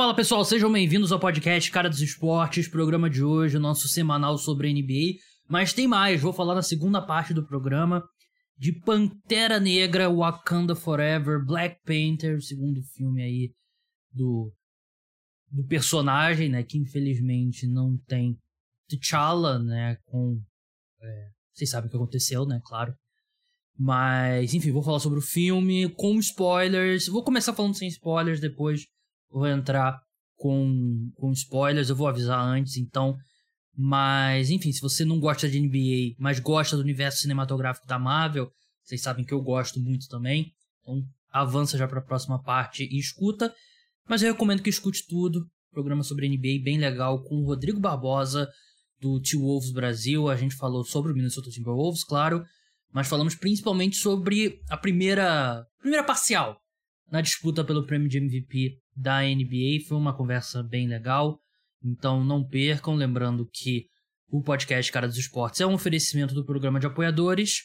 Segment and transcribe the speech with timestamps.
[0.00, 4.72] Fala pessoal, sejam bem-vindos ao podcast Cara dos Esportes, programa de hoje, nosso semanal sobre
[4.72, 5.18] NBA.
[5.46, 8.02] Mas tem mais, vou falar na segunda parte do programa
[8.56, 13.52] de Pantera Negra, Wakanda Forever, Black Panther, o segundo filme aí
[14.10, 14.50] do,
[15.50, 18.38] do personagem, né, que infelizmente não tem
[18.88, 20.40] T'Challa, né, com...
[21.02, 22.94] É, vocês sabem o que aconteceu, né, claro.
[23.78, 27.06] Mas, enfim, vou falar sobre o filme com spoilers.
[27.06, 28.86] Vou começar falando sem spoilers, depois
[29.30, 30.00] vou entrar
[30.36, 33.16] com, com spoilers, eu vou avisar antes, então.
[33.76, 38.50] Mas, enfim, se você não gosta de NBA, mas gosta do universo cinematográfico da Marvel,
[38.82, 40.52] vocês sabem que eu gosto muito também.
[40.80, 41.02] Então,
[41.32, 43.54] avança já para a próxima parte e escuta.
[44.08, 45.46] Mas eu recomendo que escute tudo.
[45.70, 48.50] Programa sobre NBA bem legal com o Rodrigo Barbosa
[49.00, 50.28] do T-Wolves Brasil.
[50.28, 52.44] A gente falou sobre o Minnesota Timberwolves, claro
[52.92, 56.60] mas falamos principalmente sobre a primeira, primeira parcial
[57.10, 59.86] na disputa pelo prêmio de MVP da NBA.
[59.88, 61.40] Foi uma conversa bem legal,
[61.82, 62.94] então não percam.
[62.94, 63.86] Lembrando que
[64.28, 67.62] o podcast Cara dos Esportes é um oferecimento do programa de apoiadores.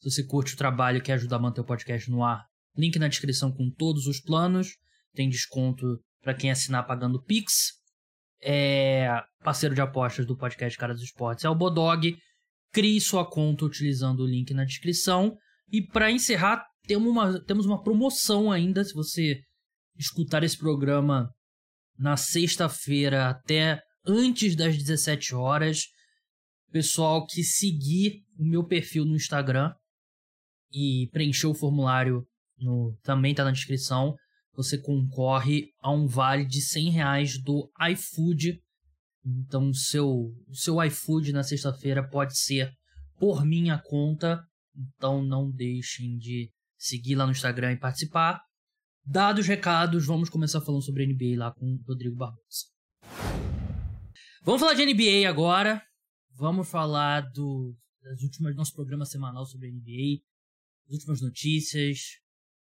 [0.00, 2.44] Se você curte o trabalho e quer ajudar a manter o podcast no ar,
[2.76, 4.76] link na descrição com todos os planos.
[5.14, 7.72] Tem desconto para quem assinar pagando Pix.
[8.42, 9.08] É
[9.42, 12.14] parceiro de apostas do podcast Cara dos Esportes é o Bodog
[12.74, 15.38] Crie sua conta utilizando o link na descrição.
[15.70, 18.82] E para encerrar, temos uma, temos uma promoção ainda.
[18.82, 19.40] Se você
[19.96, 21.30] escutar esse programa
[21.98, 25.86] na sexta-feira até antes das 17 horas,
[26.70, 29.72] pessoal que seguir o meu perfil no Instagram
[30.72, 32.26] e preencher o formulário
[32.58, 34.14] no, também está na descrição,
[34.54, 38.60] você concorre a um vale de 100 reais do iFood
[39.24, 40.06] então, o seu,
[40.46, 42.70] o seu iFood na sexta-feira pode ser
[43.18, 44.44] por minha conta.
[44.76, 48.40] Então, não deixem de seguir lá no Instagram e participar.
[49.06, 52.64] Dados os recados, vamos começar falando sobre NBA lá com o Rodrigo Barbosa.
[54.42, 55.82] Vamos falar de NBA agora.
[56.30, 60.22] Vamos falar do, das últimas nosso programa semanal sobre NBA,
[60.86, 62.18] as últimas notícias,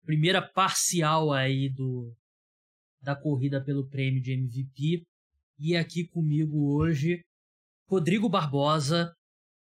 [0.04, 2.14] primeira parcial aí do
[3.02, 5.02] da corrida pelo prêmio de MVP.
[5.58, 7.20] E aqui comigo hoje,
[7.88, 9.12] Rodrigo Barbosa,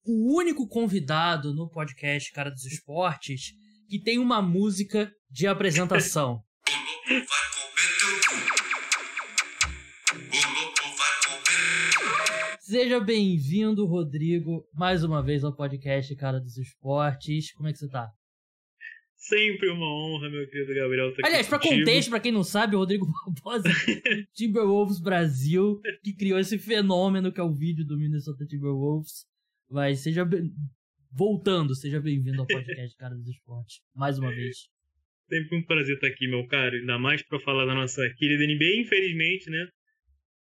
[0.04, 3.52] o único convidado no podcast Cara dos Esportes
[3.88, 6.42] que tem uma música de apresentação.
[12.60, 17.50] Seja bem-vindo, Rodrigo, mais uma vez ao podcast Cara dos Esportes.
[17.54, 18.10] Como é que você tá?
[19.16, 21.14] Sempre uma honra, meu querido Gabriel.
[21.14, 23.70] Tá Aliás, pra contexto, pra quem não sabe, o Rodrigo Barbosa,
[24.36, 29.25] Timberwolves Brasil, que criou esse fenômeno que é o vídeo do Minnesota Timberwolves.
[29.66, 30.52] Vai, seja bem...
[31.10, 34.69] voltando, seja bem-vindo ao podcast Cara dos Esportes, mais uma vez.
[35.28, 38.80] Sempre um prazer estar aqui, meu caro, ainda mais para falar da nossa querida NBA.
[38.80, 39.68] Infelizmente, né?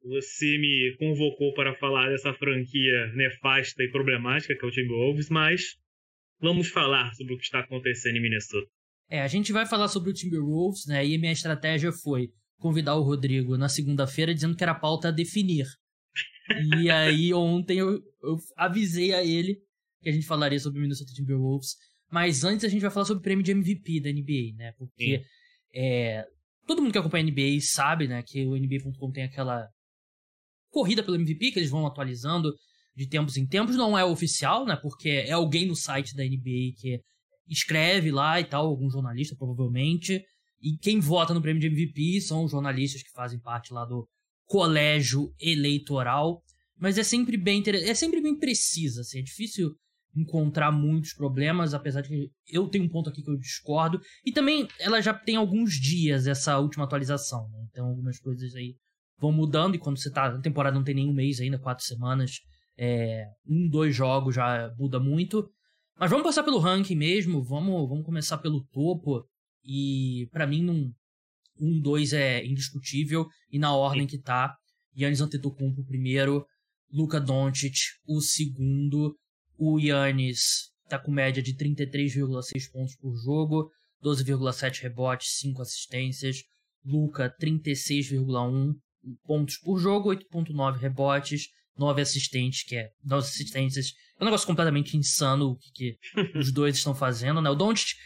[0.04, 5.76] Você me convocou para falar dessa franquia nefasta e problemática que é o Timberwolves, mas
[6.40, 8.68] vamos falar sobre o que está acontecendo em Minnesota.
[9.10, 11.06] É, a gente vai falar sobre o Timberwolves, né?
[11.06, 12.30] E minha estratégia foi
[12.60, 15.66] convidar o Rodrigo na segunda-feira dizendo que era pauta a definir.
[16.78, 19.58] e aí ontem eu, eu, avisei a ele
[20.02, 21.76] que a gente falaria sobre o Minnesota Timberwolves.
[22.12, 24.72] Mas antes a gente vai falar sobre o prêmio de MVP da NBA, né?
[24.78, 25.24] Porque
[25.74, 26.26] é,
[26.66, 29.68] todo mundo que acompanha a NBA sabe, né, que o NBA.com tem aquela
[30.72, 32.54] corrida pelo MVP que eles vão atualizando
[32.96, 34.76] de tempos em tempos, não é oficial, né?
[34.76, 37.00] Porque é alguém no site da NBA que
[37.48, 40.24] escreve lá e tal, algum jornalista provavelmente.
[40.62, 44.08] E quem vota no prêmio de MVP são os jornalistas que fazem parte lá do
[44.46, 46.44] colégio eleitoral.
[46.78, 49.74] Mas é sempre bem é sempre bem precisa, assim, é difícil
[50.22, 54.00] encontrar muitos problemas, apesar de que eu tenho um ponto aqui que eu discordo.
[54.26, 57.66] E também ela já tem alguns dias essa última atualização, né?
[57.70, 58.76] Então algumas coisas aí
[59.20, 62.40] vão mudando e quando você tá na temporada não tem nenhum mês ainda, quatro semanas,
[62.78, 65.50] é, um, dois jogos já muda muito.
[66.00, 69.26] Mas vamos passar pelo ranking mesmo, vamos, vamos começar pelo topo.
[69.64, 70.92] E para mim, num,
[71.60, 73.28] um, dois é indiscutível.
[73.52, 74.56] E na ordem que tá,
[74.98, 76.46] Yannis Antetokounmpo primeiro,
[76.92, 77.76] Luka Doncic
[78.08, 79.16] o segundo.
[79.60, 83.70] O Yannis tá com média de 33,6 pontos por jogo,
[84.02, 86.38] 12,7 rebotes, 5 assistências.
[86.86, 88.74] Luca 36,1
[89.26, 93.92] pontos por jogo, 8,9 rebotes, nove assistentes, que é nove assistências.
[94.18, 95.98] É um negócio completamente insano o que, que
[96.40, 97.50] os dois estão fazendo, né?
[97.50, 97.98] O Doncic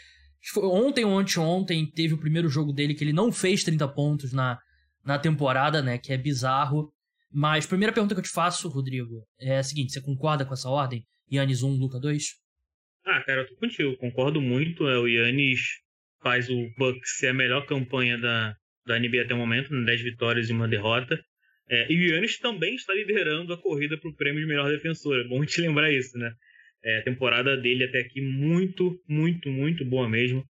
[0.57, 4.57] ontem ou anteontem teve o primeiro jogo dele que ele não fez 30 pontos na,
[5.05, 5.99] na temporada, né?
[5.99, 6.91] Que é bizarro.
[7.31, 10.69] Mas primeira pergunta que eu te faço, Rodrigo, é a seguinte: você concorda com essa
[10.69, 11.05] ordem?
[11.33, 12.23] Yannis 1, Luca 2?
[13.05, 14.87] Ah, cara, eu tô contigo, concordo muito.
[14.87, 15.59] É, o Yannis
[16.21, 19.95] faz o Bucks ser a melhor campanha da, da NBA até o momento, 10 né?
[20.09, 21.19] vitórias e uma derrota.
[21.69, 25.19] É, e o Yannis também está liderando a corrida para o prêmio de melhor defensor.
[25.19, 26.31] É bom te lembrar isso, né?
[26.83, 30.45] É, a temporada dele até aqui muito, muito, muito boa mesmo.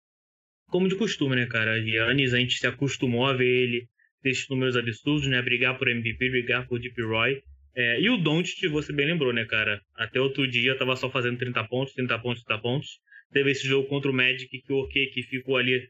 [0.67, 1.77] Como de costume, né, cara?
[1.77, 3.87] Yannis, a gente se acostumou a ver ele
[4.21, 5.41] ter esses números absurdos, né?
[5.41, 7.41] Brigar por MVP, brigar por Deep Roy.
[7.79, 9.81] É, e o Doncic, você bem lembrou, né, cara?
[9.95, 12.99] Até outro dia tava só fazendo 30 pontos, 30 pontos, 30 pontos.
[13.31, 15.87] Teve esse jogo contra o Magic que o OK, que ficou ali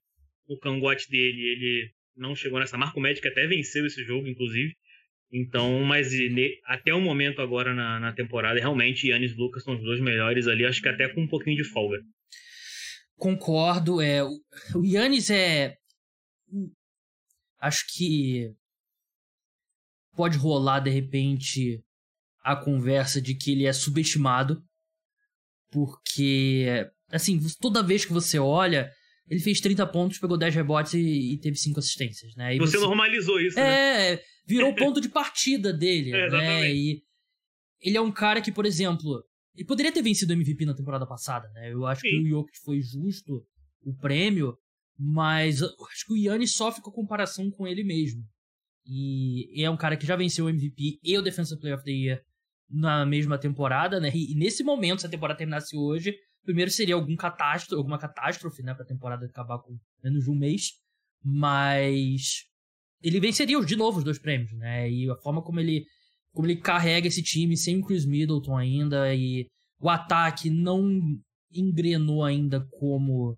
[0.47, 2.99] o cangote dele, ele não chegou nessa marca.
[2.99, 4.75] O Magic até venceu esse jogo, inclusive.
[5.33, 6.11] Então, mas
[6.65, 10.47] até o momento agora na, na temporada, realmente, Yannis e Lucas são os dois melhores
[10.47, 11.97] ali, acho que até com um pouquinho de folga.
[13.15, 15.75] Concordo, é, o Yannis é
[17.59, 18.51] acho que
[20.19, 21.81] pode rolar de repente
[22.43, 24.61] a conversa de que ele é subestimado,
[25.71, 28.91] porque assim, toda vez que você olha,
[29.29, 32.57] ele fez 30 pontos, pegou 10 rebotes e, e teve 5 assistências, né?
[32.57, 34.21] Você, você normalizou isso, é, né?
[34.45, 36.75] virou o ponto de partida dele, é, né?
[36.75, 37.01] E
[37.79, 39.23] ele é um cara que, por exemplo,
[39.55, 41.71] ele poderia ter vencido o MVP na temporada passada, né?
[41.71, 42.09] Eu acho Sim.
[42.09, 43.41] que o Jokic foi justo
[43.85, 44.53] o prêmio,
[44.99, 48.21] mas acho que o Yannis sofre com a comparação com ele mesmo.
[48.89, 51.91] E é um cara que já venceu o MVP e o Defensive Player of the
[51.91, 52.23] Year
[52.69, 54.11] na mesma temporada, né?
[54.13, 58.73] E, nesse momento, se a temporada terminasse hoje, primeiro seria algum catástrofe, alguma catástrofe, né?
[58.73, 60.71] Pra temporada acabar com menos de um mês.
[61.23, 62.45] Mas
[63.01, 64.89] ele venceria de novo os dois prêmios, né?
[64.89, 65.85] E a forma como ele,
[66.33, 69.47] como ele carrega esse time sem o Chris Middleton ainda e
[69.79, 70.99] o ataque não
[71.51, 73.37] engrenou ainda como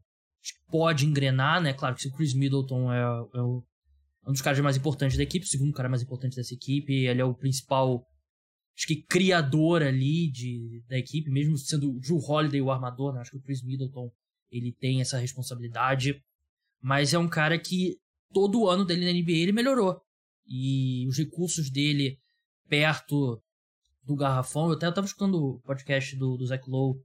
[0.70, 1.74] pode engrenar, né?
[1.74, 3.64] Claro que se o Chris Middleton é, é, o,
[4.28, 7.22] um dos caras mais importantes da equipe, o segundo cara mais importante dessa equipe, ele
[7.22, 8.06] é o principal,
[8.78, 13.22] acho que criador ali de, da equipe, mesmo sendo o Drew Holiday o armador, né?
[13.22, 14.12] Acho que o Chris Middleton
[14.52, 16.22] ele tem essa responsabilidade,
[16.82, 17.98] mas é um cara que
[18.34, 20.00] todo ano dele na NBA ele melhorou.
[20.46, 22.20] E os recursos dele
[22.68, 23.42] perto
[24.04, 27.00] do garrafão, eu até eu tava escutando o podcast do, do Zach Lowe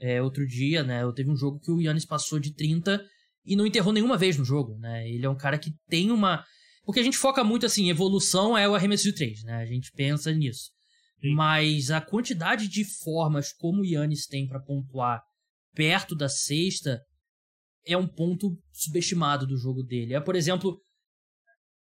[0.00, 1.02] é, outro dia, né?
[1.02, 3.02] Eu teve um jogo que o Yannis passou de 30
[3.44, 5.08] e não enterrou nenhuma vez no jogo, né?
[5.08, 6.44] Ele é um cara que tem uma.
[6.84, 9.56] Porque a gente foca muito assim, evolução é o arremesso de 3, né?
[9.56, 10.70] A gente pensa nisso.
[11.20, 11.34] Sim.
[11.34, 15.22] Mas a quantidade de formas como o Yannis tem para pontuar
[15.74, 17.00] perto da sexta
[17.86, 20.14] é um ponto subestimado do jogo dele.
[20.14, 20.78] É, por exemplo,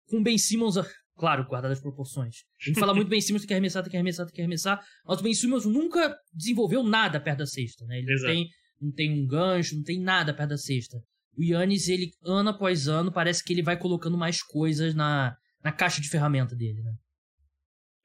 [0.08, 0.78] com Ben Simmons
[1.16, 2.38] Claro, guardado as proporções.
[2.60, 4.84] A gente fala muito bem Simmons, tem que arremessar, tem que arremessar, tem que arremessar.
[5.06, 8.00] Mas o Ben Simmons nunca desenvolveu nada perto da cesta, né?
[8.00, 8.50] Ele não tem,
[8.82, 10.98] não tem um gancho, não tem nada perto da cesta.
[11.38, 15.72] O Yannis, ele, ano após ano, parece que ele vai colocando mais coisas na, na
[15.72, 16.94] caixa de ferramenta dele, né?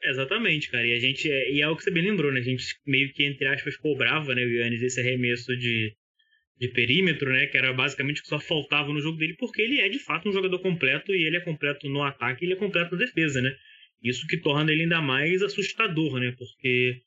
[0.02, 0.86] Exatamente, cara.
[0.86, 1.30] E a gente.
[1.30, 2.40] É, e é o que você bem lembrou, né?
[2.40, 5.92] A gente meio que, entre aspas, cobrava, né, o Yannis, esse arremesso de
[6.58, 7.46] de perímetro, né?
[7.46, 10.28] Que era basicamente o que só faltava no jogo dele, porque ele é de fato
[10.28, 13.40] um jogador completo e ele é completo no ataque e ele é completo na defesa,
[13.40, 13.54] né?
[14.02, 16.34] Isso que torna ele ainda mais assustador, né?
[16.36, 17.00] Porque.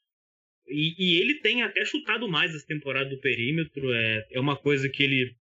[0.68, 4.88] E, e ele tem até chutado mais essa temporada do perímetro, é, é uma coisa
[4.88, 5.36] que ele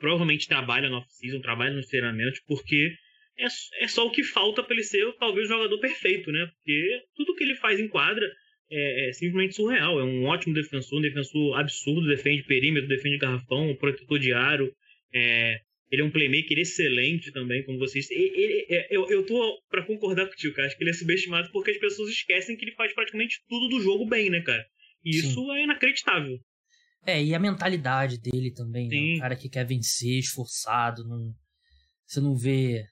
[0.00, 2.92] provavelmente trabalha no off-season, trabalha nos treinamentos, porque
[3.38, 6.46] é, é só o que falta para ele ser talvez o jogador perfeito, né?
[6.46, 8.26] Porque tudo que ele faz em quadra
[8.70, 10.00] é, é, simplesmente surreal.
[10.00, 14.74] É um ótimo defensor, um defensor absurdo, defende perímetro, defende garrafão, protetor de aro.
[15.12, 15.60] É,
[15.90, 18.10] ele é um playmaker excelente também, como vocês.
[18.10, 20.68] Ele, ele, é, eu, eu tô para concordar com o tio, cara.
[20.68, 23.82] Acho que ele é subestimado porque as pessoas esquecem que ele faz praticamente tudo do
[23.82, 24.64] jogo bem, né, cara?
[25.04, 25.18] E Sim.
[25.28, 26.38] isso é inacreditável.
[27.06, 29.16] É, e a mentalidade dele também, né?
[29.16, 31.34] Um cara que quer vencer, esforçado, não...
[32.06, 32.84] você não vê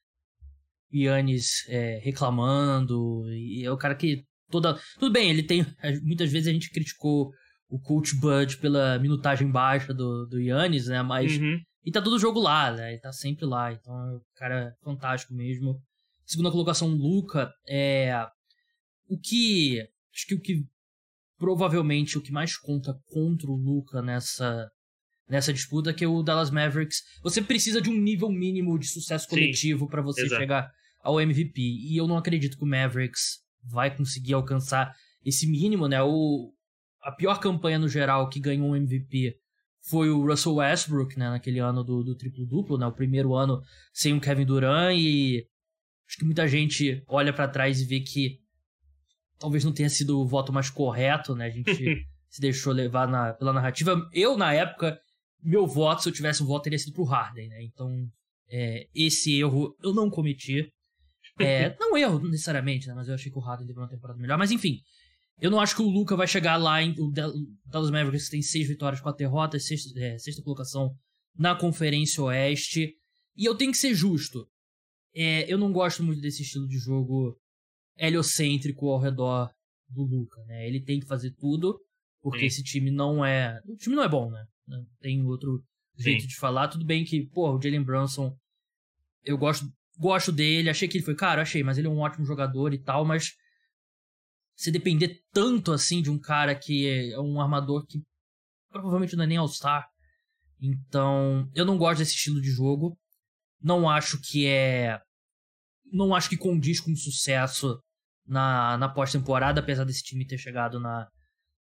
[0.93, 4.79] Yannis é, reclamando, e é o cara que toda.
[4.99, 5.65] Tudo bem, ele tem.
[6.03, 7.31] Muitas vezes a gente criticou
[7.69, 11.03] o Coach Bud pela minutagem baixa do, do Yannis, né?
[11.03, 11.37] Mas.
[11.37, 11.59] Uhum.
[11.85, 12.93] E tá todo jogo lá, né?
[12.93, 13.73] Ele tá sempre lá.
[13.73, 15.81] Então é um cara fantástico mesmo.
[16.27, 17.53] Segunda colocação, Luca.
[17.67, 18.13] É.
[19.09, 19.81] O que.
[20.15, 20.65] Acho que o que.
[21.39, 24.69] Provavelmente o que mais conta contra o Luca nessa.
[25.29, 27.03] Nessa disputa, que é o Dallas Mavericks.
[27.23, 30.41] Você precisa de um nível mínimo de sucesso coletivo para você Exato.
[30.41, 30.71] chegar
[31.03, 31.61] ao MVP.
[31.61, 34.91] E eu não acredito que o Mavericks vai conseguir alcançar
[35.25, 36.03] esse mínimo, né?
[36.03, 36.53] O,
[37.03, 39.37] a pior campanha no geral que ganhou um MVP
[39.89, 41.31] foi o Russell Westbrook, né?
[41.31, 42.87] Naquele ano do, do triplo-duplo, né?
[42.87, 43.61] O primeiro ano
[43.93, 45.47] sem o Kevin Durant e
[46.07, 48.39] acho que muita gente olha para trás e vê que
[49.39, 51.47] talvez não tenha sido o voto mais correto, né?
[51.47, 51.71] A gente
[52.29, 53.97] se deixou levar na, pela narrativa.
[54.13, 54.99] Eu, na época,
[55.43, 57.63] meu voto, se eu tivesse um voto, teria sido pro Harden, né?
[57.63, 57.91] Então,
[58.51, 60.73] é, esse erro eu não cometi.
[61.39, 62.95] É, não erro necessariamente, né?
[62.95, 64.37] Mas eu achei que o Harden teve uma temporada melhor.
[64.37, 64.81] Mas enfim,
[65.41, 66.95] eu não acho que o Luca vai chegar lá em.
[66.99, 67.13] O
[67.67, 70.95] Dallas Mavericks tem seis vitórias, quatro derrotas, sexta, é, sexta colocação
[71.37, 72.95] na Conferência Oeste.
[73.37, 74.49] E eu tenho que ser justo.
[75.15, 77.37] É, eu não gosto muito desse estilo de jogo
[77.99, 79.51] heliocêntrico ao redor
[79.89, 80.67] do Luca, né?
[80.67, 81.79] Ele tem que fazer tudo,
[82.23, 82.47] porque Sim.
[82.47, 83.61] esse time não é.
[83.67, 84.45] O time não é bom, né?
[85.01, 85.63] Tem outro
[85.97, 86.29] jeito Sim.
[86.29, 86.69] de falar.
[86.69, 88.37] Tudo bem que, pô, o Jalen Brunson,
[89.25, 89.67] eu gosto,
[89.99, 92.79] gosto dele, achei que ele foi, cara, achei, mas ele é um ótimo jogador e
[92.79, 93.33] tal, mas
[94.57, 98.03] se depender tanto assim de um cara que é um armador que
[98.71, 99.89] provavelmente não é nem All-Star.
[100.61, 102.99] Então, eu não gosto desse estilo de jogo.
[103.63, 105.01] Não acho que é.
[105.91, 107.81] Não acho que condiz com sucesso
[108.29, 111.09] na, na pós-temporada, apesar desse time ter chegado na,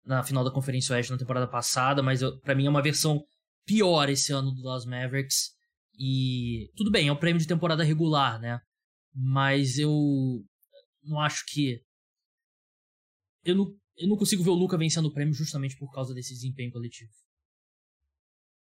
[0.03, 3.23] na final da Conferência Oeste na temporada passada, mas para mim é uma versão
[3.65, 5.51] pior esse ano do Dallas Mavericks.
[5.97, 8.59] E tudo bem, é um prêmio de temporada regular, né?
[9.13, 10.43] Mas eu
[11.03, 11.79] não acho que.
[13.45, 13.65] Eu não,
[13.97, 17.11] eu não consigo ver o Luca vencendo o prêmio justamente por causa desse desempenho coletivo.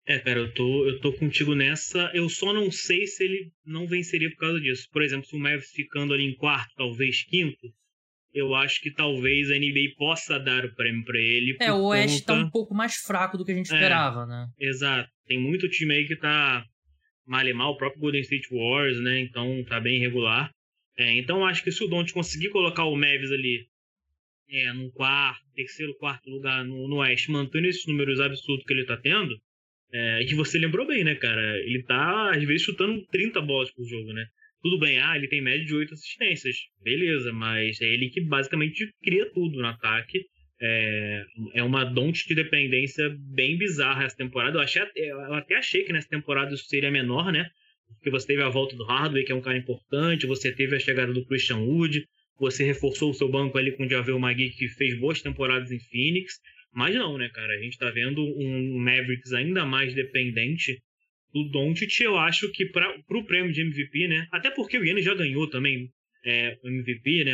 [0.07, 2.11] É, cara, eu tô, eu tô contigo nessa.
[2.13, 4.87] Eu só não sei se ele não venceria por causa disso.
[4.93, 7.73] Por exemplo, se o Mavis ficando ali em quarto, talvez quinto,
[8.35, 11.57] eu acho que talvez a NBA possa dar o prêmio para ele.
[11.61, 12.35] É, o Oeste conta...
[12.35, 14.49] tá um pouco mais fraco do que a gente é, esperava, né?
[14.59, 15.09] Exato.
[15.27, 16.65] Tem muito time aí que tá
[17.25, 19.21] mal e mal, o próprio Golden State Wars, né?
[19.21, 20.51] Então tá bem irregular.
[20.99, 23.67] É, então acho que se o Don't conseguir colocar o Mavis ali
[24.51, 28.85] é, no quarto, terceiro, quarto lugar no, no Oeste, mantendo esses números absurdos que ele
[28.85, 29.35] tá tendo,
[29.93, 31.57] é, que você lembrou bem, né, cara?
[31.59, 34.27] Ele tá, às vezes, chutando 30 bolas por jogo, né?
[34.65, 36.57] Tudo bem, ah, ele tem média de 8 assistências.
[36.83, 40.25] Beleza, mas é ele que basicamente cria tudo no ataque.
[40.59, 41.23] É,
[41.57, 44.57] é uma donte de dependência bem bizarra essa temporada.
[44.57, 47.47] Eu, achei, eu até achei que nessa temporada isso seria menor, né?
[47.91, 50.81] Porque você teve a volta do Hardway, que é um cara importante, você teve a
[50.81, 52.03] chegada do Christian Wood,
[52.41, 55.79] você reforçou o seu banco ali com o Javel Magui, que fez boas temporadas em
[55.79, 56.41] Phoenix.
[56.73, 57.53] Mas não, né, cara?
[57.53, 60.81] A gente tá vendo um Mavericks ainda mais dependente
[61.35, 62.01] do Doncic.
[62.01, 64.29] Eu acho que para pro prêmio de MVP, né?
[64.31, 65.91] Até porque o Yannis já ganhou também
[66.25, 67.33] é, o MVP, né?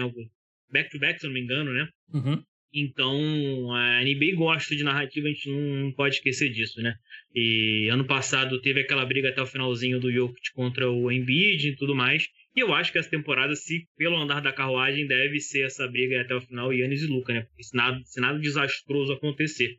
[0.73, 1.88] Back-to-back, -back, se eu não me engano, né?
[2.14, 2.42] Uhum.
[2.73, 6.95] Então, a NBA gosta de narrativa, a gente não pode esquecer disso, né?
[7.35, 11.76] E ano passado teve aquela briga até o finalzinho do Jokic contra o Embiid e
[11.76, 12.28] tudo mais.
[12.54, 16.21] E eu acho que essa temporada, se pelo andar da carruagem, deve ser essa briga
[16.21, 17.47] até o final, Yannis e Luca, né?
[17.61, 19.76] Se nada, se nada desastroso acontecer.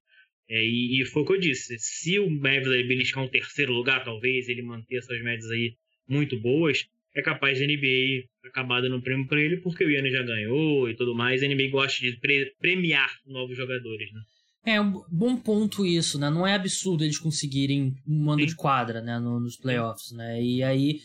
[0.51, 1.77] É, e, e, foi o que eu disse.
[1.79, 6.37] Se o Mavis aí beliscar um terceiro lugar, talvez, ele manter essas médias aí muito
[6.41, 10.11] boas, é capaz de a NBA acabar dando um prêmio para ele, porque o Yannis
[10.11, 11.41] já ganhou e tudo mais.
[11.41, 14.21] A NBA gosta de pre premiar novos jogadores, né?
[14.65, 16.29] É um bom ponto isso, né?
[16.29, 18.47] Não é absurdo eles conseguirem um mando Sim.
[18.47, 20.43] de quadra, né, no, nos playoffs, né?
[20.43, 20.99] E aí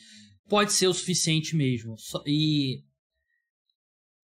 [0.48, 1.94] pode ser o suficiente mesmo.
[2.26, 2.80] E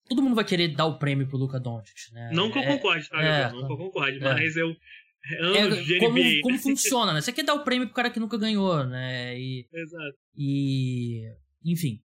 [0.08, 2.30] todo mundo vai querer dar o prêmio pro Luca Doncic, né?
[2.34, 3.22] Não que eu é, concorde, tá?
[3.22, 4.20] É, não que eu concorde, é.
[4.20, 4.76] mas eu
[5.24, 7.20] é, como, como funciona, né?
[7.20, 9.38] Você quer dar o prêmio pro cara que nunca ganhou, né?
[9.38, 10.16] E, Exato.
[10.36, 11.22] E,
[11.64, 12.00] enfim.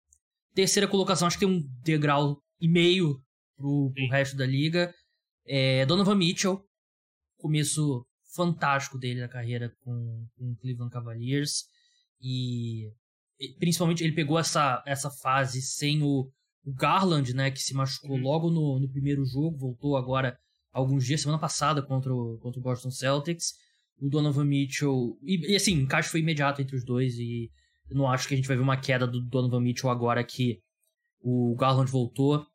[0.54, 3.22] Terceira colocação, acho que tem um degrau e meio
[3.56, 4.94] pro, pro resto da liga.
[5.46, 6.64] É, Donovan Mitchell,
[7.38, 8.06] começo
[8.36, 11.66] fantástico dele na carreira com, com o Cleveland Cavaliers.
[12.22, 12.92] E
[13.60, 16.32] principalmente ele pegou essa, essa fase sem o,
[16.64, 18.22] o Garland, né, que se machucou uhum.
[18.22, 20.38] logo no, no primeiro jogo, voltou agora
[20.78, 23.54] alguns dias, semana passada, contra o, contra o Boston Celtics.
[24.00, 25.18] O Donovan Mitchell.
[25.24, 27.18] E, e assim, o encaixe foi imediato entre os dois.
[27.18, 27.50] E
[27.90, 30.60] eu não acho que a gente vai ver uma queda do Donovan Mitchell agora que
[31.20, 32.46] o Garland voltou.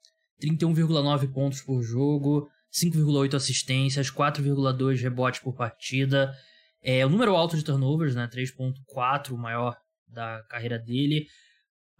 [0.40, 6.32] 31,9 pontos por jogo, 5,8 assistências, 4,2 rebotes por partida.
[6.80, 8.28] É o número alto de turnovers, né?
[8.28, 9.76] 3,4, o maior
[10.06, 11.26] da carreira dele.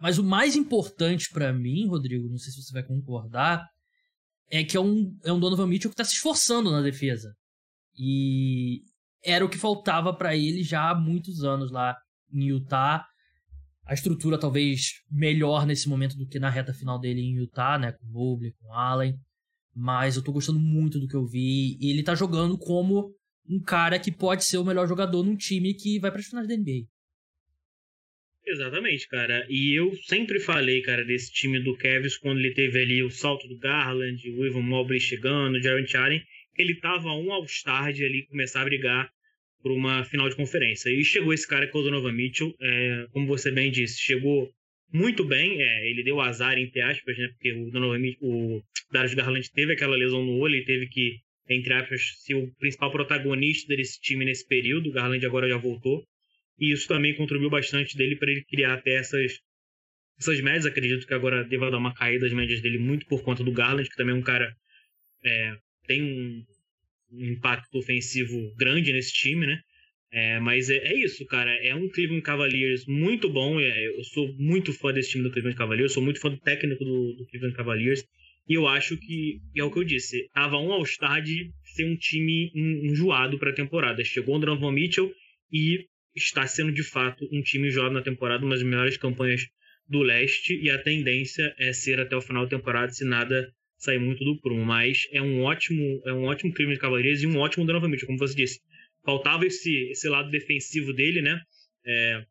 [0.01, 3.69] Mas o mais importante para mim, Rodrigo, não sei se você vai concordar,
[4.53, 7.35] é que é um, é um Donovan Mitchell que tá se esforçando na defesa.
[7.99, 8.83] E
[9.25, 11.97] era o que faltava para ele já há muitos anos lá
[12.31, 13.07] em Utah.
[13.87, 17.93] A estrutura talvez melhor nesse momento do que na reta final dele em Utah, né?
[17.93, 19.19] Com Mobley, com Allen.
[19.75, 21.79] Mas eu tô gostando muito do que eu vi.
[21.81, 23.11] E ele tá jogando como
[23.49, 26.47] um cara que pode ser o melhor jogador num time que vai para as finais
[26.47, 26.87] da NBA.
[28.45, 29.47] Exatamente, cara.
[29.49, 33.47] E eu sempre falei, cara, desse time do Cavs quando ele teve ali o salto
[33.47, 36.23] do Garland, o Ivan Mobley chegando, o Jaron Allen,
[36.59, 39.11] ele tava um All-Star de ali começar a brigar
[39.63, 40.91] por uma final de conferência.
[40.91, 44.51] E chegou esse cara que é o Donovan Mitchell, é, como você bem disse, chegou
[44.93, 49.15] muito bem, é, ele deu azar, entre aspas, né, porque o Donovan Mitchell, o Darius
[49.15, 53.75] Garland teve aquela lesão no olho, ele teve que, entre aspas, ser o principal protagonista
[53.75, 56.05] desse time nesse período, o Garland agora já voltou.
[56.63, 59.41] E isso também contribuiu bastante dele para ele criar até essas,
[60.17, 60.65] essas médias.
[60.65, 63.91] Acredito que agora deva dar uma caída das médias dele muito por conta do Garland,
[63.91, 64.55] que também é um cara
[65.25, 65.57] é,
[65.89, 66.45] tem um,
[67.11, 69.61] impacto ofensivo grande nesse time, né?
[70.13, 71.53] É, mas é, é, isso, cara.
[71.67, 73.59] É um Cleveland Cavaliers muito bom.
[73.59, 75.91] É, eu sou muito fã desse time do Cleveland Cavaliers.
[75.91, 78.05] Eu sou muito fã do técnico do, do Cleveland Cavaliers.
[78.49, 81.97] E eu acho que, é o que eu disse, tava um All-Star de ser um
[81.97, 84.05] time enjoado para a temporada.
[84.05, 85.13] Chegou o Donovan Mitchell
[85.53, 89.47] e está sendo de fato um time enjoado na temporada, uma das melhores campanhas
[89.89, 90.59] do leste.
[90.63, 94.41] E a tendência é ser até o final da temporada, se nada sair muito do
[94.41, 94.65] prumo.
[94.65, 98.19] Mas é um ótimo, é um ótimo Cleveland Cavaliers e um ótimo Donovan Mitchell, como
[98.19, 98.61] você disse
[99.05, 101.41] faltava esse, esse lado defensivo dele, né?
[101.85, 102.25] É,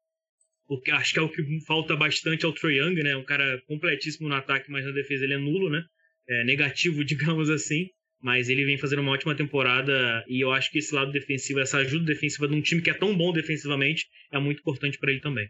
[0.67, 3.15] o que, acho que é o que falta bastante ao Troy Young, né?
[3.15, 5.83] Um cara completíssimo no ataque, mas na defesa ele é nulo, né?
[6.27, 7.89] É, negativo, digamos assim.
[8.21, 11.77] Mas ele vem fazendo uma ótima temporada e eu acho que esse lado defensivo, essa
[11.77, 15.21] ajuda defensiva de um time que é tão bom defensivamente, é muito importante para ele
[15.21, 15.47] também.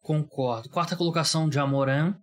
[0.00, 0.68] Concordo.
[0.68, 2.14] Quarta colocação de Amoran.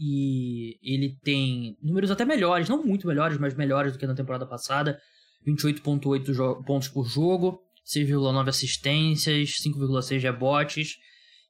[0.00, 4.46] E ele tem números até melhores, não muito melhores, mas melhores do que na temporada
[4.46, 4.98] passada.
[5.46, 10.96] 28,8 pontos por jogo, 6,9 assistências, 5,6 rebotes.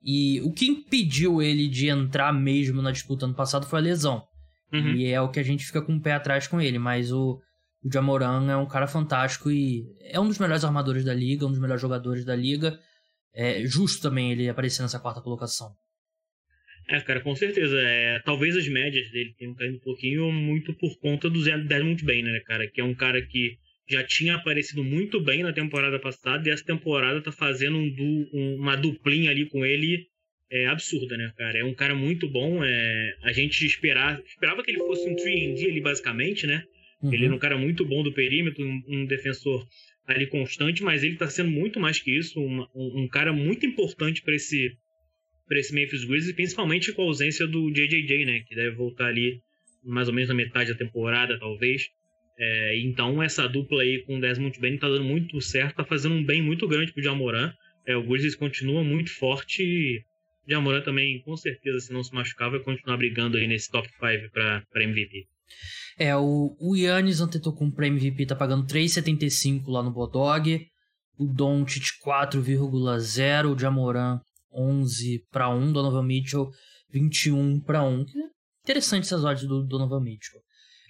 [0.02, 4.27] E o que impediu ele de entrar mesmo na disputa ano passado foi a lesão.
[4.72, 4.94] Uhum.
[4.94, 6.78] E é o que a gente fica com o pé atrás com ele.
[6.78, 7.40] Mas o,
[7.82, 11.50] o Jamoran é um cara fantástico e é um dos melhores armadores da liga, um
[11.50, 12.78] dos melhores jogadores da liga.
[13.34, 15.72] É justo também ele aparecer nessa quarta colocação.
[16.88, 17.78] É, cara, com certeza.
[17.78, 22.04] É, talvez as médias dele tenham caído um pouquinho muito por conta do Zé Desmond
[22.04, 22.66] Bain, né, cara?
[22.66, 23.58] Que é um cara que
[23.88, 28.30] já tinha aparecido muito bem na temporada passada e essa temporada tá fazendo um du,
[28.32, 30.06] um, uma duplinha ali com ele
[30.50, 31.58] é absurda, né, cara?
[31.58, 32.64] É um cara muito bom.
[32.64, 36.64] É, a gente esperava, esperava que ele fosse um 3D ali, basicamente, né?
[37.02, 37.12] Uhum.
[37.12, 39.66] Ele era um cara muito bom do perímetro, um, um defensor
[40.06, 44.22] ali constante, mas ele tá sendo muito mais que isso, um, um cara muito importante
[44.22, 44.72] para esse
[45.46, 49.40] para esse Memphis Grizzlies, principalmente com a ausência do JJJ, né, que deve voltar ali
[49.82, 51.88] mais ou menos na metade da temporada, talvez.
[52.38, 56.14] É, então essa dupla aí com o Desmond Bain tá dando muito certo, tá fazendo
[56.16, 57.52] um bem muito grande pro Jamoran.
[57.86, 60.02] É, o Grizzlies continua muito forte e
[60.48, 64.30] Jamoran também, com certeza, se não se machucar, vai continuar brigando aí nesse top 5
[64.32, 65.26] para MVP.
[65.98, 70.66] É, o, o Yannis Antetokounmpo para MVP tá pagando 3,75 lá no Bodog.
[71.18, 74.20] O Doncic 4,0, o Jamoran
[74.52, 76.48] 11 para 1, Donovan Mitchell
[76.90, 78.06] 21 para 1.
[78.62, 80.40] Interessante essas odds do Donovan Mitchell.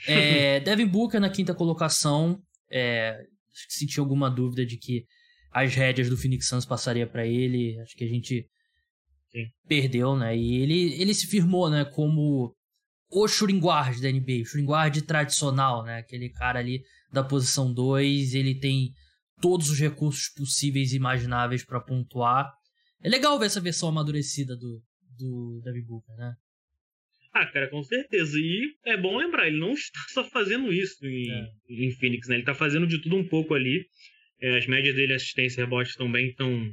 [0.07, 2.39] É, Devin Booker na quinta colocação.
[2.71, 3.19] É,
[3.69, 5.05] senti alguma dúvida de que
[5.51, 7.81] as rédeas do Phoenix Suns passaria para ele.
[7.81, 8.47] Acho que a gente
[9.31, 9.47] Sim.
[9.69, 10.37] perdeu, né?
[10.37, 12.55] E ele, ele se firmou, né, como
[13.11, 15.99] o shooting guard da NBA, o shooting guard tradicional, né?
[15.99, 18.91] Aquele cara ali da posição 2, ele tem
[19.41, 22.51] todos os recursos possíveis e imagináveis para pontuar.
[23.03, 24.83] É legal ver essa versão amadurecida do,
[25.17, 26.35] do Devin Booker, né?
[27.33, 28.37] Ah, cara, com certeza.
[28.39, 31.49] E é bom lembrar, ele não está só fazendo isso em, é.
[31.69, 32.35] em Phoenix, né?
[32.35, 33.87] Ele está fazendo de tudo um pouco ali.
[34.41, 36.73] É, as médias dele, assistência e rebote também estão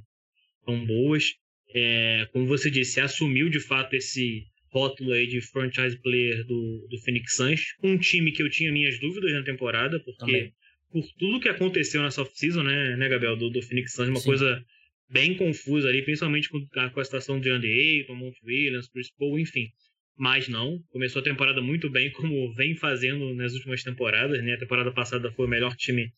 [0.65, 1.33] tão boas.
[1.77, 6.97] É, como você disse, assumiu de fato esse rótulo aí de franchise player do, do
[6.99, 7.61] Phoenix Suns.
[7.83, 10.53] Um time que eu tinha minhas dúvidas na temporada, porque também.
[10.89, 14.25] por tudo que aconteceu nessa off-season, né, né, Gabriel, do, do Phoenix Suns, uma Sim.
[14.25, 14.65] coisa
[15.09, 19.11] bem confusa ali, principalmente com a, com a situação de Andy Ayton, Mont Williams, Chris
[19.11, 19.69] Paul, enfim
[20.17, 20.79] mas não.
[20.89, 24.41] Começou a temporada muito bem, como vem fazendo nas últimas temporadas.
[24.43, 24.53] Né?
[24.53, 26.09] A temporada passada foi o melhor time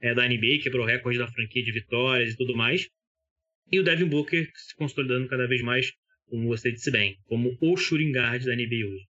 [0.00, 2.88] é, da NBA, quebrou o recorde da franquia de vitórias e tudo mais.
[3.70, 5.90] E o Devin Booker se consolidando cada vez mais,
[6.28, 9.06] como você disse bem, como o shooting guard da NBA hoje.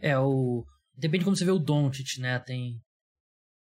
[0.00, 0.64] É, o...
[0.96, 2.38] Depende de como você vê o Doncic, né?
[2.38, 2.80] Tem...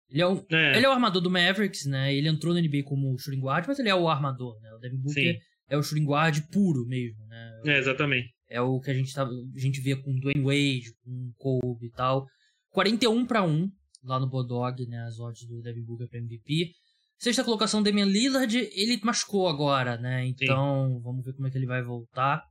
[0.10, 0.46] Ele é, o...
[0.52, 0.78] É.
[0.78, 2.14] ele é o armador do Mavericks, né?
[2.16, 4.72] Ele entrou na NBA como shooting guard, mas ele é o armador, né?
[4.74, 5.40] O Devin Booker Sim.
[5.70, 7.62] é o shooting guard puro mesmo, né?
[7.66, 8.34] É, exatamente.
[8.50, 11.92] É o que a gente, tava, a gente via com Dwayne Wade, com Kobe e
[11.92, 12.26] tal.
[12.70, 13.70] 41 para 1
[14.04, 15.04] lá no Bodog, né?
[15.04, 16.72] As odds do Devin Booker para MVP.
[17.18, 20.26] Sexta colocação, Damian Lillard, ele machucou agora, né?
[20.26, 21.02] Então, Sim.
[21.02, 22.44] vamos ver como é que ele vai voltar.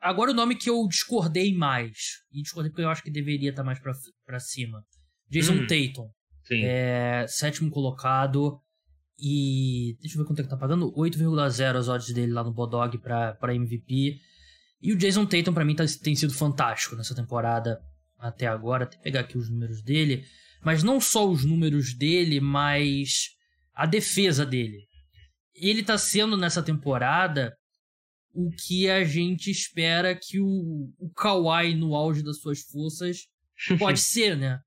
[0.00, 3.62] Agora o nome que eu discordei mais, e discordei porque eu acho que deveria estar
[3.62, 3.92] tá mais pra,
[4.24, 4.82] pra cima.
[5.28, 5.66] Jason hum.
[5.66, 6.10] Tatum.
[6.44, 6.62] Sim.
[6.64, 8.60] É, sétimo colocado.
[9.18, 9.96] E.
[10.00, 10.92] Deixa eu ver quanto é que tá pagando.
[10.92, 14.18] 8,0 as odds dele lá no Bodog pra, pra MVP.
[14.80, 17.80] E o Jason Tatum, para mim, tá, tem sido fantástico nessa temporada
[18.18, 18.84] até agora.
[18.84, 20.24] Até pegar aqui os números dele.
[20.64, 23.30] Mas não só os números dele, mas
[23.74, 24.86] a defesa dele.
[25.54, 27.54] Ele tá sendo nessa temporada
[28.32, 33.26] o que a gente espera que o, o Kawhi, no auge das suas forças,
[33.78, 34.60] pode ser, né?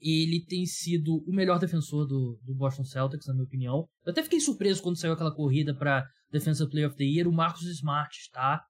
[0.00, 3.88] Ele tem sido o melhor defensor do, do Boston Celtics, na minha opinião.
[4.04, 7.26] Eu até fiquei surpreso quando saiu aquela corrida para Defensive Player of the Year.
[7.26, 8.62] O Marcos Smart tá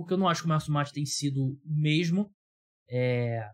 [0.00, 2.30] porque eu não acho que o Marcos Smart tem sido o mesmo.
[2.88, 3.46] É...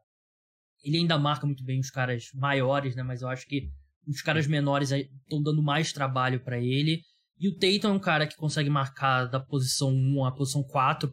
[0.86, 3.02] Ele ainda marca muito bem os caras maiores, né?
[3.02, 3.68] Mas eu acho que
[4.06, 7.02] os caras menores estão dando mais trabalho para ele.
[7.38, 11.12] E o Tatum é um cara que consegue marcar da posição 1 à posição 4.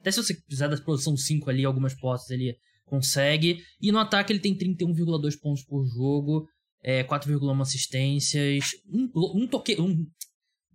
[0.00, 3.62] Até se você quiser da posição 5 ali, algumas postas ele consegue.
[3.80, 6.48] E no ataque ele tem 31,2 pontos por jogo,
[6.82, 9.10] é, 4,1 assistências, um,
[9.42, 10.06] um toque, um,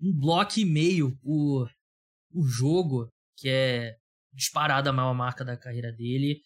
[0.02, 1.72] um bloco e meio por,
[2.30, 3.96] por jogo, que é
[4.34, 6.42] disparada a maior marca da carreira dele.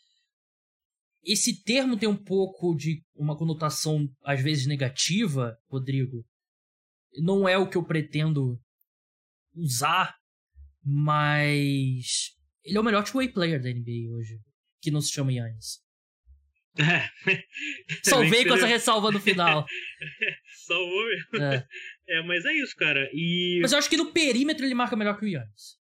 [1.26, 6.24] Esse termo tem um pouco de uma conotação, às vezes, negativa, Rodrigo.
[7.18, 8.60] Não é o que eu pretendo
[9.56, 10.16] usar,
[10.84, 14.40] mas ele é o melhor two-way player da NBA hoje,
[14.82, 15.84] que não se chama Yannis.
[16.78, 17.10] É.
[18.04, 19.66] Salvei com essa ressalva no final.
[20.68, 21.44] Salvou mesmo.
[21.44, 21.66] É.
[22.10, 22.24] é.
[22.24, 23.10] mas é isso, cara.
[23.14, 23.60] E...
[23.62, 25.80] Mas eu acho que no perímetro ele marca melhor que o Yannis.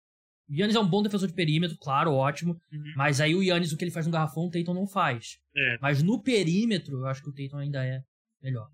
[0.50, 2.60] O Yannis é um bom defensor de perímetro, claro, ótimo.
[2.72, 2.94] Uhum.
[2.96, 5.40] Mas aí o Yannis, o que ele faz no garrafão, o Tatum não faz.
[5.56, 5.78] É.
[5.82, 8.02] Mas no perímetro, eu acho que o Tatum ainda é
[8.42, 8.70] melhor.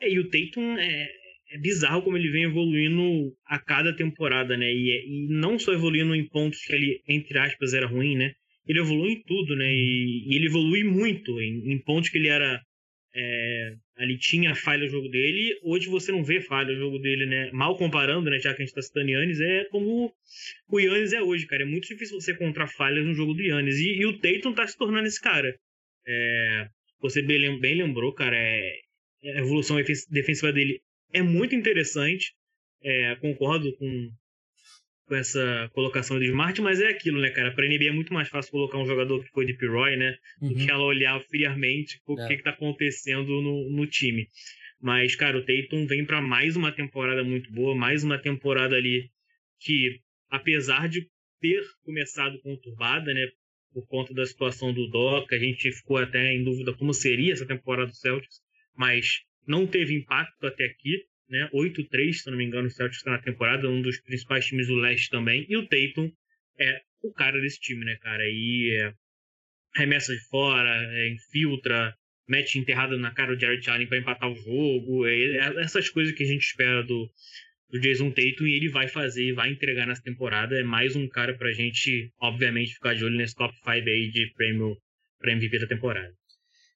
[0.00, 1.08] É, e o Tatum é,
[1.52, 4.72] é bizarro como ele vem evoluindo a cada temporada, né?
[4.72, 8.32] E, é, e, não só evoluindo em pontos que ele, entre aspas, era ruim, né?
[8.66, 9.72] Ele evolui em tudo, né?
[9.72, 12.60] E, e ele evolui muito em, em pontos que ele era
[13.14, 17.26] é, ali tinha falha no jogo dele, hoje você não vê falha no jogo dele,
[17.26, 17.50] né?
[17.52, 18.38] Mal comparando, né?
[18.38, 20.12] Já que a gente tá citando Yannis, é como
[20.68, 21.62] o Yannis é hoje, cara.
[21.62, 23.78] É muito difícil você encontrar falhas no jogo do Yannis.
[23.78, 25.54] E, e o Tatum tá se tornando esse cara.
[26.06, 26.68] É,
[27.00, 28.80] você bem, bem lembrou, cara, é,
[29.24, 29.76] a evolução
[30.10, 30.80] defensiva dele
[31.12, 32.32] é muito interessante.
[32.82, 34.10] É, concordo com,
[35.12, 37.52] com essa colocação de Smart, mas é aquilo, né, cara?
[37.52, 40.16] Pra NBA é muito mais fácil colocar um jogador que foi de Piroy, né?
[40.40, 40.48] Uhum.
[40.48, 42.28] Do que ela olhar friamente o é.
[42.28, 44.26] que, que tá acontecendo no, no time.
[44.80, 49.10] Mas, cara, o Tatum vem para mais uma temporada muito boa, mais uma temporada ali
[49.60, 51.06] que, apesar de
[51.42, 53.28] ter começado conturbada, né?
[53.74, 57.46] Por conta da situação do Doc, a gente ficou até em dúvida como seria essa
[57.46, 58.40] temporada do Celtics,
[58.74, 61.48] mas não teve impacto até aqui né?
[61.52, 64.76] 8-3, se não me engano, o Celtics está na temporada, um dos principais times do
[64.76, 65.46] leste também.
[65.48, 66.12] E o Tatum
[66.60, 68.22] é o cara desse time, né, cara?
[68.28, 68.92] E é,
[69.74, 71.96] remessa de fora, é, infiltra,
[72.28, 75.06] mete enterrada na cara o Jared Allen para empatar o jogo.
[75.06, 77.10] É, é, essas coisas que a gente espera do,
[77.70, 80.54] do Jason Tatum e ele vai fazer vai entregar nessa temporada.
[80.54, 84.30] É mais um cara pra gente, obviamente, ficar de olho nesse top 5 aí de
[84.34, 84.76] prêmio
[85.18, 86.12] para MVP da temporada.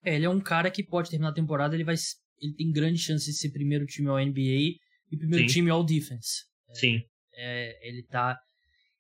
[0.03, 1.97] É, ele é um cara que pode terminar a temporada, ele vai
[2.41, 4.77] ele tem grande chance de ser primeiro time ao NBA
[5.11, 5.55] e primeiro Sim.
[5.55, 6.45] time ao defense.
[6.69, 7.03] É, Sim.
[7.35, 8.39] É, ele tá.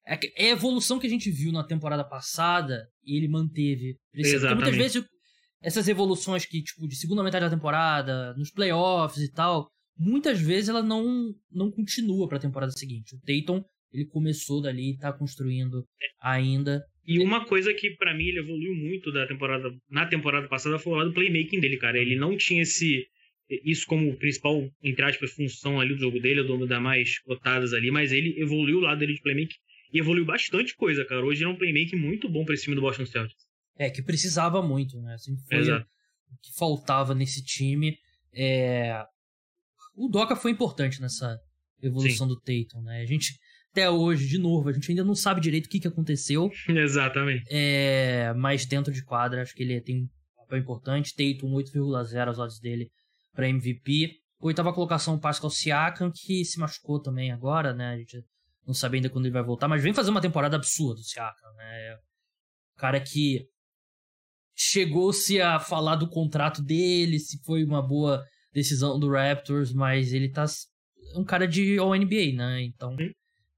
[0.06, 3.98] É, é a evolução que a gente viu na temporada passada e ele manteve.
[4.14, 4.40] Exatamente.
[4.40, 5.08] Porque muitas vezes
[5.62, 9.68] essas evoluções que, tipo, de segunda metade da temporada, nos playoffs e tal,
[9.98, 13.16] muitas vezes ela não, não continua para a temporada seguinte.
[13.16, 15.84] O Tatum, ele começou dali e tá construindo
[16.20, 16.84] ainda.
[17.04, 20.92] E uma coisa que para mim ele evoluiu muito da temporada na temporada passada foi
[20.92, 21.98] o lado do playmaking dele, cara.
[21.98, 23.06] Ele não tinha esse
[23.48, 27.18] isso como principal, entre aspas, função ali do jogo dele, é o dono da mais
[27.20, 29.56] cotadas ali, mas ele evoluiu o lado dele de playmaking
[29.92, 31.24] e evoluiu bastante coisa, cara.
[31.24, 33.46] Hoje é um playmaking muito bom pra esse time do Boston Celtics.
[33.78, 35.14] É, que precisava muito, né?
[35.14, 35.86] Assim, foi Exato.
[36.30, 37.96] o que faltava nesse time.
[38.32, 39.04] É...
[39.94, 41.38] O Doca foi importante nessa
[41.82, 42.34] evolução Sim.
[42.34, 43.02] do Tatum, né?
[43.02, 43.38] A gente,
[43.70, 46.50] até hoje, de novo, a gente ainda não sabe direito o que, que aconteceu.
[46.68, 47.44] Exatamente.
[47.48, 48.32] É...
[48.34, 51.14] Mas dentro de quadra, acho que ele tem um papel importante.
[51.14, 52.90] Tatum 8,0 as odds dele
[53.36, 54.18] para MVP.
[54.40, 57.90] Oitava colocação, Pascal Siakam, que se machucou também agora, né?
[57.90, 58.24] A gente
[58.66, 61.52] não sabe ainda quando ele vai voltar, mas vem fazer uma temporada absurda o Siakam,
[61.54, 61.98] né?
[62.76, 63.46] Cara que
[64.54, 70.30] chegou-se a falar do contrato dele, se foi uma boa decisão do Raptors, mas ele
[70.30, 70.46] tá
[71.14, 72.62] um cara de All-NBA, né?
[72.62, 72.96] Então,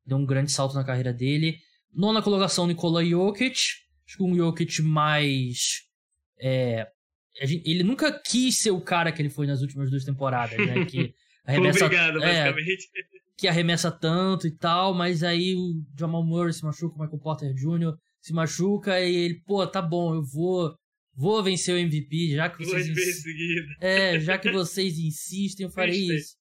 [0.05, 1.59] deu um grande salto na carreira dele.
[1.93, 3.59] Nona colocação, Nikola Jokic.
[4.07, 5.83] Acho que um Jokic mais
[6.41, 6.89] é,
[7.41, 10.85] ele nunca quis ser o cara que ele foi nas últimas duas temporadas, né?
[10.85, 11.15] Que
[11.47, 12.55] arremessa, Obrigado, é,
[13.37, 17.55] que arremessa tanto e tal, mas aí o Jamal Murray se machuca, o Michael Porter
[17.55, 17.97] Jr.
[18.21, 20.77] se machuca e ele, pô, tá bom, eu vou
[21.15, 23.25] vou vencer o MVP, já que vocês ins...
[23.81, 26.37] É, já que vocês insistem, eu farei isso.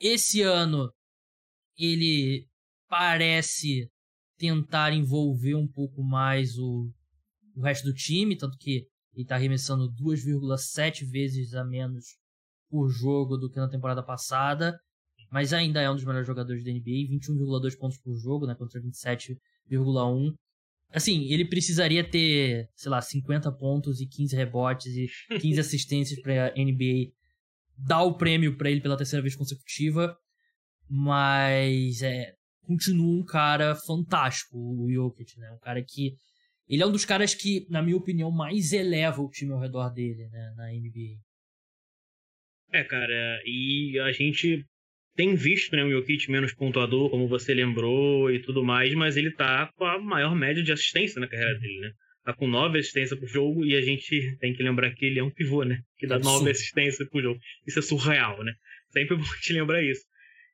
[0.00, 0.92] Esse ano
[1.78, 2.46] ele
[2.88, 3.88] parece
[4.36, 6.90] tentar envolver um pouco mais o,
[7.54, 12.04] o resto do time, tanto que ele está arremessando 2,7 vezes a menos
[12.68, 14.78] por jogo do que na temporada passada,
[15.30, 18.80] mas ainda é um dos melhores jogadores da NBA, 21,2 pontos por jogo, né, contra
[18.80, 20.34] 27,1.
[20.92, 25.08] Assim, ele precisaria ter, sei lá, 50 pontos e 15 rebotes e
[25.40, 27.12] 15 assistências para a NBA
[27.76, 30.16] dar o prêmio para ele pela terceira vez consecutiva,
[30.88, 35.50] mas é, continua um cara fantástico, o Jokic, né?
[35.52, 36.16] Um cara que
[36.68, 39.90] ele é um dos caras que, na minha opinião, mais eleva o time ao redor
[39.90, 41.20] dele, né, na NBA.
[42.72, 44.64] É, cara, e a gente
[45.14, 49.30] tem visto né, o Jokic menos pontuador, como você lembrou e tudo mais, mas ele
[49.30, 51.92] tá com a maior média de assistência na carreira dele, né?
[52.24, 55.22] Tá com nove assistências por jogo e a gente tem que lembrar que ele é
[55.22, 55.82] um pivô, né?
[55.98, 57.38] Que dá nove assistências por jogo.
[57.66, 58.54] Isso é surreal, né?
[58.90, 60.02] Sempre bom te lembrar isso.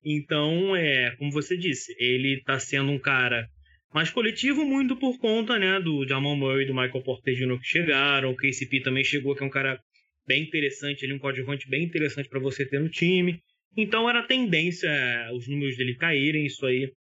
[0.04, 3.48] Então, é, como você disse, ele tá sendo um cara
[3.92, 7.58] mais coletivo muito por conta, né, do Jamal Murray e do Michael Porter Jr.
[7.58, 9.80] que chegaram, o KCP também chegou, que é um cara
[10.26, 13.40] bem interessante, ele um coadjuvante bem interessante para você ter no time.
[13.76, 16.92] Então era tendência é, os números dele caírem, isso aí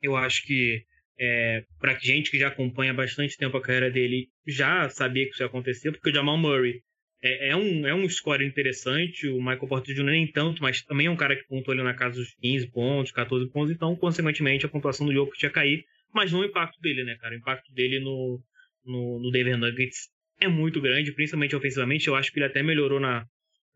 [0.00, 0.82] eu acho que
[1.18, 5.42] é, para gente que já acompanha bastante tempo a carreira dele já sabia que isso
[5.42, 6.80] ia acontecer, porque o Jamal Murray
[7.22, 10.04] é, é um, é um score interessante, o Michael Porter Jr.
[10.04, 13.12] nem tanto, mas também é um cara que pontuou ali na casa dos 15 pontos,
[13.12, 17.04] 14 pontos, então, consequentemente, a pontuação do Jokic ia cair, mas não o impacto dele,
[17.04, 17.34] né, cara?
[17.34, 18.40] O impacto dele no,
[18.84, 20.08] no, no Denver Nuggets
[20.40, 22.08] é muito grande, principalmente ofensivamente.
[22.08, 23.26] Eu acho que ele até melhorou na,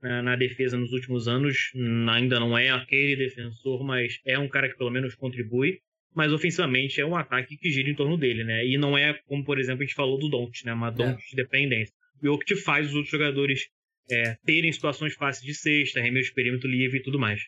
[0.03, 1.71] na, na, defesa nos últimos anos.
[2.11, 5.81] Ainda não é aquele defensor, mas é um cara que pelo menos contribui.
[6.15, 8.67] Mas ofensivamente é um ataque que gira em torno dele, né?
[8.67, 10.73] E não é como, por exemplo, a gente falou do Don't, né?
[10.73, 11.31] Uma Don't é.
[11.31, 11.95] de dependência.
[12.23, 13.69] E o que te faz os outros jogadores
[14.11, 17.43] é, terem situações fáceis de sexta, arremesso de perímetro livre e tudo mais.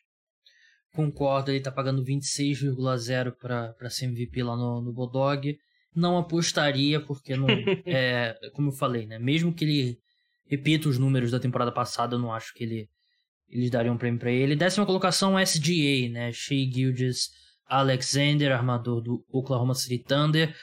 [0.95, 5.57] Concordo, ele tá pagando 26,0 para ser MVP lá no, no Bodog
[5.99, 7.47] não apostaria, porque não.
[7.85, 9.19] é, como eu falei, né?
[9.19, 9.99] Mesmo que ele
[10.49, 12.89] repita os números da temporada passada, eu não acho que ele,
[13.49, 14.57] eles dariam um prêmio para ele.
[14.57, 16.33] Décima colocação, SGA, né?
[16.33, 17.29] Shea Gildes
[17.67, 20.55] Alexander, armador do Oklahoma City Thunder.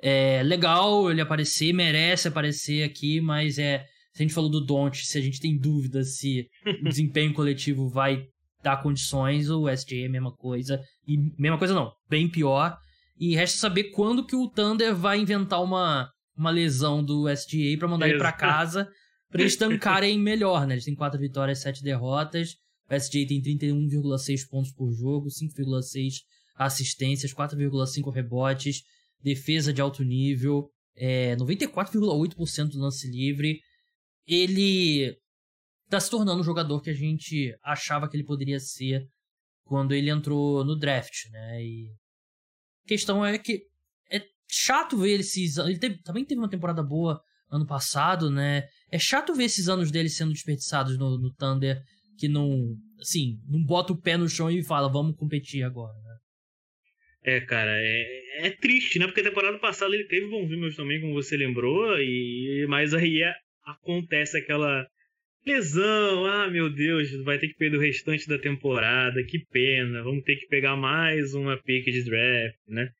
[0.00, 3.86] É legal ele aparecer, merece aparecer aqui, mas é.
[4.14, 7.88] Se a gente falou do Don't, se a gente tem dúvida se o desempenho coletivo
[7.88, 8.26] vai
[8.62, 10.80] dar condições, o SGA é a mesma coisa.
[11.06, 12.76] E mesma coisa não, bem pior.
[13.18, 17.88] E resta saber quando que o Thunder vai inventar uma, uma lesão do SGA para
[17.88, 18.88] mandar ele para casa,
[19.30, 20.74] para eles tancarem melhor, né?
[20.74, 22.56] Eles têm 4 vitórias, 7 derrotas.
[22.90, 26.14] O SGA tem 31,6 pontos por jogo, 5,6
[26.56, 28.82] assistências, 4,5 rebotes,
[29.22, 33.60] defesa de alto nível, é, 94,8% do lance livre.
[34.26, 35.16] Ele
[35.92, 39.06] tá se tornando um jogador que a gente achava que ele poderia ser
[39.62, 41.62] quando ele entrou no draft, né?
[41.62, 41.90] E
[42.84, 43.62] a questão é que
[44.10, 48.66] é chato ver esses Ele teve, também teve uma temporada boa ano passado, né?
[48.90, 51.82] É chato ver esses anos dele sendo desperdiçados no, no Thunder,
[52.18, 52.74] que não.
[52.98, 56.16] Assim, não bota o pé no chão e fala, vamos competir agora, né?
[57.24, 59.06] É, cara, é, é triste, né?
[59.06, 63.22] Porque a temporada passada ele teve bons números também, como você lembrou, e mas aí
[63.22, 63.34] é,
[63.66, 64.86] acontece aquela
[65.46, 66.26] lesão.
[66.26, 70.02] Ah, meu Deus, vai ter que perder o restante da temporada, que pena.
[70.02, 72.90] Vamos ter que pegar mais uma pick de draft, né?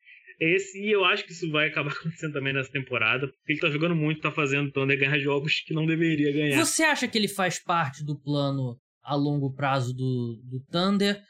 [0.40, 3.70] Esse, e eu acho que isso vai acabar acontecendo também nessa temporada, porque ele tá
[3.70, 6.64] jogando muito, tá fazendo o Thunder ganhar jogos que não deveria ganhar.
[6.64, 11.20] Você acha que ele faz parte do plano a longo prazo do, do Thunder?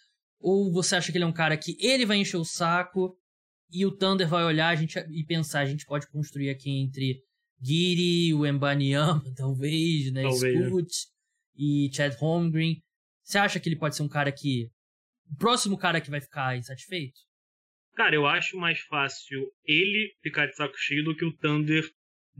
[0.40, 3.14] Ou você acha que ele é um cara que ele vai encher o saco
[3.70, 7.22] e o Thunder vai olhar a gente, e pensar, a gente pode construir aqui entre
[7.62, 10.22] Giri, o Embanyama, talvez, né?
[10.22, 10.66] Talvez, né?
[10.66, 10.92] Scoot
[11.56, 12.82] e Chad Holmgren.
[13.22, 14.68] Você acha que ele pode ser um cara que.
[15.30, 17.18] O próximo cara que vai ficar insatisfeito?
[17.94, 21.88] Cara, eu acho mais fácil ele ficar de saco cheio do que o Thunder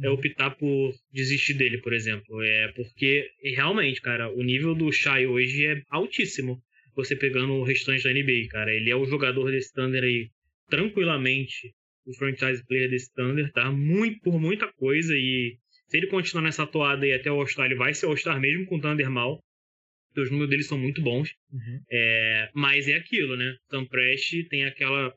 [0.02, 0.14] é uhum.
[0.14, 2.42] optar por desistir dele, por exemplo.
[2.42, 6.62] É porque realmente, cara, o nível do Shai hoje é altíssimo.
[6.94, 8.74] Você pegando o restante da NBA, cara.
[8.74, 10.30] Ele é o jogador desse Thunder aí
[10.68, 11.74] tranquilamente
[12.06, 13.70] o franchise player desse Thunder, tá?
[13.70, 17.74] Muito, por muita coisa e se ele continuar nessa toada aí até o All-Star, ele
[17.74, 19.42] vai ser All-Star mesmo com o Thunder mal.
[20.16, 21.34] Os números dele são muito bons.
[21.52, 21.80] Uhum.
[21.90, 23.56] É, mas é aquilo, né?
[23.70, 25.14] Sam Prest tem aquela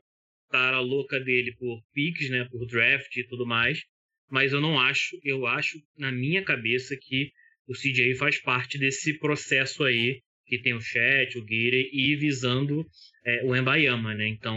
[0.50, 2.46] tara louca dele por picks, né?
[2.50, 3.82] Por draft e tudo mais.
[4.30, 7.30] Mas eu não acho, eu acho na minha cabeça que
[7.66, 12.86] o CJ faz parte desse processo aí, que tem o Chat, o Guire, e visando
[13.24, 14.28] é, o Embayama, né?
[14.28, 14.56] Então,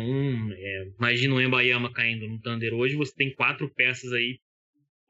[0.54, 4.40] é, imagina o Embayama caindo no Thunder hoje, você tem quatro peças aí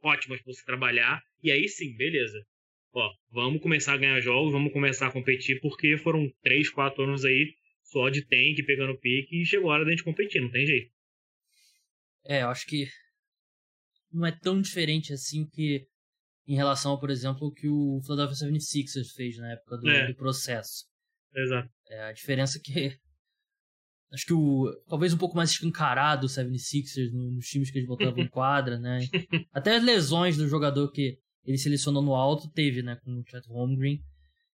[0.01, 2.41] ótimas para você trabalhar, e aí sim, beleza.
[2.93, 7.25] Ó, vamos começar a ganhar jogos, vamos começar a competir, porque foram três, quatro anos
[7.25, 10.65] aí só de tank, pegando pique, e chegou a hora da gente competir, não tem
[10.65, 10.91] jeito.
[12.25, 12.87] É, eu acho que
[14.11, 15.85] não é tão diferente assim que
[16.53, 20.07] em relação, por exemplo, o que o Philadelphia 76ers fez na época do, é.
[20.07, 20.85] do processo.
[21.35, 21.69] Exato.
[21.87, 22.99] É, a diferença é que
[24.11, 24.65] Acho que o.
[24.87, 29.01] Talvez um pouco mais escancarado o 76ers nos times que eles botavam em quadra, né?
[29.53, 32.97] Até as lesões do jogador que ele selecionou no alto teve, né?
[33.03, 33.99] Com o Chet Holmgren.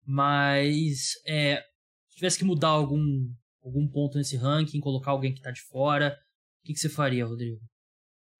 [0.07, 1.13] Mas.
[1.27, 1.63] É,
[2.09, 3.29] se tivesse que mudar algum,
[3.63, 6.19] algum ponto nesse ranking, colocar alguém que tá de fora,
[6.63, 7.61] o que, que você faria, Rodrigo?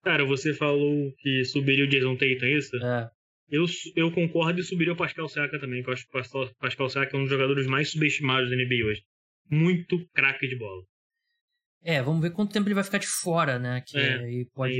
[0.03, 2.75] Cara, você falou que subiria o Jason Tatum, é isso?
[2.77, 3.09] É.
[3.53, 6.89] Eu, eu concordo e subiria o Pascal Siaka também, que eu acho que o Pascal
[6.89, 9.03] Siaka é um dos jogadores mais subestimados da NBA hoje.
[9.47, 10.83] Muito craque de bola.
[11.83, 13.81] É, vamos ver quanto tempo ele vai ficar de fora, né?
[13.85, 14.77] Que É, aí pode é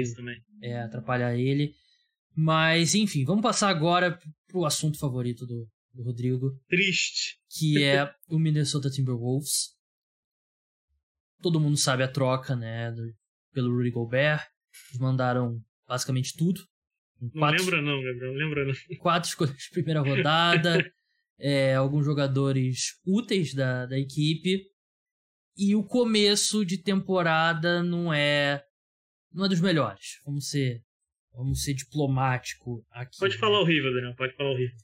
[0.63, 1.75] é, atrapalhar ele.
[2.35, 7.37] Mas, enfim, vamos passar agora pro assunto favorito do, do Rodrigo, Triste.
[7.59, 9.75] que é o Minnesota Timberwolves.
[11.43, 12.91] Todo mundo sabe a troca, né?
[12.91, 13.13] do-
[13.51, 14.47] pelo Rudy Gobert.
[14.89, 16.59] Eles mandaram basicamente tudo.
[17.31, 18.33] Não Quatro, lembra não, Gabriel.
[18.33, 18.73] Lembra não.
[18.99, 20.91] quatro escolhas de primeira rodada,
[21.39, 24.65] é, alguns jogadores úteis da, da equipe.
[25.55, 28.63] E o começo de temporada não é
[29.31, 30.19] não é dos melhores.
[30.25, 30.83] Vamos ser
[31.31, 33.19] vamos ser diplomático aqui.
[33.19, 34.15] Pode falar horrível, Daniel.
[34.15, 34.75] Pode falar horrível.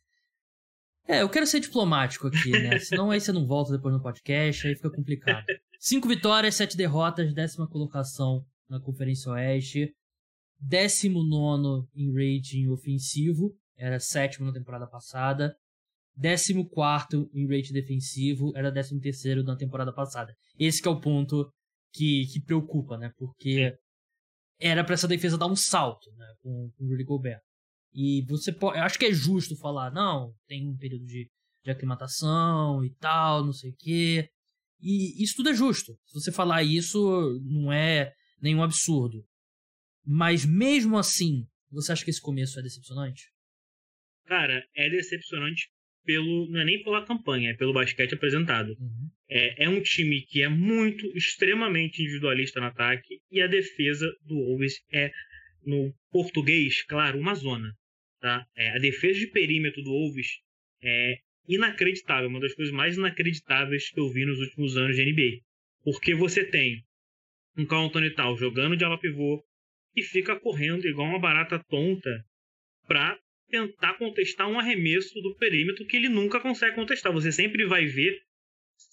[1.08, 2.78] É, eu quero ser diplomático aqui, né?
[2.80, 5.44] Senão aí você não volta depois no podcast, aí fica complicado.
[5.80, 9.94] Cinco vitórias, sete derrotas, décima colocação na Conferência Oeste.
[10.60, 15.56] Décimo nono em rating ofensivo, era sétimo na temporada passada.
[16.16, 20.36] Décimo quarto em rating defensivo, era décimo terceiro na temporada passada.
[20.58, 21.50] Esse que é o ponto
[21.94, 23.12] que, que preocupa, né?
[23.18, 23.74] Porque
[24.60, 26.26] era pra essa defesa dar um salto, né?
[26.42, 27.40] Com, com o Rudy Gobert.
[27.94, 28.78] E você pode.
[28.78, 31.30] Eu acho que é justo falar, não, tem um período de,
[31.64, 34.30] de aclimatação e tal, não sei o quê.
[34.82, 35.94] E isso tudo é justo.
[36.06, 39.24] Se você falar isso, não é nenhum absurdo.
[40.12, 43.30] Mas mesmo assim, você acha que esse começo é decepcionante?
[44.26, 45.70] Cara, é decepcionante
[46.04, 46.50] pelo.
[46.50, 48.76] Não é nem pela campanha, é pelo basquete apresentado.
[48.80, 49.10] Uhum.
[49.30, 54.34] É, é um time que é muito, extremamente individualista no ataque e a defesa do
[54.34, 55.12] Wolves é,
[55.64, 57.72] no português, claro, uma zona.
[58.20, 58.48] Tá?
[58.56, 60.40] É, a defesa de perímetro do Wolves
[60.82, 65.44] é inacreditável, uma das coisas mais inacreditáveis que eu vi nos últimos anos de NBA.
[65.84, 66.84] Porque você tem
[67.56, 69.44] um Carl Anthony Towns jogando de ala pivô
[70.00, 72.10] e fica correndo igual uma barata tonta
[72.88, 73.18] para
[73.50, 77.12] tentar contestar um arremesso do perímetro que ele nunca consegue contestar.
[77.12, 78.20] Você sempre vai ver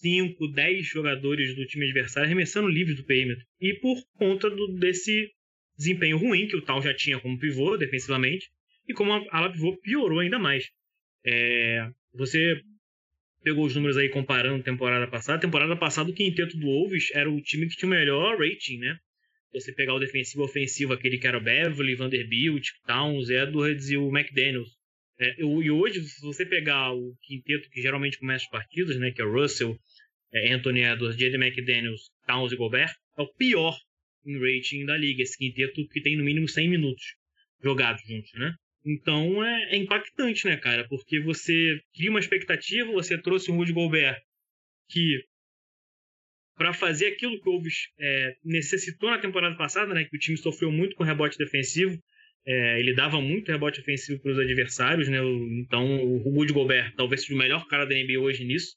[0.00, 3.44] 5, 10 jogadores do time adversário arremessando livres do perímetro.
[3.60, 5.30] E por conta do, desse
[5.76, 8.48] desempenho ruim que o Tal já tinha como pivô defensivamente,
[8.88, 10.64] e como a ala pivô piorou ainda mais.
[11.24, 12.60] É, você
[13.42, 15.40] pegou os números aí comparando temporada passada.
[15.40, 18.98] Temporada passada o quinteto do Wolves era o time que tinha o melhor rating, né?
[19.52, 24.08] Você pegar o defensivo ofensivo, aquele que era o Beverly, Vanderbilt, Towns, Edwards e o
[24.16, 24.70] McDaniels.
[25.18, 29.10] É, eu- e hoje, se você pegar o quinteto que geralmente começa as partidas, né,
[29.12, 29.78] que é o Russell,
[30.32, 33.74] é, Anthony Edwards, Jaden McDaniels, Towns e Gobert, é o pior
[34.26, 37.02] em rating da liga, esse quinteto que tem no mínimo 100 minutos
[37.62, 38.52] jogados juntos, né?
[38.84, 40.86] Então é, é impactante, né, cara?
[40.88, 44.20] Porque você cria uma expectativa, você trouxe um Rudy Gobert
[44.88, 45.24] que
[46.56, 50.36] para fazer aquilo que o Wolves é, necessitou na temporada passada, né, que o time
[50.36, 51.98] sofreu muito com rebote defensivo,
[52.46, 55.18] é, ele dava muito rebote ofensivo para os adversários, né?
[55.58, 58.76] Então o Rudy Gobert talvez seja o melhor cara da NBA hoje nisso,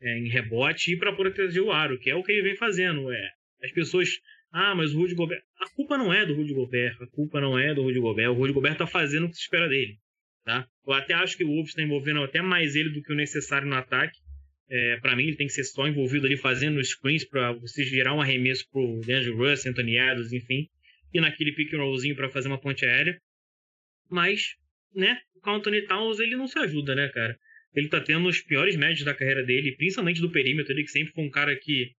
[0.00, 3.12] é, em rebote e para proteger o aro, que é o que ele vem fazendo.
[3.12, 3.30] É,
[3.64, 4.10] as pessoas,
[4.52, 7.58] ah, mas o Rudy Gobert, a culpa não é do Rudy Gobert, a culpa não
[7.58, 8.30] é do Rudy Gobert.
[8.30, 9.98] O Rudy Gobert está fazendo o que se espera dele,
[10.44, 10.68] tá?
[10.86, 13.66] Eu até acho que o Wolves está envolvendo até mais ele do que o necessário
[13.66, 14.16] no ataque.
[14.70, 18.14] É, para mim, ele tem que ser só envolvido ali fazendo screens para você gerar
[18.14, 20.68] um arremesso pro D'Angelo Russell, Anthony Edwards, enfim,
[21.12, 23.18] e naquele pick and rollzinho para fazer uma ponte aérea.
[24.10, 24.54] Mas,
[24.94, 27.36] né, o Anthony Towns ele não se ajuda, né, cara?
[27.74, 31.12] Ele tá tendo os piores médios da carreira dele, principalmente do perímetro, ele que sempre
[31.12, 31.92] foi um cara que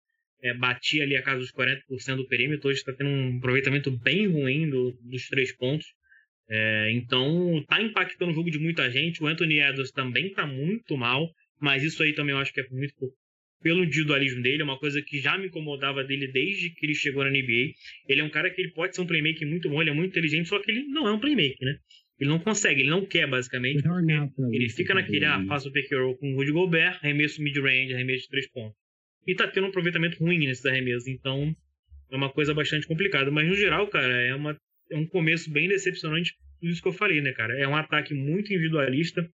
[0.42, 4.26] é, batia ali a casa dos 40% do perímetro, hoje está tendo um aproveitamento bem
[4.28, 5.86] ruim do- dos três pontos.
[6.48, 9.22] É, então, tá impactando o jogo de muita gente.
[9.22, 11.28] O Anthony Edwards também tá muito mal,
[11.60, 13.12] mas isso aí também eu acho que é muito por-
[13.62, 17.24] pelo individualismo dele, é uma coisa que já me incomodava dele desde que ele chegou
[17.24, 17.72] na NBA.
[18.08, 20.10] Ele é um cara que ele pode ser um playmaker muito bom, ele é muito
[20.12, 21.76] inteligente, só que ele não é um playmaker, né?
[22.20, 23.82] Ele não consegue, ele não quer, basicamente.
[24.54, 28.22] Ele fica naquele, ah, faço o pick roll com o Rudy Gobert, arremesso mid-range, arremesso
[28.24, 28.76] de três pontos.
[29.26, 31.54] E tá tendo um aproveitamento ruim nesses arremessos, então
[32.10, 33.30] é uma coisa bastante complicada.
[33.30, 34.56] Mas no geral, cara, é, uma,
[34.90, 37.56] é um começo bem decepcionante, tudo isso que eu falei, né, cara?
[37.58, 39.28] É um ataque muito individualista.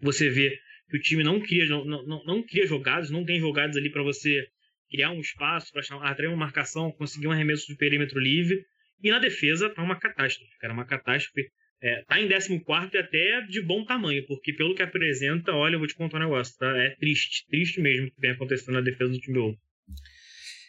[0.00, 3.76] Você vê que o time não cria, não, não, não cria jogadas, não tem jogadas
[3.76, 4.46] ali para você
[4.90, 8.64] criar um espaço, para atrair uma marcação, conseguir um arremesso de perímetro livre.
[9.02, 11.48] E na defesa tá uma catástrofe, cara, uma catástrofe.
[11.80, 15.78] É, tá em 14 e até de bom tamanho, porque pelo que apresenta, olha, eu
[15.78, 16.76] vou te contar um negócio, tá?
[16.76, 19.56] É triste, triste mesmo o que vem acontecendo na defesa do time.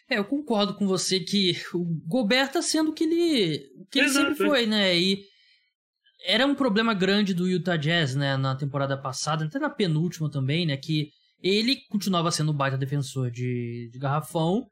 [0.08, 3.58] É, eu concordo com você que o Gobert tá sendo o que ele,
[3.90, 4.48] que ele Exato, sempre é.
[4.48, 4.96] foi, né?
[4.96, 5.24] E
[6.24, 10.66] era um problema grande do Utah Jazz, né, na temporada passada, até na penúltima também,
[10.66, 11.10] né, que
[11.42, 14.66] ele continuava sendo um baita defensor de, de garrafão,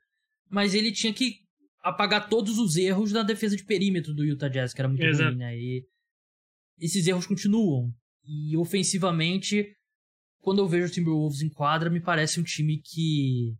[0.51, 1.36] mas ele tinha que
[1.82, 5.30] apagar todos os erros da defesa de perímetro do Utah Jazz, que era muito Exato.
[5.30, 5.57] ruim, né?
[5.57, 5.84] E
[6.78, 7.90] esses erros continuam.
[8.24, 9.66] E ofensivamente,
[10.40, 13.55] quando eu vejo o Timberwolves em quadra, me parece um time que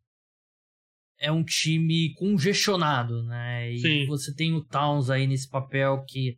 [1.18, 3.72] é um time congestionado, né?
[3.72, 4.07] E Sim.
[4.07, 6.36] você tem o Towns aí nesse papel que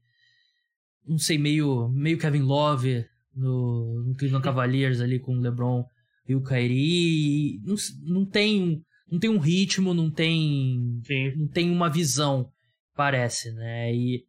[1.10, 3.04] não sei, meio meio Kevin Love
[3.34, 5.84] no, no Cleveland Cavaliers ali com o LeBron
[6.28, 8.80] e o Kyrie, não, não tem
[9.10, 11.34] não tem um ritmo, não tem Sim.
[11.36, 12.48] não tem uma visão,
[12.94, 13.92] parece, né?
[13.92, 14.24] E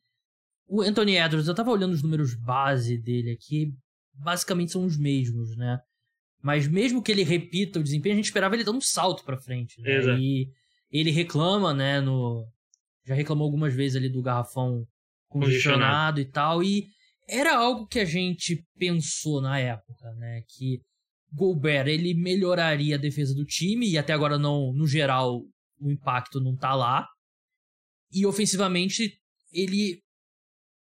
[0.67, 3.71] o Anthony Edwards, eu tava olhando os números base dele aqui,
[4.15, 5.79] basicamente são os mesmos, né?
[6.41, 9.37] Mas mesmo que ele repita o desempenho, a gente esperava ele dar um salto pra
[9.37, 9.91] frente, né?
[10.19, 10.49] E
[10.89, 12.43] ele reclama, né, no
[13.05, 14.85] já reclamou algumas vezes ali do garrafão
[15.31, 16.85] congestionado e tal, e
[17.27, 20.79] era algo que a gente pensou na época, né, que
[21.33, 25.41] Gobert, ele melhoraria a defesa do time e até agora não, no geral,
[25.79, 27.07] o impacto não tá lá.
[28.11, 29.17] E ofensivamente,
[29.53, 30.01] ele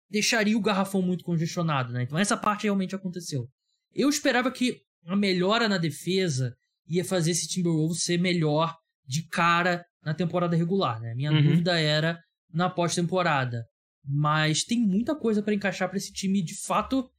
[0.09, 2.01] deixaria o garrafão muito congestionado, né?
[2.01, 3.47] Então essa parte realmente aconteceu.
[3.93, 6.55] Eu esperava que a melhora na defesa
[6.87, 8.75] ia fazer esse Timberwolves ser melhor
[9.05, 11.13] de cara na temporada regular, né?
[11.13, 11.43] Minha Uhum.
[11.43, 12.17] dúvida era
[12.51, 13.63] na pós-temporada.
[14.03, 17.09] Mas tem muita coisa pra encaixar pra esse time de fato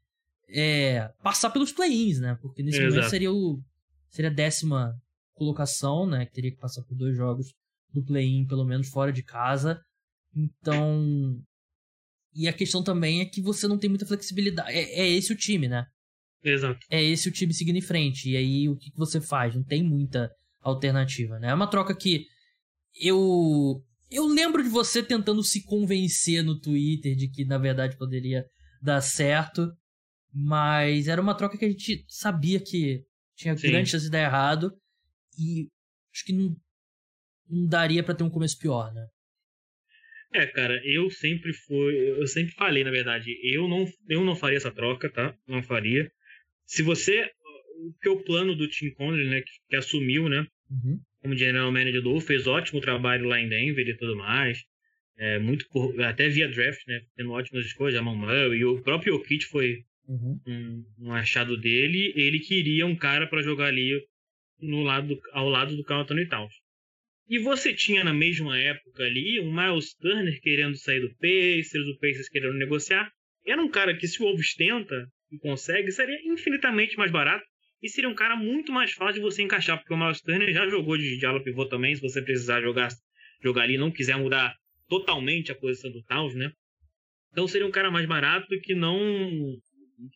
[0.49, 2.37] é, passar pelos play-ins, né?
[2.41, 3.11] Porque nesse momento Exato.
[3.11, 3.61] seria o
[4.09, 4.95] seria a décima
[5.35, 6.27] colocação, né?
[6.27, 7.55] Que teria que passar por dois jogos
[7.93, 9.81] do play-in, pelo menos fora de casa.
[10.35, 11.41] Então.
[12.33, 14.71] E a questão também é que você não tem muita flexibilidade.
[14.71, 15.87] É, é esse o time, né?
[16.43, 16.79] Exato.
[16.89, 18.31] É esse o time seguindo em frente.
[18.31, 19.55] E aí o que, que você faz?
[19.55, 21.49] Não tem muita alternativa, né?
[21.49, 22.27] É uma troca que
[23.01, 23.83] eu.
[24.11, 28.45] Eu lembro de você tentando se convencer no Twitter de que na verdade poderia
[28.83, 29.71] dar certo.
[30.33, 33.05] Mas era uma troca que a gente sabia que
[33.37, 33.69] tinha Sim.
[33.69, 34.73] grande chance de dar errado.
[35.39, 35.69] E
[36.13, 36.57] acho que não,
[37.49, 39.07] não daria pra ter um começo pior, né?
[40.33, 41.95] É, cara, eu sempre fui.
[42.11, 45.37] Eu sempre falei, na verdade, eu não, eu não faria essa troca, tá?
[45.47, 46.11] Não faria.
[46.67, 47.29] Se você.
[47.95, 51.01] Porque o plano do Tim Conley, né, que, que assumiu, né, Uhum.
[51.21, 54.59] Como general manager do fez ótimo trabalho lá em Denver e tudo mais.
[55.17, 55.67] É, muito
[56.03, 60.41] até via draft, né, tendo ótimas escolhas, Jamal Murray, e o próprio Jokic foi Uhum.
[60.45, 62.13] um, um achado dele.
[62.17, 63.93] Ele queria um cara pra jogar ali
[64.59, 66.53] no lado, ao lado do Carl Anthony Towns.
[67.29, 71.99] E você tinha na mesma época ali um Miles Turner querendo sair do Pacers, o
[72.01, 73.09] Pacers querendo negociar.
[73.47, 77.45] Era um cara que, se o Wolves tenta e consegue, seria infinitamente mais barato
[77.83, 80.69] e seria um cara muito mais fácil de você encaixar, porque o Miles Turner já
[80.69, 82.89] jogou de, ala pivô também, se você precisar jogar,
[83.43, 84.55] jogar ali e não quiser mudar
[84.89, 86.51] totalmente a posição do Towns, né?
[87.33, 88.99] Então seria um cara mais barato que não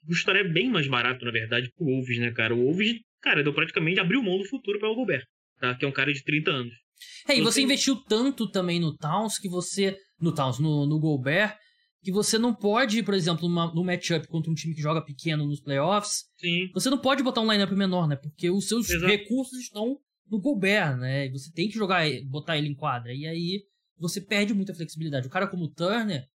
[0.07, 2.55] custaria bem mais barato, na verdade, pro Wolves, né, cara?
[2.55, 5.25] O Wolves, cara, deu praticamente abriu mão do futuro para o Gobert,
[5.61, 5.75] tá?
[5.75, 6.75] Que é um cara de 30 anos.
[7.29, 9.97] É, e Não você tem- investiu tanto também no Towns que você.
[10.21, 11.57] No Towns, no, no Gobert,
[12.05, 15.47] que você não pode, por exemplo, numa, no matchup contra um time que joga pequeno
[15.47, 18.15] nos playoffs, Sim, você não pode botar um lineup menor, né?
[18.15, 19.07] Porque os seus Exato.
[19.11, 19.99] recursos estão
[20.31, 21.31] no Gobert, né?
[21.31, 23.13] Você tem que jogar, botar ele em quadra.
[23.13, 23.63] E aí
[23.99, 25.27] você perde muita flexibilidade.
[25.27, 26.27] O cara como o Turner,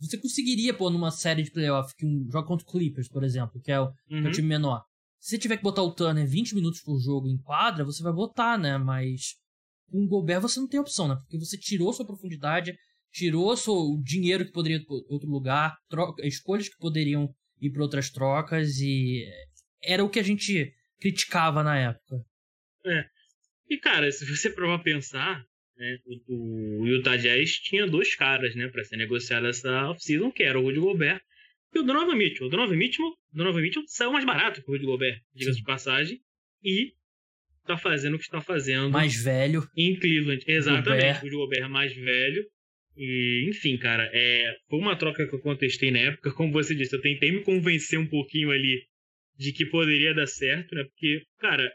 [0.00, 3.60] você conseguiria pôr numa série de playoff que um joga contra o Clippers, por exemplo,
[3.60, 4.28] que é o, que é Uhum.
[4.28, 4.82] o time menor.
[5.20, 8.12] Se você tiver que botar o Turner 20 minutos por jogo em quadra, você vai
[8.12, 8.78] botar, né?
[8.78, 9.34] Mas
[9.90, 11.16] com o Gobert você não tem opção, né?
[11.16, 12.74] Porque você tirou sua profundidade,
[13.12, 17.28] tirou o dinheiro que poderia ir para outro lugar, troca, escolhas que poderiam
[17.60, 19.24] ir para outras trocas e
[19.82, 22.24] era o que a gente criticava na época.
[23.68, 25.44] E, cara, se você provar pensar,
[25.76, 25.98] né,
[26.28, 30.58] o, o Utah Jazz tinha dois caras, né, pra ser negociado essa off-season, que era
[30.58, 31.20] o Rudy Gobert
[31.74, 32.46] e o Donovan Mitchell.
[32.46, 35.64] O Donovan Mitchell, o Donovan Mitchell saiu mais barato que o Rudy Gobert, diga-se de
[35.64, 36.20] passagem,
[36.62, 36.92] e
[37.66, 40.42] tá fazendo o que está fazendo Mais velho, em Cleveland.
[40.46, 41.18] Exatamente, Gobert.
[41.18, 42.46] o Rudy Gobert mais velho.
[42.98, 46.32] E, enfim, cara, é, foi uma troca que eu contestei na época.
[46.34, 48.82] Como você disse, eu tentei me convencer um pouquinho ali
[49.36, 50.82] de que poderia dar certo, né?
[50.82, 51.72] Porque, cara,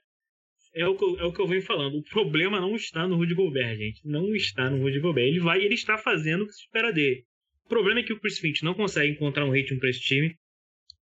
[0.76, 1.98] é o, que eu, é o que eu venho falando.
[1.98, 4.06] O problema não está no Rudy Gobert, gente.
[4.06, 5.28] Não está no Rudy Gobert.
[5.28, 7.24] Ele vai ele está fazendo o que se espera dele.
[7.66, 10.36] O problema é que o Chris Finch não consegue encontrar um ritmo para esse time,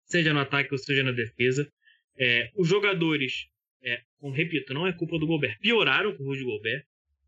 [0.05, 1.71] seja no ataque ou seja na defesa.
[2.17, 3.45] É, os jogadores,
[3.83, 4.01] é,
[4.33, 6.83] repito, não é culpa do Gobert, pioraram com o Rudy Gobert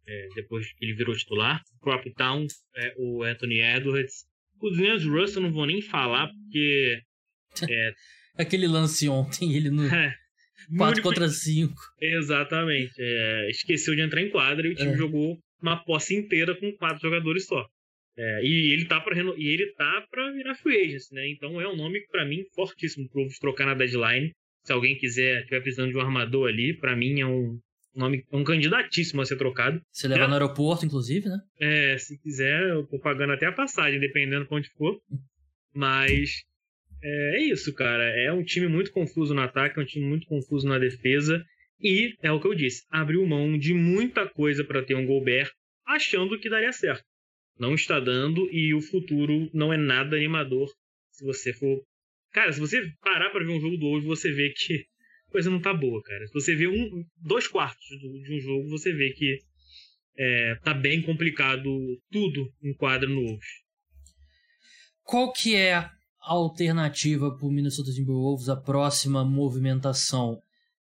[0.10, 1.62] é, depois que ele virou titular.
[1.78, 2.46] O próprio Town,
[2.76, 4.26] é, o Anthony Edwards.
[4.62, 7.00] O Dennis Russell eu não vou nem falar, porque.
[8.38, 10.14] aquele lance ontem, ele no É,
[10.78, 11.74] 4 único- contra 5.
[12.02, 12.94] Exatamente.
[13.00, 14.98] é, esqueceu de entrar em quadra e o time É.
[14.98, 17.66] jogou uma posse inteira com quatro jogadores só.
[18.18, 21.30] É, e ele tá para e ele tá para virar free agent, né?
[21.30, 24.32] Então é um nome para mim fortíssimo pro Wolves trocar na deadline.
[24.66, 27.58] Se alguém quiser, tiver precisando de um armador ali, para mim é um
[28.00, 29.82] nome, é um candidatíssimo a ser trocado.
[29.92, 30.28] Você leva É.
[30.28, 31.38] no aeroporto, inclusive, né?
[31.60, 35.00] É, se quiser, eu tô pagando até a passagem, dependendo de onde for.
[35.74, 36.44] Mas
[37.04, 38.04] é, é isso, cara.
[38.04, 41.44] É um time muito confuso no ataque, é um time muito confuso na defesa.
[41.82, 45.50] E é o que eu disse, abriu mão de muita coisa para ter um Gobert,
[45.88, 47.04] achando que daria certo.
[47.58, 50.70] Não está dando e o futuro não é nada animador
[51.12, 51.82] se você for.
[52.34, 54.86] Cara, se você parar para ver um jogo do hoje, você vê que
[55.30, 56.28] coisa não tá boa, cara.
[56.28, 59.40] Se você vê um, dois quartos de um jogo, você vê que
[60.18, 61.64] é, tá bem complicado
[62.12, 63.48] tudo em quadro no Wolves.
[65.04, 70.42] Qual que é a alternativa para o Minnesota Timberwolves, a próxima movimentação?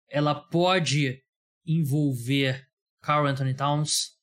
[0.09, 1.23] Ela pode
[1.67, 2.67] envolver
[3.01, 4.19] Carl Anthony Towns?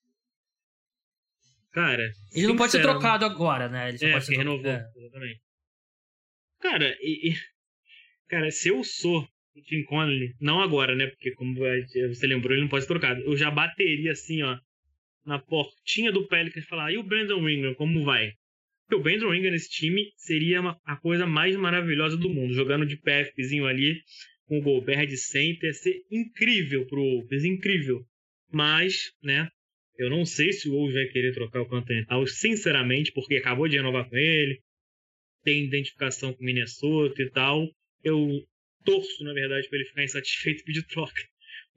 [1.72, 3.90] Cara, ele não pode ser trocado agora, né?
[3.90, 4.92] Ele só é, pode ser renovou, é.
[4.96, 5.42] exatamente.
[6.60, 7.36] Cara, e, e,
[8.28, 9.28] cara, se eu sou
[9.58, 11.08] o Tim Connelly, não agora, né?
[11.08, 13.22] Porque como você lembrou, ele não pode ser trocado.
[13.22, 14.58] Eu já bateria assim, ó,
[15.26, 18.32] na portinha do Pelicans e falar, e o Brandon Ingram, como vai?
[18.88, 22.54] Porque o Brandon Ingram nesse time seria uma, a coisa mais maravilhosa do mundo.
[22.54, 24.02] Jogando de PFzinho ali,
[24.46, 28.06] com o Gobert de center, ia ser incrível pro Wolves, incrível.
[28.50, 29.50] Mas, né,
[29.98, 33.68] eu não sei se o Wolves vai querer trocar o Anthony Towns, sinceramente, porque acabou
[33.68, 34.62] de renovar com ele,
[35.44, 37.68] tem identificação com o Minnesota e tal.
[38.04, 38.42] Eu
[38.92, 41.22] torço, na verdade, para ele ficar insatisfeito e pedir troca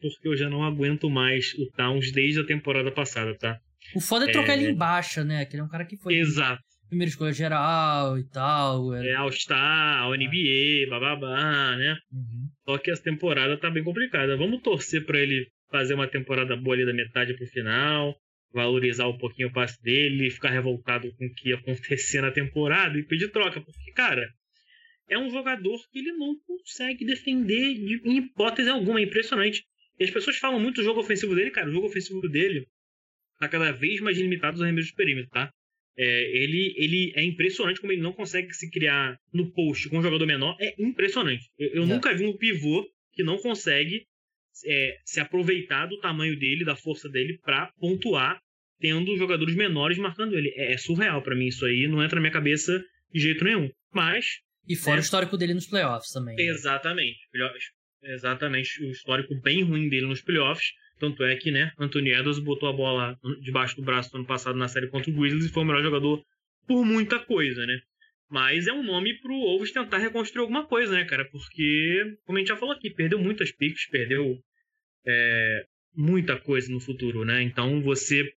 [0.01, 3.59] porque eu já não aguento mais o Towns desde a temporada passada, tá?
[3.95, 4.57] O foda é trocar é...
[4.57, 5.45] ele embaixo, né?
[5.45, 6.15] Que ele é um cara que foi.
[6.15, 6.63] Exato.
[6.89, 8.95] Primeira escolha geral e tal.
[8.95, 11.97] É, é All-Star, NBA, bababá, né?
[12.13, 12.49] Uhum.
[12.65, 14.37] Só que essa temporada tá bem complicada.
[14.37, 18.17] Vamos torcer para ele fazer uma temporada boa ali da metade pro final,
[18.53, 22.99] valorizar um pouquinho o passe dele, ficar revoltado com o que ia acontecer na temporada
[22.99, 23.61] e pedir troca.
[23.61, 24.29] Porque, cara,
[25.11, 29.01] é um jogador que ele não consegue defender de, em hipótese alguma.
[29.01, 29.65] É impressionante.
[29.99, 31.69] E as pessoas falam muito do jogo ofensivo dele, cara.
[31.69, 32.67] O jogo ofensivo dele
[33.39, 35.53] tá cada vez mais limitado aos arremessos de perímetro, tá?
[35.97, 40.03] É, ele, ele é impressionante como ele não consegue se criar no post com um
[40.03, 40.57] jogador menor.
[40.61, 41.51] É impressionante.
[41.59, 44.07] Eu, eu nunca vi um pivô que não consegue
[44.65, 48.41] é, se aproveitar do tamanho dele, da força dele, para pontuar,
[48.79, 50.53] tendo jogadores menores marcando ele.
[50.57, 51.87] É, é surreal para mim isso aí.
[51.89, 52.83] Não entra na minha cabeça
[53.13, 53.71] de jeito nenhum.
[53.93, 54.41] Mas.
[54.69, 56.37] E fora é, o histórico dele nos playoffs também.
[56.37, 56.45] Né?
[56.45, 57.19] Exatamente
[58.03, 60.73] exatamente o histórico bem ruim dele nos playoffs.
[60.99, 64.59] Tanto é que, né, Anthony Edwards botou a bola debaixo do braço no ano passado
[64.59, 66.23] na série contra o Grizzlies e foi o melhor jogador
[66.67, 67.81] por muita coisa, né?
[68.29, 71.25] Mas é um nome pro Wolves tentar reconstruir alguma coisa, né, cara?
[71.31, 74.39] Porque, como a gente já falou aqui, perdeu muitas picks, perdeu
[75.07, 77.43] é, muita coisa no futuro, né?
[77.43, 78.31] Então você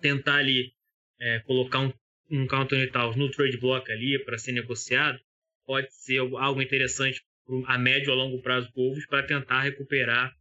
[0.00, 0.72] tentar ali
[1.20, 1.92] é, colocar um,
[2.30, 5.18] um Anthony Towns no trade block ali para ser negociado
[5.66, 7.20] pode ser algo interessante
[7.66, 10.32] a médio ou longo prazo Wolves para tentar recuperar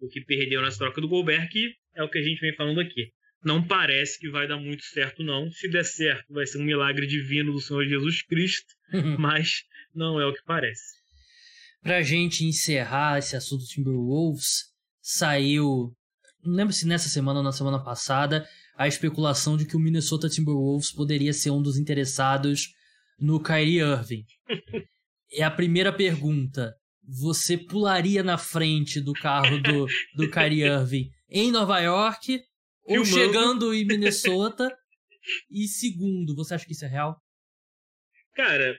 [0.00, 2.80] o que perdeu nessa troca do Gobert, que é o que a gente vem falando
[2.80, 3.12] aqui.
[3.44, 5.50] Não parece que vai dar muito certo, não.
[5.50, 8.66] Se der certo, vai ser um milagre divino do Senhor Jesus Cristo,
[9.18, 9.62] mas
[9.94, 11.04] não é o que parece.
[11.82, 14.72] Pra gente encerrar esse assunto Timberwolves,
[15.02, 15.94] saiu,
[16.42, 20.28] não lembro se nessa semana ou na semana passada, a especulação de que o Minnesota
[20.28, 22.73] Timberwolves poderia ser um dos interessados
[23.18, 24.24] no Kyrie Irving.
[25.32, 26.74] é a primeira pergunta.
[27.06, 29.86] Você pularia na frente do carro do,
[30.16, 32.40] do Kyrie Irving em Nova York
[32.84, 34.74] ou chegando em Minnesota?
[35.50, 37.18] e segundo, você acha que isso é real?
[38.34, 38.78] Cara,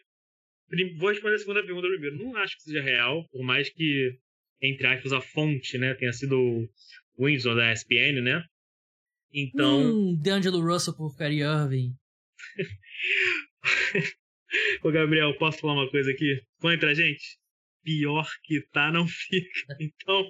[0.97, 2.17] vou responder a segunda pergunta primeiro.
[2.17, 4.17] Não acho que seja real, por mais que,
[4.61, 8.43] entre aspas, a fonte, né, tenha sido o Winsor da ESPN, né?
[9.31, 9.81] Então.
[9.81, 11.95] Hum, DeAngelo Russell por Kyrie Irving.
[14.83, 16.41] Ô, Gabriel, posso falar uma coisa aqui?
[16.59, 17.37] Contra a gente?
[17.83, 19.75] Pior que tá, não fica.
[19.79, 20.25] Então.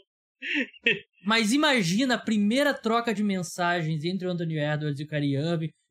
[1.26, 5.08] Mas imagina a primeira troca de mensagens entre o Anthony Edwards e o.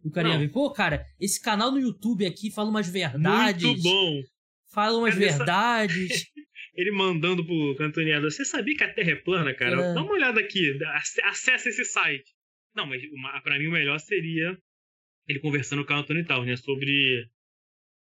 [0.05, 3.64] E o Irving, pô, cara, esse canal no YouTube aqui fala umas verdades.
[3.64, 4.20] Muito bom.
[4.72, 6.11] Fala umas verdades.
[6.11, 6.26] Essa...
[6.76, 9.80] Ele mandando pro Anthony Edwards, você sabia que a Terra é plana, cara?
[9.80, 9.95] É.
[9.95, 10.76] Dá uma olhada aqui,
[11.24, 12.32] acessa esse site.
[12.74, 13.01] Não, mas
[13.43, 14.57] para mim o melhor seria
[15.28, 16.57] ele conversando com o Anthony Tal, né?
[16.57, 17.28] Sobre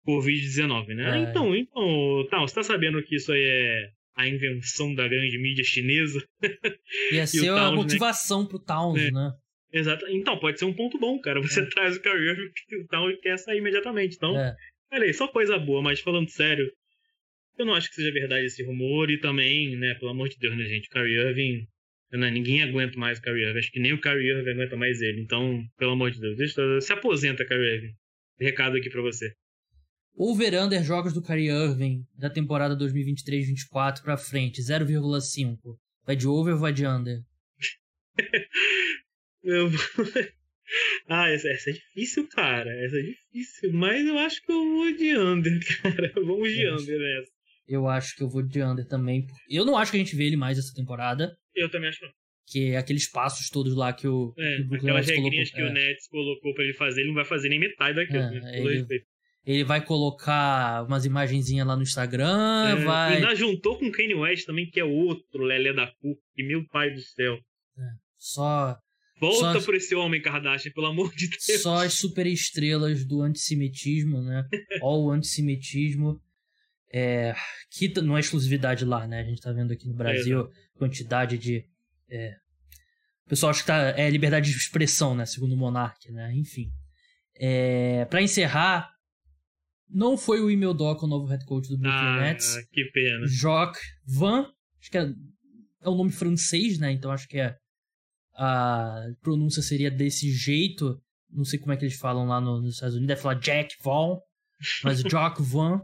[0.06, 1.18] Covid-19, né?
[1.18, 1.22] É.
[1.22, 5.64] Então, então, tá, você tá sabendo que isso aí é a invenção da grande mídia
[5.64, 6.22] chinesa?
[7.12, 7.76] Ia ser a né?
[7.76, 8.48] motivação né?
[8.48, 9.10] pro Towns, é.
[9.10, 9.32] né?
[9.72, 10.06] Exato.
[10.08, 11.40] Então, pode ser um ponto bom, cara.
[11.40, 11.66] Você é.
[11.66, 14.16] traz o Kyrie Irving e o Towns quer sair imediatamente.
[14.16, 14.54] Então, é.
[14.92, 16.70] olha aí, só coisa boa, mas falando sério,
[17.58, 20.56] eu não acho que seja verdade esse rumor e também, né, pelo amor de Deus,
[20.56, 21.66] né, gente, o Kyrie Irving,
[22.12, 23.58] né, ninguém aguenta mais o Kyrie Irving.
[23.58, 25.22] Acho que nem o Kyrie Irving aguenta mais ele.
[25.22, 27.94] Então, pelo amor de Deus, deixa, se aposenta, Kyrie Irving.
[28.38, 29.32] Recado aqui pra você.
[30.14, 35.56] Over-under jogos do Kyrie Irving da temporada 2023-24 pra frente, 0,5.
[36.06, 37.20] Vai de over ou vai de under?
[39.42, 39.70] Eu
[41.08, 42.70] Ah, essa, essa é difícil, cara.
[42.84, 43.72] Essa é difícil.
[43.74, 46.12] Mas eu acho que eu vou de under, cara.
[46.14, 47.30] Vamos de Eu under nessa.
[47.68, 49.26] Eu acho que eu vou de under também.
[49.50, 51.36] Eu não acho que a gente vê ele mais essa temporada.
[51.54, 52.12] Eu também acho que não.
[52.46, 55.70] Que é aqueles passos todos lá que o, É, que o aquelas regrinhas colocou.
[55.72, 55.88] que o É.
[55.88, 58.18] Nets colocou pra ele fazer, ele não vai fazer nem metade daquilo.
[58.18, 58.58] É, né?
[58.58, 59.04] Ele-.
[59.44, 63.14] Ele vai colocar umas imagenzinhas lá no Instagram, É, vai.
[63.16, 66.16] Ainda juntou com o Kanye West também, que é outro Lelé da Cu.
[66.34, 67.38] Que meu pai do céu.
[68.16, 68.78] Só,
[69.22, 71.62] Volta Só- por esse homem, Kardashian, pelo amor de Deus.
[71.62, 74.44] só as superestrelas do antissemitismo, né?
[74.82, 76.20] Ó, o antissemitismo.
[76.92, 77.32] É,
[77.70, 79.20] que não é exclusividade lá, né?
[79.20, 81.64] A gente tá vendo aqui no Brasil quantidade de.
[82.10, 82.34] É,
[83.24, 85.24] o pessoal acha que tá, é liberdade de expressão, né?
[85.24, 86.32] Segundo o Monark, né?
[86.34, 86.72] Enfim.
[87.36, 88.90] É, para encerrar,
[89.92, 92.56] não foi o Emil Doc o novo head coach do Brooklyn Ah, Nets.
[92.72, 93.26] que pena.
[93.28, 94.46] Jacques Van,
[94.80, 95.12] acho que é,
[95.82, 96.90] é um nome francês, né?
[96.92, 97.56] Então acho que é,
[98.34, 101.00] a pronúncia seria desse jeito.
[101.30, 103.08] Não sei como é que eles falam lá no- nos Estados Unidos.
[103.08, 104.18] Deve falar Jack Vaughn,
[104.84, 105.80] mas Jacques Van,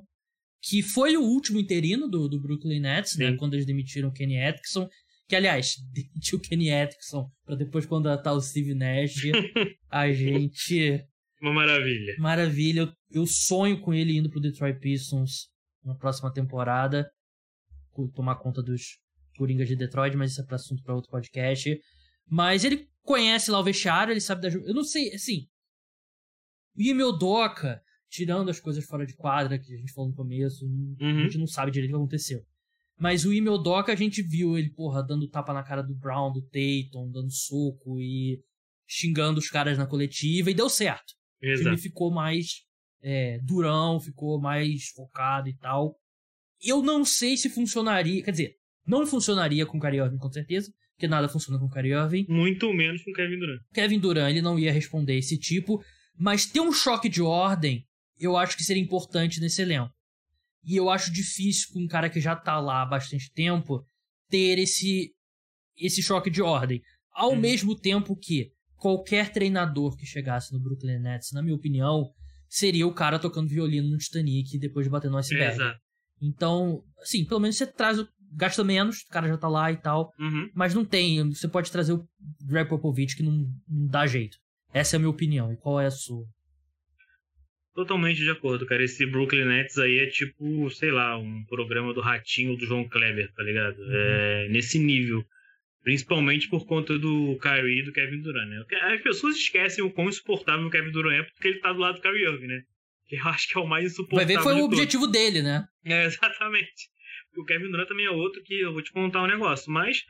[0.62, 3.30] que foi o último interino do, do Brooklyn Nets, né?
[3.30, 3.36] Sim.
[3.36, 4.88] Quando eles demitiram o Kenny Atkinson.
[5.28, 9.22] Que, aliás, demitiu o Kenny Atkinson pra depois contratar o Steve Nash.
[9.90, 11.04] a gente...
[11.40, 12.14] Uma maravilha.
[12.18, 12.80] Maravilha.
[12.80, 15.48] Eu, eu sonho com ele indo pro Detroit Pistons
[15.84, 17.08] na próxima temporada.
[18.14, 18.98] Tomar conta dos
[19.36, 21.78] Coringas de Detroit, mas isso é pra assunto pra outro podcast.
[22.30, 24.48] Mas ele conhece lá o vestiário, ele sabe da.
[24.48, 25.46] Eu não sei, assim.
[26.76, 30.64] O Emil Doca, tirando as coisas fora de quadra que a gente falou no começo,
[30.64, 31.22] a Uhum.
[31.22, 32.40] gente não sabe direito o que aconteceu.
[33.00, 36.32] Mas o Emil Doca, a gente viu ele, porra, dando tapa na cara do Brown,
[36.32, 38.40] do Tatum, dando soco e
[38.86, 41.14] xingando os caras na coletiva, e deu certo.
[41.38, 41.78] O time Exato.
[41.78, 42.62] ficou mais
[43.02, 45.96] é, durão, ficou mais focado e tal.
[46.60, 50.72] Eu não sei se funcionaria, quer dizer, não funcionaria com o Kyrie Irving com certeza,
[50.96, 52.26] porque nada funciona com o Kyrie Irving.
[52.28, 53.60] Muito menos com o Kevin Durant.
[53.72, 55.80] Kevin Durant, ele não ia responder esse tipo,
[56.18, 57.86] mas ter um choque de ordem,
[58.18, 59.92] eu acho que seria importante nesse elenco.
[60.64, 63.84] E eu acho difícil com um cara que já tá lá há bastante tempo
[64.28, 65.12] ter esse
[65.76, 66.82] esse choque de ordem.
[67.12, 67.36] Ao Uhum.
[67.36, 72.10] mesmo tempo que qualquer treinador que chegasse no Brooklyn Nets, na minha opinião,
[72.48, 75.54] seria o cara tocando violino no Titanic depois de bater no iceberg.
[75.54, 75.80] Exato.
[76.20, 79.76] Então, assim, pelo menos você traz o gasta menos, o cara já tá lá e
[79.76, 80.12] tal.
[80.18, 80.50] Uhum.
[80.54, 81.28] Mas não tem.
[81.30, 82.06] Você pode trazer o
[82.42, 84.36] Greg Popovich que não, não dá jeito.
[84.72, 85.52] Essa é a minha opinião.
[85.52, 86.26] E qual é a sua?
[87.74, 88.82] Totalmente de acordo, cara.
[88.82, 93.32] Esse Brooklyn Nets aí é tipo, sei lá, um programa do Ratinho do João Kleber,
[93.32, 93.78] tá ligado?
[93.78, 93.88] Uhum.
[93.90, 95.24] É nesse nível.
[95.88, 98.62] Principalmente por conta do Kyrie e do Kevin Durant, né?
[98.92, 101.94] As pessoas esquecem o quão insuportável o Kevin Durant é porque ele tá do lado
[101.94, 102.62] do Kyrie Irving, né?
[103.06, 104.78] Que eu acho que é o mais Vai insuportável ver, foi o todos.
[104.78, 105.66] objetivo dele, né?
[105.86, 106.90] É, exatamente.
[107.38, 109.72] O Kevin Durant também é outro que eu vou te contar um negócio.
[109.72, 110.02] Mas,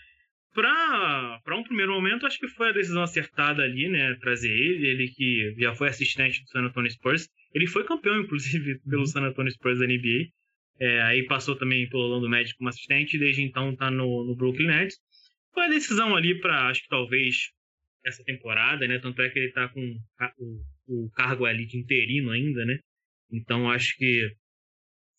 [0.52, 4.16] pra, pra um primeiro momento, acho que foi a decisão acertada ali, né?
[4.20, 4.84] Trazer ele.
[4.84, 7.28] Ele que já foi assistente do San Antonio Spurs.
[7.54, 10.26] Ele foi campeão, inclusive, pelo San Antonio Spurs da NBA.
[10.80, 13.16] É, aí passou também pelo Orlando Magic como assistente.
[13.16, 14.96] E desde então tá no, no Brooklyn Nets.
[15.58, 17.50] Foi a decisão ali pra, acho que talvez,
[18.06, 19.00] essa temporada, né?
[19.00, 19.98] Tanto é que ele tá com
[20.38, 22.78] o, o cargo ali de interino ainda, né?
[23.28, 24.30] Então acho que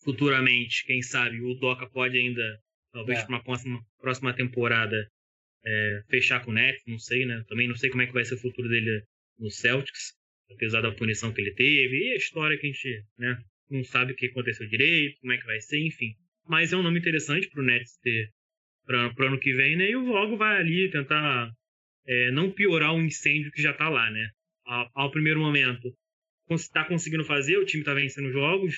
[0.01, 2.57] futuramente, quem sabe, o Doca pode ainda,
[2.93, 3.21] talvez É.
[3.23, 5.11] para uma próxima, próxima temporada,
[5.65, 7.43] é, fechar com o Nets, não sei, né?
[7.49, 9.03] Também não sei como é que vai ser o futuro dele
[9.37, 10.13] no Celtics,
[10.49, 13.37] apesar da punição que ele teve, e a história que a gente, né,
[13.69, 16.15] não sabe o que aconteceu direito, como é que vai ser, enfim.
[16.47, 18.31] Mas é um nome interessante pro Nets ter
[18.89, 19.91] para o ano que vem, né?
[19.91, 21.51] E o logo vai ali tentar
[22.07, 24.31] é, não piorar o incêndio que já tá lá, né?
[24.65, 25.93] Ao, ao primeiro momento,
[26.49, 28.75] está conseguindo fazer, o time tá vencendo jogos,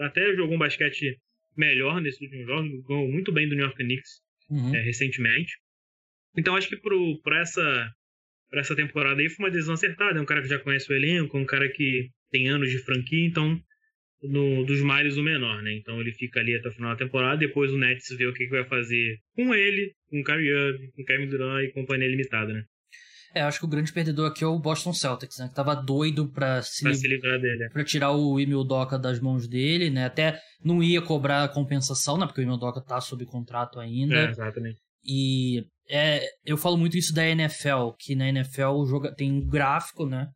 [0.00, 1.16] até jogou um basquete
[1.56, 4.74] melhor nesses últimos jogos, ganhou muito bem do New York Knicks Uhum.
[4.74, 5.56] é, recentemente.
[6.36, 7.90] Então acho que pro, pra, essa,
[8.50, 10.18] pra essa temporada aí foi uma decisão acertada.
[10.18, 12.78] É um cara que já conhece o elenco, é um cara que tem anos de
[12.78, 13.58] franquia, então
[14.22, 15.74] no, dos males o menor, né?
[15.74, 18.44] Então ele fica ali até o final da temporada, depois o Nets vê o que,
[18.44, 22.08] que vai fazer com ele, com o Kyrie Irving, com o Kevin Durant e companhia
[22.08, 22.62] limitada, né?
[23.34, 25.48] É, acho que o grande perdedor aqui é o Boston Celtics, né?
[25.48, 27.66] Que tava doido pra se, Pra se livrar dele.
[27.70, 30.04] pra tirar o Emil Doca das mãos dele, né?
[30.04, 32.26] Até não ia cobrar compensação, né?
[32.26, 34.14] Porque o Emil Doca tá sob contrato ainda.
[34.14, 34.76] É, exatamente.
[35.02, 40.06] E é, eu falo muito isso da NFL, que na NFL joga, tem um gráfico,
[40.06, 40.28] né?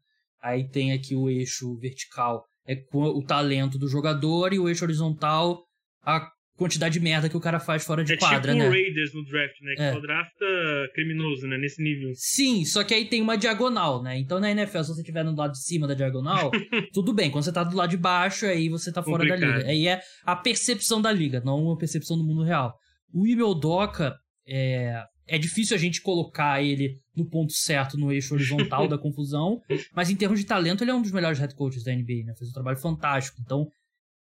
[0.43, 5.63] Aí tem aqui o eixo vertical, é o talento do jogador, e o eixo horizontal,
[6.05, 8.69] a quantidade de merda que o cara faz fora de é quadra, tipo né?
[8.69, 9.75] o Raiders no draft, né?
[9.77, 9.93] Que É.
[9.93, 10.47] só drafta
[10.95, 11.59] criminoso, né?
[11.59, 12.11] Nesse nível.
[12.15, 14.19] Sim, só que aí tem uma diagonal, né?
[14.19, 16.51] Então na NFL, se você estiver no lado de cima da diagonal,
[16.95, 17.31] tudo bem.
[17.31, 19.59] Quando você tá do lado de baixo, aí você tá fora da Complicado.
[19.59, 19.69] liga.
[19.71, 22.75] Aí é a percepção da liga, não a percepção do mundo real.
[23.13, 24.15] O Emil Doca
[24.49, 29.61] é, é difícil a gente colocar ele no ponto certo, no eixo horizontal da confusão,
[29.93, 32.35] mas em termos de talento, ele é um dos melhores head coaches da NBA, né?
[32.37, 33.41] Fez um trabalho fantástico.
[33.41, 33.69] Então,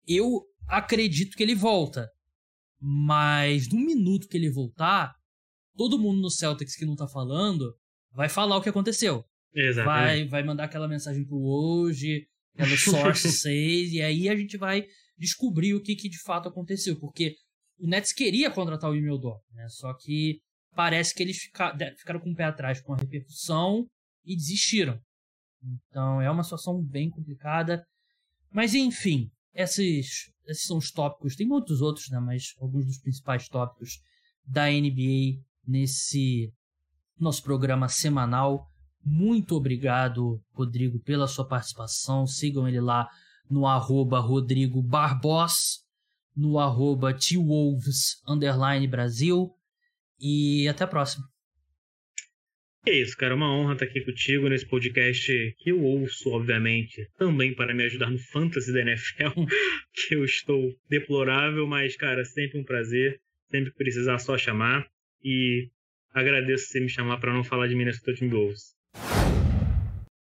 [0.06, 2.10] eu acredito que ele volta.
[2.80, 5.14] Mas no minuto que ele voltar,
[5.76, 7.74] todo mundo no Celtics que não tá falando
[8.12, 9.24] vai falar o que aconteceu.
[9.84, 14.84] Vai, vai mandar aquela mensagem pro hoje, aquela source 6, e aí a gente vai
[15.16, 16.98] descobrir o que, que de fato aconteceu.
[16.98, 17.34] Porque
[17.78, 19.66] o Nets queria contratar o Imeldor, né?
[19.68, 20.40] Só que
[20.78, 23.84] parece que eles fica, ficaram com o pé atrás com a repercussão
[24.24, 24.96] e desistiram.
[25.60, 27.84] Então é uma situação bem complicada.
[28.48, 31.34] Mas enfim, esses, esses são os tópicos.
[31.34, 32.20] Tem muitos outros, né?
[32.20, 34.00] Mas alguns dos principais tópicos
[34.46, 36.54] da NBA nesse
[37.18, 38.70] nosso programa semanal.
[39.04, 42.24] Muito obrigado, Rodrigo, pela sua participação.
[42.24, 43.08] Sigam ele lá
[43.50, 45.84] no arroba Rodrigo Barbos,
[46.36, 48.22] no arroba T-Wolves
[48.88, 49.57] Brasil.
[50.20, 51.24] E até a próxima.
[52.86, 53.34] É isso, cara.
[53.34, 58.10] Uma honra estar aqui contigo nesse podcast que eu ouço, obviamente, também para me ajudar
[58.10, 59.44] no fantasy da NFL,
[59.92, 63.20] que eu estou deplorável, mas, cara, sempre um prazer.
[63.50, 64.86] Sempre precisar só chamar.
[65.22, 65.68] E
[66.14, 68.74] agradeço você me chamar para não falar de Minnesota Timberwolves.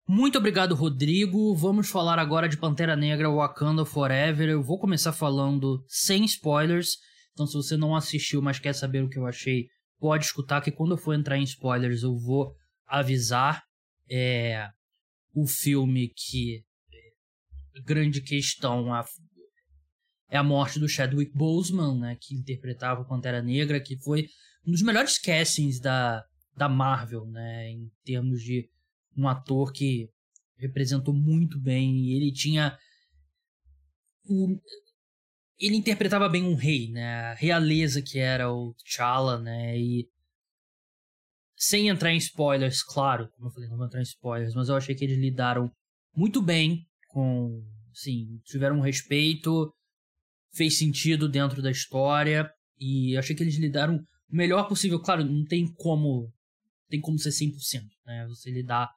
[0.08, 1.56] Muito obrigado, Rodrigo.
[1.56, 4.48] Vamos falar agora de Pantera Negra Wakanda Forever.
[4.50, 6.98] Eu vou começar falando sem spoilers.
[7.34, 9.68] Então, se você não assistiu, mas quer saber o que eu achei,
[10.00, 12.56] pode escutar que quando eu for entrar em spoilers eu vou
[12.88, 13.64] avisar
[14.10, 14.70] é,
[15.34, 19.06] o filme que é, grande questão a,
[20.30, 24.28] é a morte do Chadwick Boseman, né, que interpretava o Pantera Negra, que foi
[24.66, 26.24] um dos melhores castings da,
[26.56, 28.70] da Marvel, né, em termos de
[29.18, 30.10] um ator que
[30.58, 32.78] representou muito bem, ele tinha
[34.26, 34.58] o,
[35.60, 37.32] ele interpretava bem um rei, né?
[37.32, 39.78] A realeza que era o T'Challa, né?
[39.78, 40.08] E
[41.56, 44.76] sem entrar em spoilers, claro, como eu falei, não vou entrar em spoilers, mas eu
[44.76, 45.72] achei que eles lidaram
[46.16, 49.74] muito bem com, assim, tiveram um respeito,
[50.54, 52.50] fez sentido dentro da história
[52.80, 55.00] e achei que eles lidaram o melhor possível.
[55.00, 56.32] Claro, não tem como
[56.90, 58.28] tem como ser 100%, né?
[58.28, 58.90] Você lidar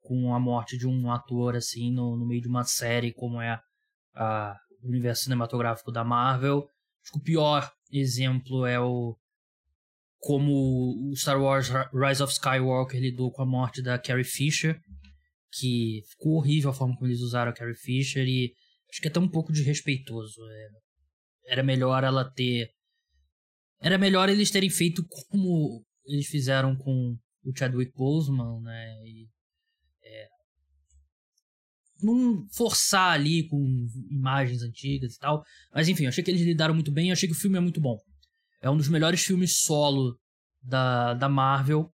[0.00, 3.58] com a morte de um ator assim no, no meio de uma série como é
[4.14, 4.56] a
[4.88, 6.68] universo cinematográfico da Marvel.
[7.02, 9.16] Acho que o pior exemplo é o
[10.18, 14.80] como o Star Wars Rise of Skywalker lidou com a morte da Carrie Fisher,
[15.52, 18.54] que ficou horrível a forma como eles usaram a Carrie Fisher e
[18.90, 20.40] acho que é até um pouco desrespeitoso.
[20.50, 20.68] É,
[21.52, 22.70] era melhor ela ter.
[23.80, 27.14] Era melhor eles terem feito como eles fizeram com
[27.44, 28.96] o Chadwick Boseman, né?
[29.04, 29.28] E
[32.04, 35.42] não forçar ali com imagens antigas e tal.
[35.72, 37.08] Mas enfim, eu achei que eles lidaram muito bem.
[37.08, 37.98] Eu achei que o filme é muito bom.
[38.60, 40.18] É um dos melhores filmes solo
[40.62, 41.90] da, da Marvel.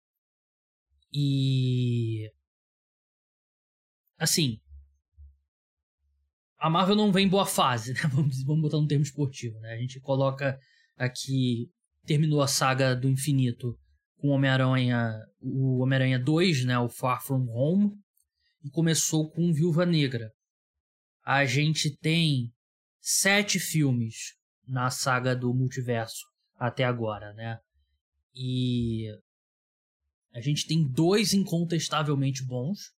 [1.13, 2.31] E.
[4.19, 4.59] Assim.
[6.59, 8.01] A Marvel não vem em boa fase, né?
[8.13, 9.75] Vamos, vamos botar no termo esportivo, né?
[9.75, 10.59] A gente coloca
[10.97, 11.71] aqui.
[12.05, 13.77] Terminou a saga do infinito
[14.19, 15.13] com Homem-Aranha.
[15.41, 16.79] O Homem-Aranha 2, né?
[16.79, 17.93] O Far From Home
[18.71, 20.33] começou com Viúva Negra.
[21.25, 22.53] A gente tem
[23.01, 24.37] sete filmes
[24.67, 26.25] na saga do multiverso
[26.59, 27.59] até agora, né?
[28.35, 29.09] E
[30.35, 32.95] a gente tem dois incontestavelmente bons.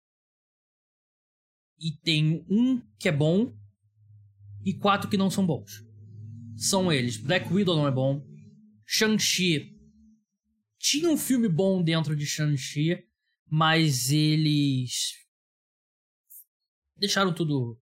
[1.79, 3.55] E tem um que é bom
[4.65, 5.85] e quatro que não são bons.
[6.57, 8.25] São eles: Black Widow não é bom,
[8.87, 9.77] Shang-Chi
[10.79, 13.05] tinha um filme bom dentro de Shang-Chi,
[13.51, 15.26] mas eles
[16.97, 17.79] deixaram tudo.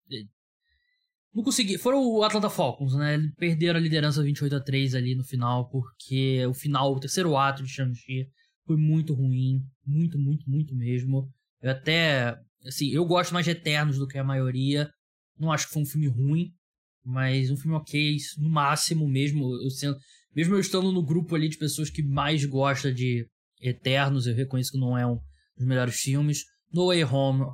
[1.32, 1.78] Não consegui.
[1.78, 3.18] Foram o Atlanta Falcons, né?
[3.36, 7.62] Perderam a liderança 28 a 3 ali no final, porque o final, o terceiro ato
[7.62, 8.28] de Shang-Chi
[8.66, 9.60] foi muito ruim.
[9.86, 11.28] Muito, muito, muito mesmo.
[11.62, 12.36] Eu até.
[12.66, 14.90] Assim, eu gosto mais de Eternos do que a maioria.
[15.38, 16.52] Não acho que foi um filme ruim,
[17.04, 19.54] mas um filme ok, no máximo mesmo.
[19.62, 19.96] Eu sendo,
[20.34, 23.26] mesmo eu estando no grupo ali de pessoas que mais gosta de
[23.60, 25.18] Eternos, eu reconheço que não é um
[25.56, 26.44] dos melhores filmes.
[26.72, 27.46] No Way Home,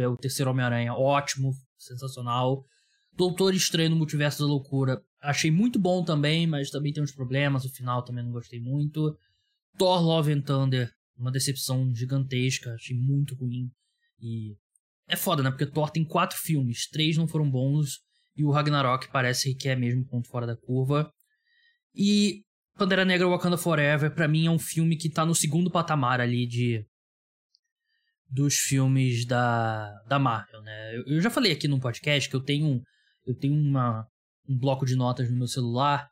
[0.00, 2.64] é o terceiro Homem-Aranha, ótimo, sensacional.
[3.12, 7.64] Doutor Estranho no Multiverso da Loucura, achei muito bom também, mas também tem uns problemas,
[7.64, 9.16] o final também não gostei muito.
[9.76, 13.70] Thor Love and Thunder, uma decepção gigantesca, achei muito ruim.
[14.20, 14.56] E
[15.08, 15.50] é foda, né?
[15.50, 18.00] Porque Thor tem quatro filmes, três não foram bons,
[18.36, 21.12] e o Ragnarok parece que é mesmo ponto fora da curva.
[21.94, 22.42] E
[22.76, 26.46] Pantera Negra Wakanda Forever, para mim, é um filme que tá no segundo patamar ali
[26.46, 26.86] de
[28.30, 30.96] dos filmes da, da Marvel, né?
[30.96, 32.80] Eu, eu já falei aqui no podcast que eu tenho,
[33.26, 34.06] eu tenho uma,
[34.48, 36.08] um bloco de notas no meu celular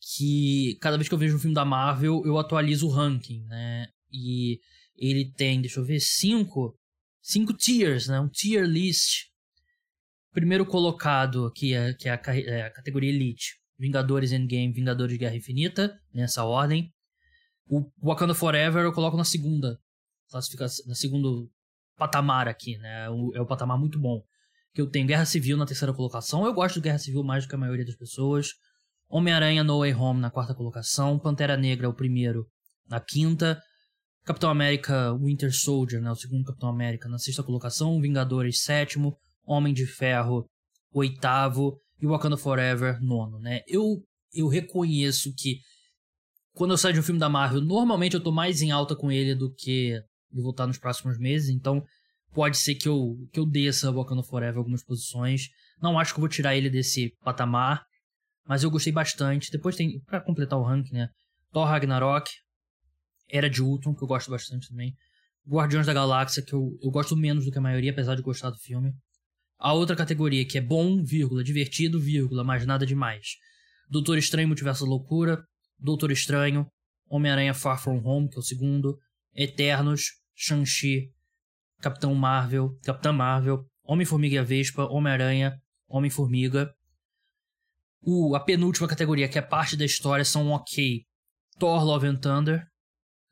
[0.00, 3.86] que cada vez que eu vejo um filme da Marvel, eu atualizo o ranking, né?
[4.12, 4.58] E
[4.96, 6.76] ele tem, deixa eu ver, cinco,
[7.20, 8.20] cinco tiers, né?
[8.20, 9.26] Um tier list.
[10.32, 13.58] Primeiro colocado aqui, é, que é a, é a categoria Elite.
[13.78, 16.92] Vingadores Endgame, Vingadores Guerra Infinita, nessa ordem.
[17.66, 19.78] O Wakanda Forever eu coloco na segunda
[20.30, 21.50] classificação, na segundo
[21.96, 23.10] patamar aqui, né?
[23.10, 24.22] O, é o patamar muito bom.
[24.72, 26.44] Que eu tenho Guerra Civil na terceira colocação.
[26.44, 28.50] Eu gosto de Guerra Civil mais do que a maioria das pessoas.
[29.08, 31.18] Homem-Aranha No Way Home na quarta colocação.
[31.18, 32.46] Pantera Negra, o primeiro,
[32.88, 33.60] na quinta.
[34.24, 36.10] Capitão América Winter Soldier, né?
[36.10, 38.00] O segundo Capitão América na sexta colocação.
[38.00, 39.16] Vingadores, sétimo.
[39.44, 40.46] Homem de Ferro,
[40.92, 41.80] oitavo.
[42.00, 43.62] E Wakanda Forever, nono, né?
[43.66, 44.00] Eu,
[44.32, 45.58] eu reconheço que
[46.52, 49.10] quando eu saio de um filme da Marvel, normalmente eu tô mais em alta com
[49.10, 50.00] ele do que
[50.30, 51.84] de voltar nos próximos meses, então
[52.32, 55.48] pode ser que eu, que eu desça Wakanda Forever algumas posições.
[55.80, 57.84] Não acho que eu vou tirar ele desse patamar,
[58.46, 59.50] mas eu gostei bastante.
[59.50, 61.08] Depois tem, para completar o ranking, né?
[61.52, 62.30] Thor Ragnarok,
[63.30, 64.94] Era de Ultron, que eu gosto bastante também.
[65.46, 68.50] Guardiões da Galáxia, que eu, eu gosto menos do que a maioria, apesar de gostar
[68.50, 68.92] do filme.
[69.58, 73.36] A outra categoria que é bom, vírgula, divertido, vírgula, mas nada demais.
[73.90, 75.42] Doutor Estranho Multiverso da Loucura,
[75.78, 76.66] Doutor Estranho,
[77.08, 78.98] Homem-Aranha Far From Home, que é o segundo,
[79.34, 80.02] Eternos,
[80.34, 81.10] Shang-Chi,
[81.80, 85.56] Capitão Marvel, Capitã Marvel, Homem-Formiga e a Vespa, Homem-Aranha,
[85.88, 86.72] Homem-Formiga.
[88.34, 91.02] A penúltima categoria, que é parte da história, são ok.
[91.58, 92.64] Thor, Love and Thunder,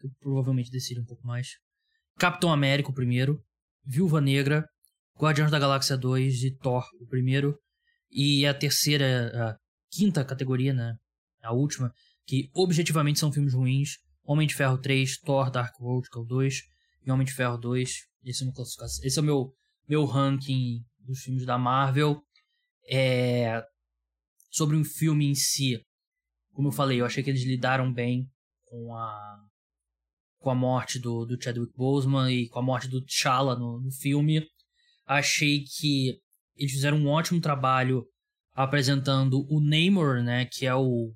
[0.01, 1.49] que provavelmente decidi um pouco mais.
[2.19, 3.43] Capitão América, o primeiro.
[3.85, 4.67] Viúva Negra,
[5.19, 7.57] Guardiões da Galáxia 2 e Thor, o primeiro.
[8.11, 9.57] E a terceira, a
[9.91, 10.95] quinta categoria, né?
[11.43, 11.93] A última,
[12.27, 13.99] que objetivamente são filmes ruins.
[14.27, 16.63] Homem de Ferro 3, Thor Dark World, que é o 2,
[17.07, 17.91] e Homem de Ferro 2.
[18.25, 19.07] Esse é.
[19.07, 19.55] Esse é o meu,
[19.89, 22.21] meu ranking dos filmes da Marvel.
[22.91, 23.63] É...
[24.51, 25.81] Sobre um filme em si,
[26.53, 28.27] como eu falei, eu achei que eles lidaram bem
[28.65, 29.45] com a
[30.39, 33.91] com a morte do, do Chadwick Boseman e com a morte do T'Challa no, no
[33.91, 34.47] filme.
[35.05, 36.21] Achei que
[36.55, 38.07] eles fizeram um ótimo trabalho
[38.55, 41.13] apresentando o Namor, né, que é o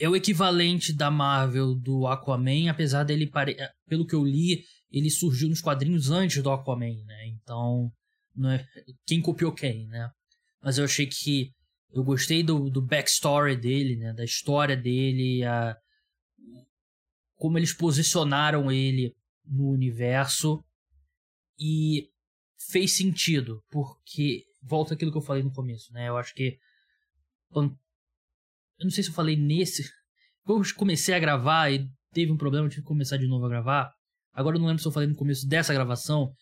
[0.00, 3.52] é o equivalente da Marvel do Aquaman, apesar dele, pare...
[3.58, 7.26] Eh, pelo que eu li, ele surgiu nos quadrinhos antes do Aquaman, né?
[7.28, 7.92] Então,
[8.46, 8.66] é...
[9.06, 10.10] quem copiou quem, né?
[10.62, 11.52] Mas eu achei que
[11.92, 14.14] eu gostei do, do backstory dele, né?
[14.14, 15.76] Da história dele, a...
[17.36, 20.64] como eles posicionaram ele no universo
[21.58, 22.08] e
[22.70, 26.08] fez sentido, porque volta aquilo que eu falei no começo, né?
[26.08, 26.58] Eu acho que
[28.80, 29.88] eu não sei se eu falei nesse.
[30.48, 33.92] Eu comecei a gravar e teve um problema, tive que começar de novo a gravar.
[34.32, 36.32] Agora eu não lembro se eu falei no começo dessa gravação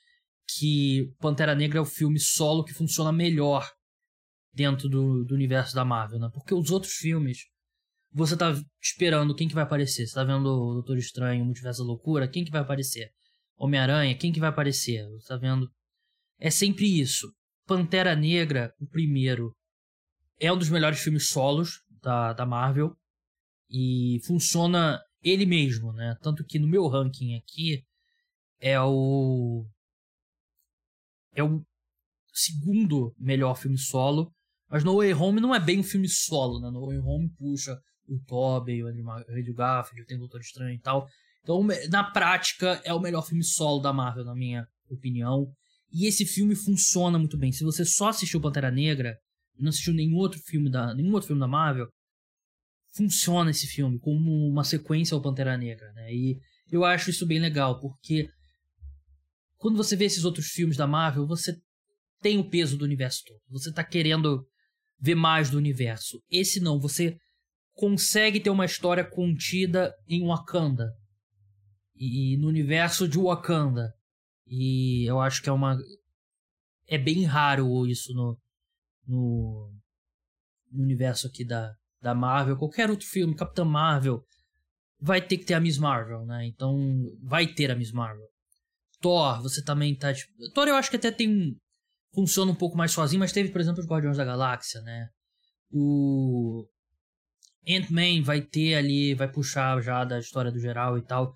[0.56, 3.68] que Pantera Negra é o filme solo que funciona melhor
[4.52, 6.30] dentro do, do universo da Marvel, né?
[6.32, 7.40] Porque os outros filmes,
[8.12, 10.06] você tá esperando quem que vai aparecer.
[10.06, 13.10] Você tá vendo o Doutor Estranho, o Multiverso da Loucura, quem que vai aparecer?
[13.56, 15.06] Homem-Aranha, quem que vai aparecer?
[15.10, 15.68] Você tá vendo...
[16.38, 17.30] É sempre isso.
[17.66, 19.54] Pantera Negra, o primeiro,
[20.40, 22.96] é um dos melhores filmes solos da, da Marvel
[23.70, 26.16] e funciona ele mesmo, né?
[26.22, 27.84] Tanto que no meu ranking aqui
[28.60, 29.66] é o
[31.34, 31.62] é o
[32.32, 34.32] segundo melhor filme solo,
[34.68, 36.70] mas No Way Home não é bem um filme solo, né?
[36.70, 41.06] No Way Home puxa o Tobey, o Andrew Garfield, tem o Doutor Estranho e tal.
[41.42, 45.50] Então, na prática, é o melhor filme solo da Marvel, na minha opinião.
[45.90, 47.52] E esse filme funciona muito bem.
[47.52, 49.18] Se você só assistiu Pantera Negra,
[49.58, 51.88] não assistiu nenhum outro filme da, nenhum outro filme da Marvel,
[52.94, 56.12] funciona esse filme como uma sequência ao Pantera Negra, né?
[56.12, 56.38] E
[56.70, 58.28] eu acho isso bem legal, porque
[59.56, 61.56] quando você vê esses outros filmes da Marvel, você
[62.20, 63.40] tem o peso do universo todo.
[63.50, 64.44] Você tá querendo
[65.00, 66.20] ver mais do universo.
[66.30, 67.16] Esse não, você
[67.74, 70.92] consegue ter uma história contida em Wakanda.
[71.94, 73.92] E, no universo de Wakanda.
[74.46, 75.76] E eu acho que é uma.
[76.88, 78.38] É bem raro isso no,
[79.08, 79.72] no,
[80.70, 84.22] no universo aqui da, da Marvel, qualquer outro filme, Capitã Marvel,
[85.00, 86.46] vai ter que ter a Miss Marvel, né?
[86.46, 86.76] Então,
[87.22, 88.26] vai ter a Miss Marvel.
[89.00, 90.12] Thor, você também tá.
[90.12, 90.32] Tipo...
[90.52, 91.56] Thor eu acho que até tem.
[92.14, 95.08] Funciona um pouco mais sozinho, mas teve, por exemplo, os Guardiões da Galáxia, né?
[95.70, 96.66] O.
[97.68, 101.32] Ant-Man vai ter ali, vai puxar já da história do geral e tal.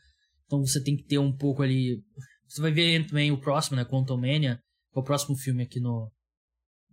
[0.47, 2.03] Então você tem que ter um pouco ali.
[2.49, 3.85] Você vai ver Ant-Man, o próximo, né?
[3.85, 4.57] Quantum Mania,
[4.93, 6.11] que é o próximo filme aqui no.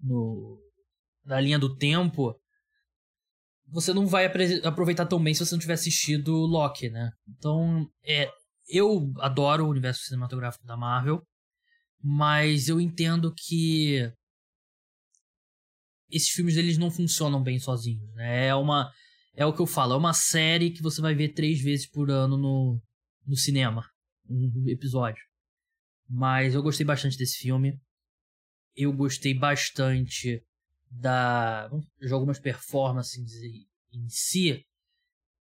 [0.04, 0.69] no
[1.30, 2.36] na linha do tempo,
[3.68, 4.26] você não vai
[4.64, 7.12] aproveitar tão bem se você não tiver assistido Loki, né?
[7.28, 8.32] Então, é,
[8.68, 11.22] eu adoro o universo cinematográfico da Marvel,
[12.02, 14.12] mas eu entendo que
[16.10, 18.48] esses filmes eles não funcionam bem sozinhos, né?
[18.48, 18.92] É uma
[19.36, 22.10] é o que eu falo, é uma série que você vai ver três vezes por
[22.10, 22.82] ano no,
[23.26, 23.88] no cinema,
[24.28, 25.24] um episódio.
[26.10, 27.80] Mas eu gostei bastante desse filme.
[28.76, 30.44] Eu gostei bastante
[30.90, 31.70] da
[32.00, 33.36] de algumas performances
[33.92, 34.66] em si.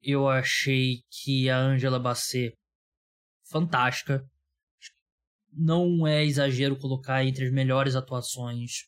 [0.01, 2.55] Eu achei que a Angela Bassett
[3.51, 4.25] fantástica.
[5.53, 8.87] Não é exagero colocar entre as melhores atuações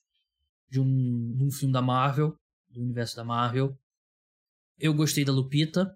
[0.69, 2.35] de um, de um filme da Marvel,
[2.69, 3.77] do universo da Marvel.
[4.79, 5.93] Eu gostei da Lupita,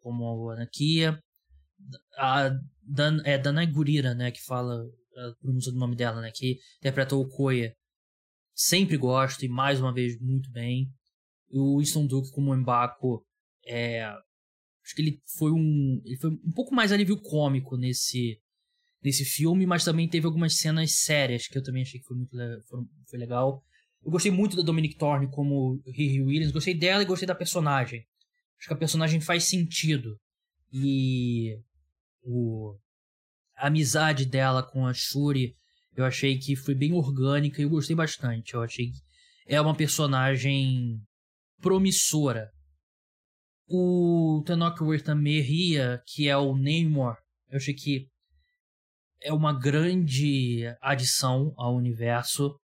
[0.00, 1.18] como a Anakia.
[2.18, 2.50] A
[2.82, 4.84] Dan, é Danai Gurira, né, que fala
[5.16, 7.74] a pronúncia do nome dela, né, que interpretou o Koya.
[8.58, 10.90] Sempre gosto e mais uma vez muito bem.
[11.50, 13.22] O Winston Duke como Mbaku
[13.66, 18.40] é acho que ele foi um ele foi um pouco mais alívio cômico nesse
[19.02, 22.34] nesse filme, mas também teve algumas cenas sérias que eu também achei que foi muito
[22.66, 22.80] foi,
[23.10, 23.62] foi legal.
[24.02, 28.06] Eu gostei muito da Dominic Thorne como Riri Williams, gostei dela e gostei da personagem.
[28.58, 30.18] Acho que a personagem faz sentido.
[30.72, 31.60] E
[32.22, 32.74] o,
[33.54, 35.54] a amizade dela com a Shuri,
[35.96, 38.52] eu achei que foi bem orgânica e eu gostei bastante.
[38.52, 39.00] Eu achei que
[39.46, 41.00] é uma personagem
[41.60, 42.50] promissora.
[43.66, 47.16] O Tenoch Huerta-Merria, que é o Namor,
[47.48, 48.06] eu achei que
[49.22, 52.54] é uma grande adição ao universo.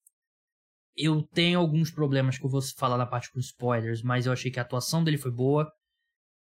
[0.95, 4.51] Eu tenho alguns problemas que eu vou falar na parte com spoilers, mas eu achei
[4.51, 5.73] que a atuação dele foi boa.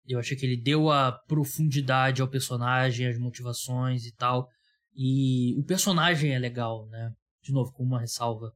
[0.05, 4.47] Eu achei que ele deu a profundidade ao personagem, as motivações e tal.
[4.95, 7.13] E o personagem é legal, né?
[7.41, 8.51] De novo, com uma ressalva.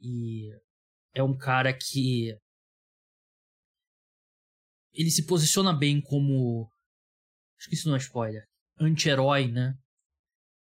[0.00, 0.50] E
[1.14, 2.34] é um cara que.
[4.92, 6.68] Ele se posiciona bem como.
[7.58, 8.44] Acho que isso não é spoiler.
[8.80, 9.74] Anti-herói, né?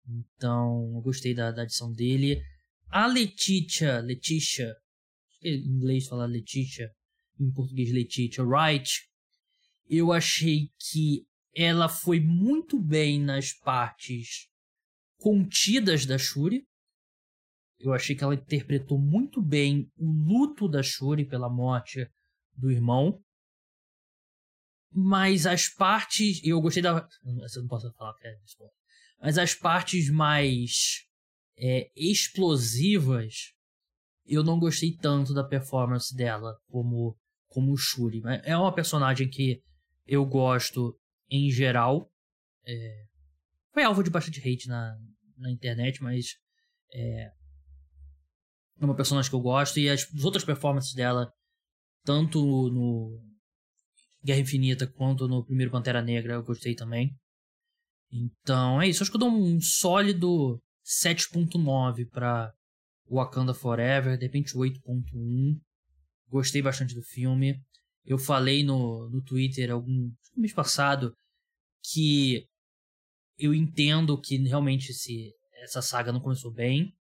[0.08, 2.42] Então, eu gostei da, da adição dele.
[2.90, 4.74] A Letitia, Letitia,
[5.44, 6.90] em inglês fala Letitia,
[7.40, 9.08] em português Letitia Wright,
[9.88, 14.50] eu achei que ela foi muito bem nas partes
[15.20, 16.66] contidas da Shuri.
[17.78, 22.10] Eu achei que ela interpretou muito bem o luto da Shuri pela morte
[22.56, 23.22] do irmão.
[24.92, 26.42] Mas as partes.
[26.44, 27.08] Eu gostei da.
[27.24, 28.36] Eu não posso falar, é
[29.22, 31.06] Mas as partes mais
[31.58, 33.54] é, explosivas,
[34.26, 37.18] eu não gostei tanto da performance dela como
[37.50, 38.22] como Shuri.
[38.44, 39.62] É uma personagem que
[40.06, 40.98] eu gosto
[41.30, 42.10] em geral.
[42.66, 43.06] É,
[43.74, 44.98] foi alvo de bastante hate na,
[45.40, 46.36] na internet, mas
[46.94, 47.32] é,
[48.80, 49.80] é uma personagem que eu gosto.
[49.80, 51.32] E as, as outras performances dela,
[52.04, 53.20] tanto no
[54.24, 57.16] Guerra Infinita quanto no primeiro Pantera Negra, eu gostei também.
[58.12, 59.04] Então é isso.
[59.04, 62.52] Acho que eu dou um sólido 7.9 para
[63.10, 65.60] Wakanda Forever, de repente 8.1.
[66.28, 67.60] Gostei bastante do filme.
[68.06, 71.14] Eu falei no, no Twitter algum mês passado
[71.84, 72.48] que
[73.40, 75.34] eu entendo que realmente esse,
[75.64, 76.94] essa saga não começou bem.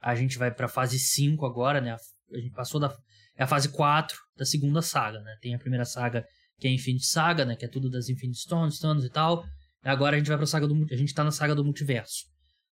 [0.00, 1.96] A gente vai pra fase 5 agora, né?
[2.32, 2.96] A gente passou da.
[3.36, 5.36] É a fase 4 da segunda saga, né?
[5.40, 6.24] Tem a primeira saga
[6.58, 7.56] que é a Infinite Saga, né?
[7.56, 9.44] Que é tudo das Infinite Stones, Stones e tal.
[9.82, 10.86] Agora a gente vai pra saga do.
[10.90, 12.24] A gente tá na saga do multiverso.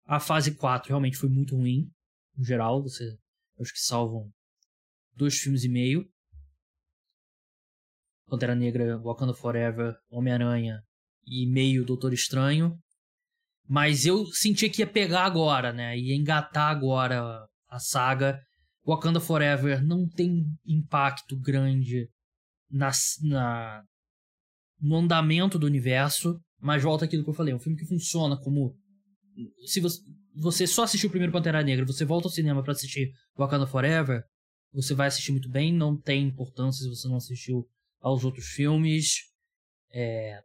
[0.05, 1.89] A fase 4 realmente foi muito ruim,
[2.37, 2.81] no geral.
[2.83, 3.15] Você,
[3.59, 4.31] acho que salvam
[5.15, 6.07] dois filmes e meio.
[8.27, 10.83] Pantera Negra, Wakanda Forever, Homem-Aranha
[11.25, 12.77] e meio Doutor Estranho.
[13.67, 15.97] Mas eu sentia que ia pegar agora, né?
[15.97, 18.39] Ia engatar agora a saga.
[18.85, 22.07] Wakanda Forever não tem impacto grande
[22.69, 22.91] na,
[23.23, 23.83] na,
[24.79, 28.37] no andamento do universo, mas volta aquilo que eu falei, é um filme que funciona
[28.37, 28.75] como
[29.65, 29.99] se você,
[30.35, 34.23] você só assistiu o primeiro Pantera Negra, você volta ao cinema para assistir Wakanda Forever,
[34.73, 37.67] você vai assistir muito bem, não tem importância se você não assistiu
[38.01, 39.21] aos outros filmes.
[39.91, 40.41] É,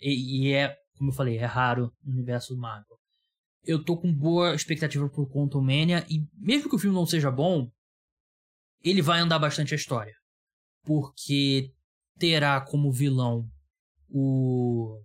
[0.00, 2.98] e, e, é, como eu falei, é raro no universo Marvel.
[3.64, 7.30] Eu tô com boa expectativa pro Quantum Mania e mesmo que o filme não seja
[7.30, 7.70] bom,
[8.82, 10.14] ele vai andar bastante a história.
[10.82, 11.70] Porque
[12.18, 13.46] terá como vilão
[14.08, 15.02] o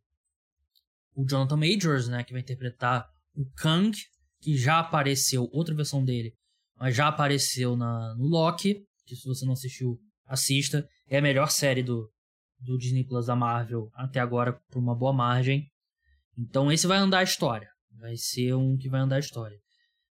[1.15, 3.97] o Jonathan Majors, né, que vai interpretar o Kang,
[4.41, 6.33] que já apareceu, outra versão dele,
[6.77, 10.87] mas já apareceu na, no Loki, que se você não assistiu, assista.
[11.07, 12.11] É a melhor série do,
[12.65, 15.65] do Disney Plus da Marvel até agora, por uma boa margem.
[16.37, 17.69] Então esse vai andar a história.
[17.99, 19.57] Vai ser um que vai andar a história.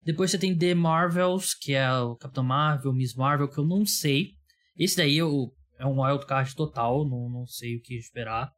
[0.04, 3.86] Depois você tem The Marvels, que é o Capitão Marvel, Miss Marvel, que eu não
[3.86, 4.30] sei.
[4.76, 8.50] Esse daí eu, é um wildcard total, não, não sei o que esperar.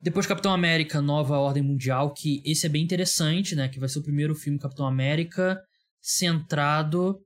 [0.00, 3.68] Depois Capitão América, Nova Ordem Mundial, que esse é bem interessante, né?
[3.68, 5.58] Que vai ser o primeiro filme Capitão América
[6.00, 7.18] centrado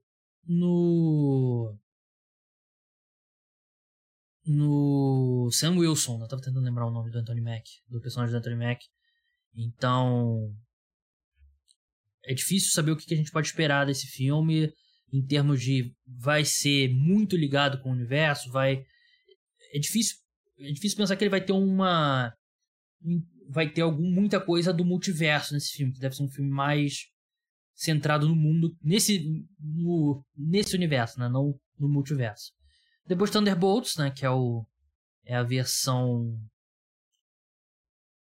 [0.47, 1.77] no
[4.45, 6.19] no Sam Wilson.
[6.21, 8.85] Eu tava tentando lembrar o nome do Anthony Mack, do personagem do Anthony Mack.
[9.55, 10.53] Então.
[12.23, 14.71] É difícil saber o que a gente pode esperar desse filme
[15.11, 18.83] em termos de vai ser muito ligado com o universo, vai
[19.73, 20.17] é difícil
[20.59, 22.33] é difícil pensar que ele vai ter uma
[23.49, 27.07] vai ter algum, muita coisa do multiverso nesse filme, que deve ser um filme mais
[27.73, 32.53] centrado no mundo nesse no, nesse universo, né, não no multiverso.
[33.11, 34.65] Depois Thunderbolts, né, que é o
[35.25, 36.41] é a versão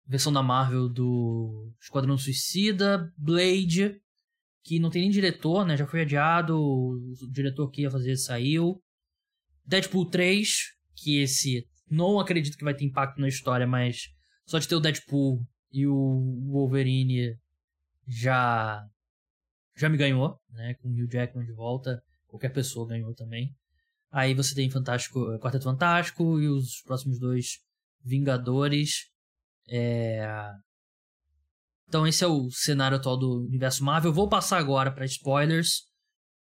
[0.03, 4.01] versão da Marvel do Esquadrão Suicida, Blade,
[4.63, 5.77] que não tem nem diretor, né?
[5.77, 8.81] Já foi adiado, o diretor que ia fazer saiu.
[9.63, 14.09] Deadpool 3, que esse não acredito que vai ter impacto na história, mas
[14.43, 17.37] só de ter o Deadpool e o Wolverine
[18.07, 18.83] já
[19.77, 20.73] já me ganhou, né?
[20.81, 23.55] Com o Hugh Jackman de volta, qualquer pessoa ganhou também.
[24.13, 27.57] Aí você tem Fantástico, Quarteto Fantástico e os próximos dois
[28.05, 29.09] Vingadores.
[29.67, 30.23] É...
[31.87, 34.13] Então esse é o cenário atual do universo Marvel.
[34.13, 35.87] Vou passar agora para spoilers.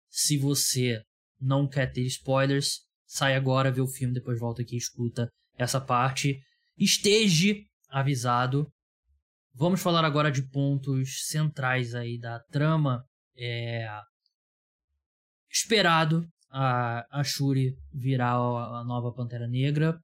[0.09, 1.01] Se você
[1.39, 5.79] não quer ter spoilers, sai agora, vê o filme, depois volta aqui e escuta essa
[5.79, 6.37] parte.
[6.77, 7.55] Esteja
[7.89, 8.67] avisado.
[9.53, 13.05] Vamos falar agora de pontos centrais aí da trama.
[13.37, 13.87] É...
[15.49, 19.99] Esperado a, a Shuri virar a nova Pantera Negra.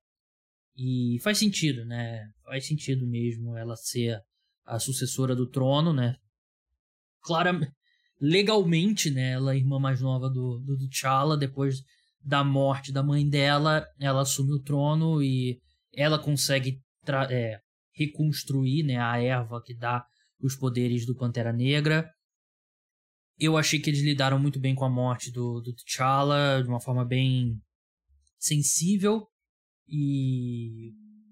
[0.76, 2.28] E faz sentido, né?
[2.44, 4.20] Faz sentido mesmo ela ser
[4.66, 6.16] a sucessora do trono, né?
[7.22, 7.74] Claramente,
[8.20, 9.34] legalmente, né?
[9.34, 11.84] Ela é a irmã mais nova do, do T'Challa, depois
[12.22, 15.60] da morte da mãe dela, ela assume o trono e
[15.94, 16.82] ela consegue
[17.30, 17.60] é,
[17.94, 20.06] reconstruir né, a erva que dá
[20.42, 22.10] os poderes do Pantera Negra.
[23.40, 26.82] Eu achei que eles lidaram muito bem com a morte do, do T'Challa, de uma
[26.82, 27.62] forma bem
[28.38, 29.28] sensível
[29.88, 30.92] e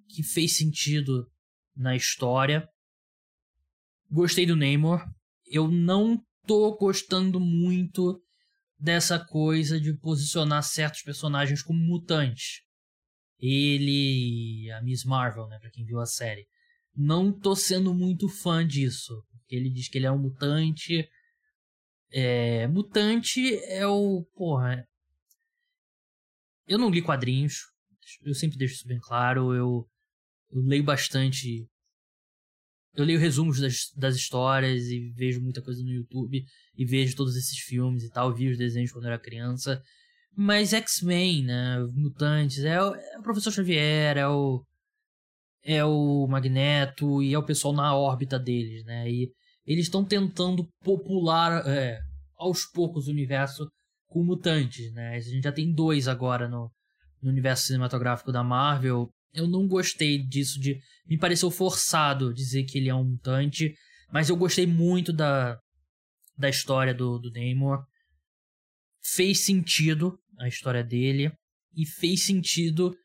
[0.09, 1.29] que fez sentido
[1.75, 2.67] na história.
[4.09, 5.05] Gostei do Namor.
[5.45, 8.21] Eu não tô gostando muito
[8.79, 12.61] dessa coisa de posicionar certos personagens como mutantes.
[13.39, 16.47] Ele a Miss Marvel, né, para quem viu a série.
[16.95, 19.13] Não tô sendo muito fã disso.
[19.49, 21.07] Ele diz que ele é um mutante.
[22.11, 24.87] É, mutante é o, porra,
[26.67, 27.71] eu não li quadrinhos,
[28.23, 29.53] eu sempre deixo isso bem claro.
[29.53, 29.87] Eu,
[30.51, 31.67] eu leio bastante
[32.97, 36.43] eu leio resumos das, das histórias e vejo muita coisa no YouTube
[36.75, 39.81] e vejo todos esses filmes e tal, vi os desenhos quando eu era criança.
[40.35, 41.77] Mas X-Men, né?
[41.93, 44.63] Mutantes, é é o Professor Xavier, é o.
[45.63, 49.09] É o Magneto e é o pessoal na órbita deles, né?
[49.09, 49.31] E
[49.67, 51.99] eles estão tentando popular é,
[52.37, 53.67] aos poucos o universo
[54.07, 55.15] com mutantes, né?
[55.15, 56.71] A gente já tem dois agora no,
[57.21, 62.77] no universo cinematográfico da Marvel eu não gostei disso de me pareceu forçado dizer que
[62.77, 63.75] ele é um mutante,
[64.11, 65.59] mas eu gostei muito da
[66.35, 67.85] da história do do Namor.
[69.01, 71.31] Fez sentido a história dele
[71.75, 72.95] e fez sentido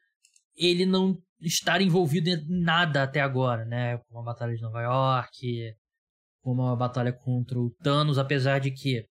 [0.57, 3.99] ele não estar envolvido em nada até agora, né?
[4.09, 5.75] Como a batalha de Nova York,
[6.43, 9.07] como a batalha contra o Thanos, apesar de que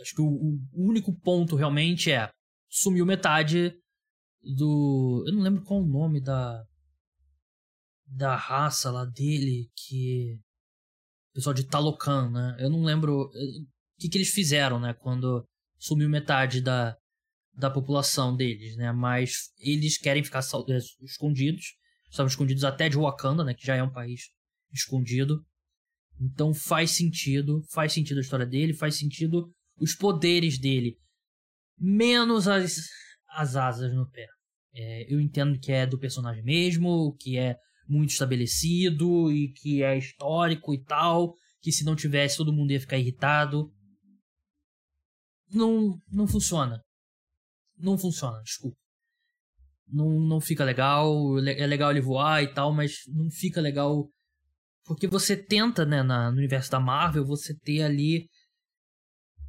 [0.00, 2.30] acho que o, o único ponto realmente é
[2.70, 3.74] sumiu metade
[4.42, 5.24] do.
[5.26, 6.64] Eu não lembro qual o nome da.
[8.06, 10.38] Da raça lá dele, que.
[11.32, 12.56] Pessoal de Talocan, né?
[12.58, 13.30] Eu não lembro.
[13.34, 14.92] Eh, o que, que eles fizeram, né?
[14.94, 15.44] Quando
[15.78, 16.96] sumiu metade da,
[17.54, 18.92] da população deles, né?
[18.92, 21.74] Mas eles querem ficar eh, escondidos.
[22.10, 23.54] Estavam escondidos até de Wakanda, né?
[23.54, 24.30] Que já é um país
[24.72, 25.42] escondido.
[26.20, 30.96] Então faz sentido, faz sentido a história dele, faz sentido os poderes dele.
[31.78, 32.76] Menos as,
[33.30, 34.26] as asas no pé.
[34.74, 37.56] É, eu entendo que é do personagem mesmo, que é
[37.86, 42.80] muito estabelecido e que é histórico e tal, que se não tivesse todo mundo ia
[42.80, 43.72] ficar irritado.
[45.50, 46.80] Não, não funciona.
[47.76, 48.76] Não funciona, desculpa.
[49.86, 54.08] Não, não fica legal, é legal ele voar e tal, mas não fica legal
[54.92, 58.28] porque você tenta, né, na, no universo da Marvel, você ter ali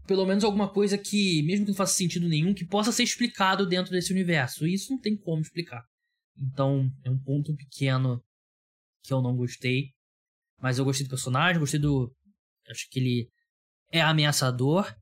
[0.06, 3.66] pelo menos alguma coisa que, mesmo que não faça sentido nenhum, que possa ser explicado
[3.66, 4.68] dentro desse universo.
[4.68, 5.84] E isso não tem como explicar.
[6.38, 8.22] Então, é um ponto pequeno
[9.04, 9.92] que eu não gostei.
[10.62, 12.14] Mas eu gostei do personagem, gostei do.
[12.70, 13.30] Acho que ele
[13.92, 14.94] é ameaçador.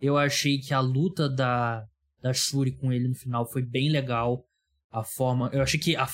[0.00, 1.84] Eu achei que a luta da,
[2.20, 4.44] da Shuri com ele no final foi bem legal.
[4.90, 5.50] A forma.
[5.52, 6.08] Eu achei que a,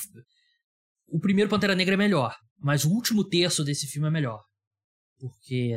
[1.06, 4.42] o primeiro Pantera Negra é melhor, mas o último terço desse filme é melhor.
[5.18, 5.74] Porque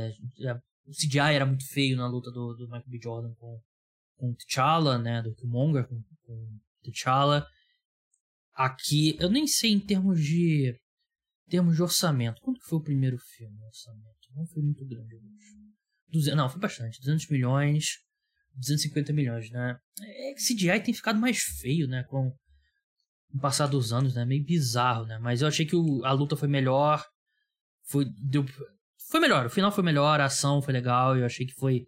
[0.85, 2.99] o CGI era muito feio na luta do, do Michael B.
[3.01, 3.59] Jordan com,
[4.15, 5.21] com T'Challa, né?
[5.21, 7.45] Do Killmonger com, com T'Challa.
[8.53, 10.79] aqui, eu nem sei em termos de
[11.49, 12.41] termos de orçamento.
[12.41, 13.57] Quanto foi o primeiro filme?
[13.63, 15.55] Orçamento não foi muito grande, eu acho.
[16.09, 16.99] 200, não, foi bastante.
[16.99, 17.85] 200 milhões,
[18.55, 19.77] 250 milhões, né?
[20.01, 22.03] É que CGI tem ficado mais feio, né?
[22.03, 22.31] Com
[23.33, 24.25] o passar dos anos, né?
[24.25, 25.17] Meio bizarro, né?
[25.19, 27.05] Mas eu achei que o, a luta foi melhor.
[27.83, 28.45] Foi, deu,
[29.09, 29.45] foi melhor.
[29.45, 31.17] O final foi melhor, a ação foi legal.
[31.17, 31.85] Eu achei que foi.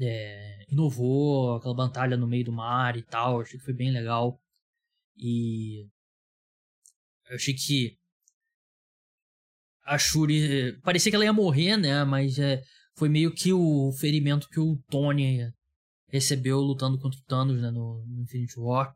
[0.00, 3.36] É, inovou aquela batalha no meio do mar e tal.
[3.36, 4.40] Eu achei que foi bem legal.
[5.16, 5.86] E.
[7.28, 7.96] Eu achei que.
[9.84, 10.78] A Shuri.
[10.82, 12.04] Parecia que ela ia morrer, né?
[12.04, 12.62] Mas é,
[12.96, 15.52] foi meio que o ferimento que o Tony
[16.08, 18.94] recebeu lutando contra o Thanos né, no, no Infinity War.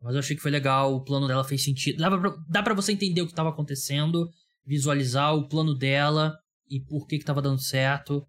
[0.00, 1.98] Mas eu achei que foi legal, o plano dela fez sentido.
[1.98, 4.30] Dá pra, dá pra você entender o que estava acontecendo,
[4.64, 6.38] visualizar o plano dela
[6.70, 8.26] e por que, que tava dando certo.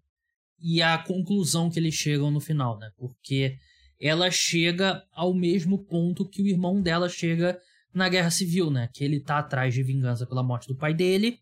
[0.58, 2.90] E a conclusão que eles chegam no final, né?
[2.96, 3.56] Porque
[4.00, 7.60] ela chega ao mesmo ponto que o irmão dela chega
[7.94, 8.88] na Guerra Civil, né?
[8.92, 11.38] Que ele tá atrás de vingança pela morte do pai dele.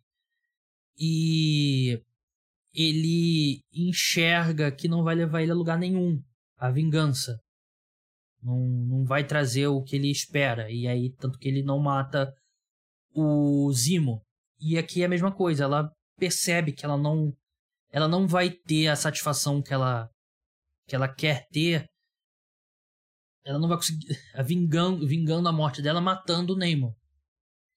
[0.96, 2.02] E
[2.74, 6.22] ele enxerga que não vai levar ele a lugar nenhum
[6.56, 7.40] a vingança.
[8.42, 10.70] Não, não vai trazer o que ele espera.
[10.70, 12.32] E aí, tanto que ele não mata
[13.14, 14.22] o Zimo.
[14.60, 15.64] E aqui é a mesma coisa.
[15.64, 17.32] Ela percebe que ela não.
[17.90, 20.08] Ela não vai ter a satisfação que ela.
[20.86, 21.86] que ela quer ter.
[23.44, 24.06] Ela não vai conseguir.
[24.44, 26.92] Vingando, vingando a morte dela, matando o Neymar.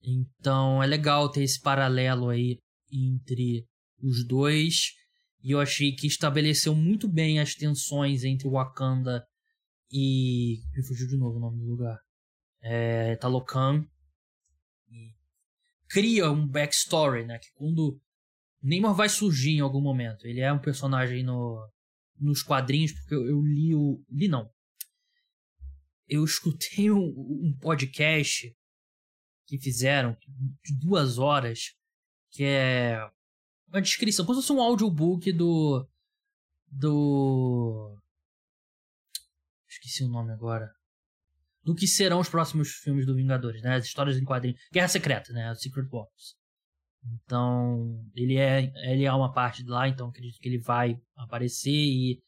[0.04, 2.58] Então é legal ter esse paralelo aí
[2.92, 3.66] entre
[4.02, 4.94] os dois.
[5.44, 9.26] E eu achei que estabeleceu muito bem as tensões entre Wakanda
[9.92, 10.62] e.
[10.76, 12.00] Me fugiu de novo o nome do lugar.
[12.62, 13.16] É.
[13.18, 13.86] Talocan.
[14.90, 15.14] E
[15.90, 17.40] cria um backstory, né?
[17.40, 18.00] Que quando.
[18.62, 20.26] Neymar vai surgir em algum momento.
[20.26, 21.68] Ele é um personagem no,
[22.20, 24.04] nos quadrinhos, porque eu, eu li o.
[24.10, 24.50] Li não.
[26.08, 28.56] Eu escutei um, um podcast
[29.48, 30.16] que fizeram
[30.64, 31.76] de duas horas,
[32.32, 32.98] que é
[33.68, 35.88] uma descrição, como se fosse um audiobook do.
[36.68, 38.01] Do.
[39.72, 40.70] Esqueci o nome agora.
[41.64, 43.76] Do que serão os próximos filmes do Vingadores, né?
[43.76, 44.60] As histórias em quadrinhos.
[44.72, 45.54] Guerra Secreta, né?
[45.56, 46.36] Secret Wars.
[47.04, 51.72] Então, ele é, ele é uma parte de lá, então acredito que ele vai aparecer
[51.72, 52.22] e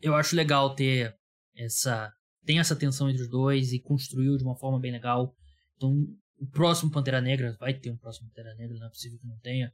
[0.00, 1.14] eu acho legal ter
[1.54, 2.12] essa
[2.44, 5.34] tem essa tensão entre os dois e construiu de uma forma bem legal.
[5.76, 5.90] Então,
[6.38, 9.38] o próximo Pantera Negra vai ter um próximo Pantera Negra, não é possível que não
[9.40, 9.72] tenha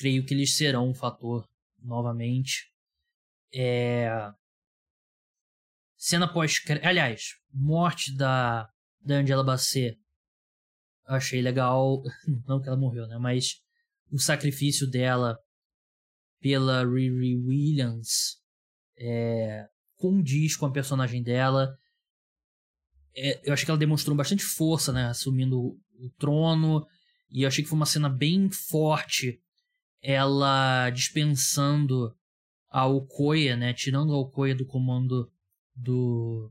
[0.00, 1.46] creio que eles serão um fator
[1.78, 2.72] novamente.
[3.52, 4.08] É...
[6.02, 8.66] Cena pós Aliás, morte da,
[9.02, 10.00] da Angela Bassett.
[11.06, 12.02] Achei legal.
[12.48, 13.18] Não que ela morreu, né?
[13.18, 13.60] Mas
[14.10, 15.38] o sacrifício dela
[16.40, 18.38] pela Riri Williams
[18.98, 19.68] é,
[19.98, 21.76] condiz com a personagem dela.
[23.14, 25.08] É, eu achei que ela demonstrou bastante força, né?
[25.08, 26.86] Assumindo o trono.
[27.30, 29.38] E eu achei que foi uma cena bem forte
[30.00, 32.16] ela dispensando
[32.70, 35.30] a Okoye, né, tirando a Okoye do comando
[35.74, 36.50] do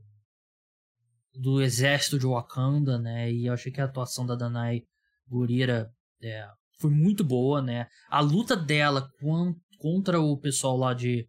[1.32, 4.82] do exército de Wakanda, né, e eu achei que a atuação da Danai
[5.28, 5.90] Gurira
[6.20, 6.46] é,
[6.78, 11.28] foi muito boa, né, a luta dela com, contra o pessoal lá de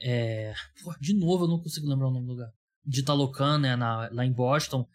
[0.00, 0.54] é,
[1.00, 2.50] de novo eu não consigo lembrar o nome do lugar,
[2.84, 4.86] de Talocan, né, na, lá em Boston,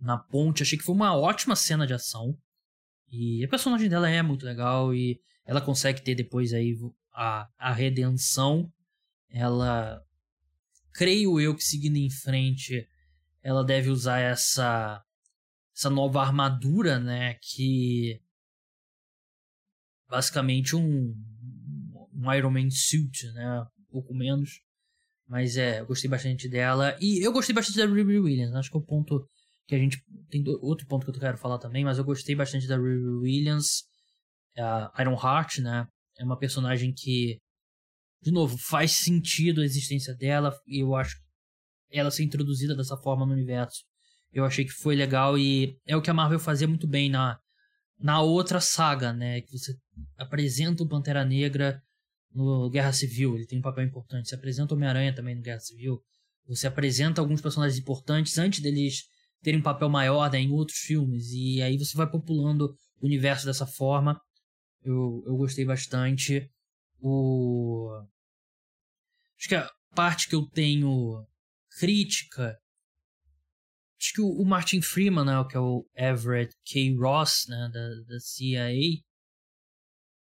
[0.00, 2.36] na ponte, achei que foi uma ótima cena de ação,
[3.10, 6.76] e a personagem dela é muito legal e ela consegue ter depois aí
[7.12, 8.70] a, a redenção.
[9.28, 10.00] Ela,
[10.92, 12.88] creio eu que seguindo em frente,
[13.42, 15.02] ela deve usar essa
[15.76, 18.20] essa nova armadura, né, que
[20.08, 21.14] basicamente um
[22.12, 24.60] um Iron Man suit, né, um pouco menos,
[25.26, 28.76] mas é, eu gostei bastante dela e eu gostei bastante da Ruby Williams, acho que
[28.76, 29.26] é o ponto
[29.66, 32.66] que a gente tem outro ponto que eu quero falar também, mas eu gostei bastante
[32.66, 33.84] da Ruby Williams
[34.58, 35.86] a Iron Heart, né?
[36.18, 37.38] É uma personagem que,
[38.22, 41.16] de novo, faz sentido a existência dela e eu acho
[41.90, 43.82] ela ser introduzida dessa forma no universo.
[44.32, 47.38] Eu achei que foi legal e é o que a Marvel fazia muito bem na,
[47.98, 49.40] na outra saga, né?
[49.40, 49.74] Que você
[50.16, 51.80] apresenta o Pantera Negra
[52.32, 54.28] no Guerra Civil, ele tem um papel importante.
[54.28, 56.00] Você apresenta o Homem-Aranha também no Guerra Civil.
[56.46, 59.02] Você apresenta alguns personagens importantes antes deles
[59.42, 61.32] terem um papel maior né, em outros filmes.
[61.32, 64.20] E aí você vai populando o universo dessa forma.
[64.82, 66.48] Eu, eu gostei bastante.
[67.00, 67.90] O.
[69.38, 71.26] Acho que a parte que eu tenho
[71.78, 72.58] crítica.
[73.98, 76.96] Acho que o, Martin Freeman, né, que é o Everett K.
[76.96, 79.02] Ross, né, da, da CIA,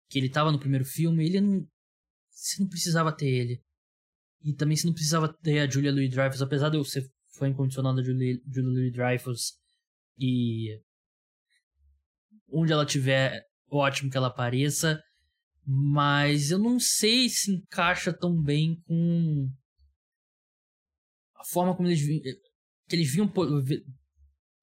[0.08, 1.66] que ele tava no primeiro filme, ele não.
[2.60, 3.62] Não precisava ter ele.
[4.42, 7.48] E também você não precisava ter a Julia Louis Dreyfus, apesar de eu ser fã
[7.48, 9.58] incondicional da Julia, Julia Louis Dreyfus.
[10.16, 10.80] E
[12.50, 15.02] onde ela tiver, ótimo que ela apareça.
[15.70, 19.52] Mas eu não sei se encaixa tão bem com
[21.36, 22.00] a forma como eles
[22.88, 23.30] que eles vinham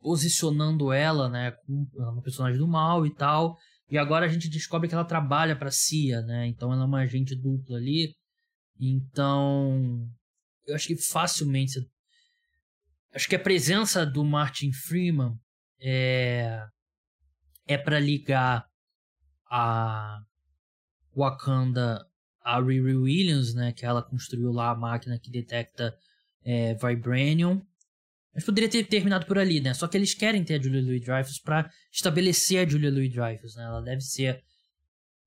[0.02, 3.56] posicionando ela, né, como uma personagem do mal e tal.
[3.88, 6.48] E agora a gente descobre que ela trabalha para CIA, né?
[6.48, 8.15] Então ela é uma agente dupla ali.
[8.80, 10.10] Então,
[10.65, 11.80] eu acho que facilmente
[13.14, 15.38] acho que a presença do Martin Freeman
[15.80, 16.65] é
[17.68, 18.65] é para ligar
[19.52, 20.19] a
[21.15, 22.05] Wakanda
[22.41, 25.97] a Riri Williams, né, que ela construiu lá a máquina que detecta
[26.43, 27.65] é, Vibranium.
[28.33, 29.73] Mas poderia ter terminado por ali, né?
[29.73, 33.63] Só que eles querem ter a Julia Louis-Dreyfus para estabelecer a Julia Louis-Dreyfus, né?
[33.63, 34.43] Ela deve ser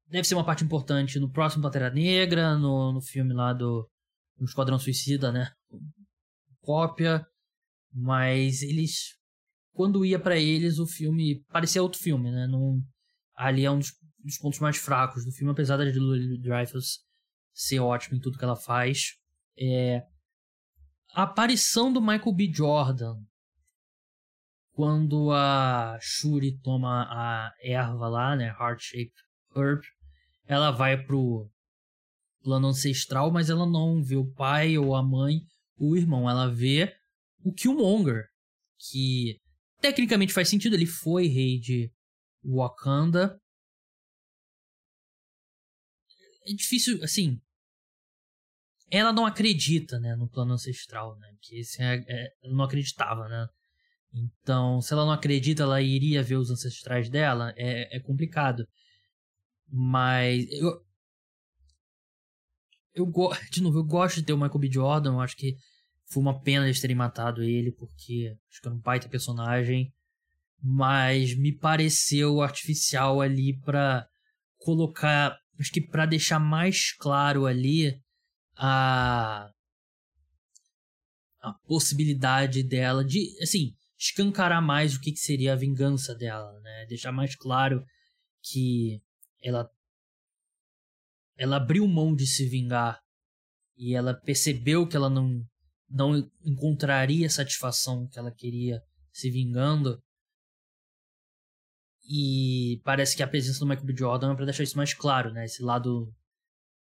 [0.06, 3.89] deve ser uma parte importante no próximo Pantera Negra, no, no filme lá do
[4.39, 5.51] no Esquadrão Suicida, né?
[6.60, 7.27] Cópia,
[7.93, 9.16] mas eles
[9.73, 12.47] quando ia para eles o filme parecia outro filme, né?
[13.35, 13.93] Ali é um dos,
[14.29, 17.01] dos pontos mais fracos do filme, apesar da Julia Dreyfus
[17.53, 19.15] ser ótima em tudo que ela faz.
[19.59, 20.03] É,
[21.13, 22.53] a aparição do Michael B.
[22.53, 23.17] Jordan
[24.79, 29.13] quando a Shuri toma a erva lá, né, Heart Shaped
[29.57, 29.83] Herb,
[30.47, 31.51] ela vai pro
[32.45, 35.41] plano ancestral, mas ela não vê o pai ou a mãe,
[35.77, 36.95] o irmão, ela vê
[37.45, 38.27] o Killmonger,
[38.89, 39.41] que
[39.81, 41.91] tecnicamente faz sentido, ele foi rei de
[42.45, 43.37] Wakanda.
[46.49, 47.41] É difícil, assim,
[48.91, 53.47] ela não acredita, né, no plano ancestral, né, que esse é, é, não acreditava, né.
[54.12, 58.66] Então, se ela não acredita, ela iria ver os ancestrais dela, é, é complicado.
[59.70, 60.83] Mas eu,
[62.95, 63.12] eu
[63.53, 64.70] de novo, eu gosto de ter o Michael B.
[64.73, 65.57] Jordan, eu acho que
[66.07, 69.93] foi uma pena eles terem matado ele, porque acho que é um baita personagem,
[70.62, 74.09] mas me pareceu artificial ali para
[74.57, 78.01] colocar, acho que para deixar mais claro ali
[78.56, 79.51] a
[81.40, 86.86] a possibilidade dela de, assim, escancarar mais o que, que seria a vingança dela, né?
[86.86, 87.85] Deixar mais claro
[88.43, 89.01] que
[89.43, 89.68] ela
[91.36, 93.01] ela abriu mão de se vingar
[93.76, 95.40] e ela percebeu que ela não
[95.89, 98.82] não encontraria a satisfação que ela queria
[99.12, 100.02] se vingando.
[102.09, 103.94] E parece que a presença do Michael B.
[103.97, 105.44] Jordan é para deixar isso mais claro, né?
[105.44, 106.10] Esse lado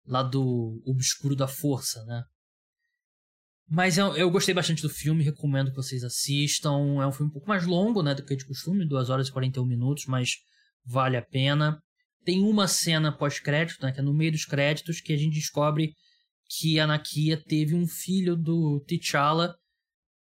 [0.05, 2.23] lado obscuro da força, né?
[3.69, 7.01] Mas eu, eu, gostei bastante do filme, recomendo que vocês assistam.
[7.01, 9.31] É um filme um pouco mais longo, né, do que de costume, 2 horas e
[9.31, 10.31] 41 minutos, mas
[10.83, 11.79] vale a pena.
[12.25, 15.93] Tem uma cena pós-crédito, né, que é no meio dos créditos, que a gente descobre
[16.49, 19.55] que a Nakia teve um filho do T'Challa,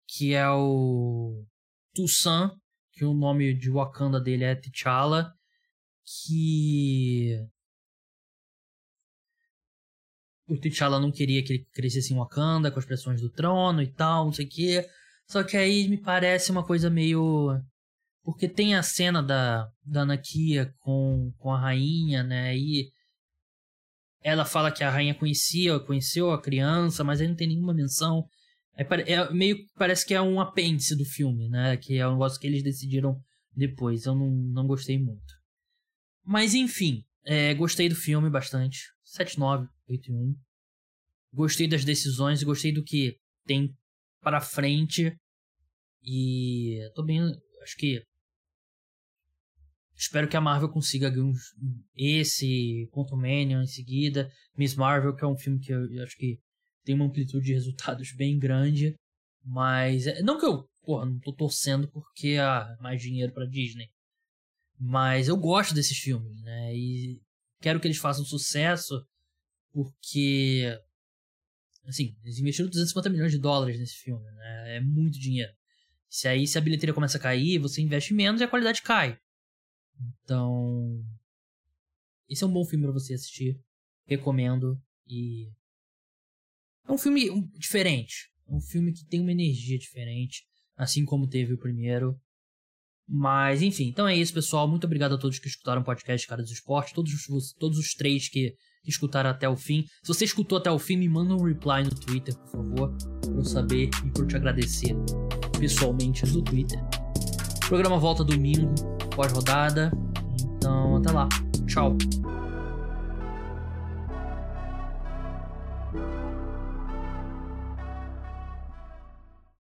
[0.07, 1.43] que é o
[1.95, 2.53] Toussaint,
[2.99, 5.33] que o nome de Wakanda dele é T'Challa,
[6.05, 7.39] que
[10.49, 13.87] o T'Challa não queria que ele crescesse em Wakanda com as pressões do trono e
[13.87, 14.89] tal, não sei o quê.
[15.29, 17.63] Só que aí me parece uma coisa meio
[18.25, 22.57] porque tem a cena da, da Nakia com, com a rainha, né?
[22.57, 22.91] E
[24.23, 28.29] ela fala que a rainha conhecia, conheceu a criança, mas aí não tem nenhuma menção.
[28.79, 31.77] É, é meio parece que é um apêndice do filme, né?
[31.77, 33.21] Que é um negócio que eles decidiram
[33.53, 34.07] depois.
[34.07, 35.35] Eu não, não gostei muito.
[36.25, 38.79] Mas enfim, é, gostei do filme bastante.
[39.03, 40.35] 7981.
[41.33, 43.75] Gostei das decisões, gostei do que tem
[44.21, 45.13] para frente.
[46.03, 47.21] E tô bem,
[47.63, 48.03] acho que
[49.99, 51.13] Espero que a Marvel consiga
[51.97, 54.31] esse Quantumania em seguida.
[54.57, 56.39] Miss Marvel, que é um filme que eu, acho que
[56.85, 58.95] tem uma amplitude de resultados bem grande.
[59.45, 60.07] Mas.
[60.07, 63.91] É, não que eu, porra, não tô torcendo porque há mais dinheiro pra Disney.
[64.79, 66.75] Mas eu gosto desses filmes, né?
[66.75, 67.21] E
[67.61, 69.05] quero que eles façam sucesso
[69.73, 70.79] porque.
[71.87, 74.77] Assim, eles investiram 250 milhões de dólares nesse filme, né?
[74.77, 75.53] É muito dinheiro.
[76.09, 79.19] Se aí, se a bilheteria começa a cair, você investe menos e a qualidade cai.
[80.23, 81.05] Então,
[82.29, 83.61] esse é um bom filme para você assistir.
[84.07, 85.51] Recomendo e
[86.89, 87.29] é um filme
[87.59, 90.43] diferente, um filme que tem uma energia diferente,
[90.77, 92.17] assim como teve o primeiro.
[93.07, 94.67] Mas, enfim, então é isso, pessoal.
[94.67, 97.95] Muito obrigado a todos que escutaram o podcast Cara dos Esportes, todos os, todos os
[97.95, 99.85] três que, que escutaram até o fim.
[100.03, 103.35] Se você escutou até o fim, me manda um reply no Twitter, por favor, pra
[103.35, 104.95] eu saber e por te agradecer
[105.59, 106.79] pessoalmente no Twitter.
[107.65, 108.75] O programa volta domingo,
[109.15, 109.91] pós-rodada.
[110.57, 111.29] Então, até lá.
[111.67, 111.97] Tchau.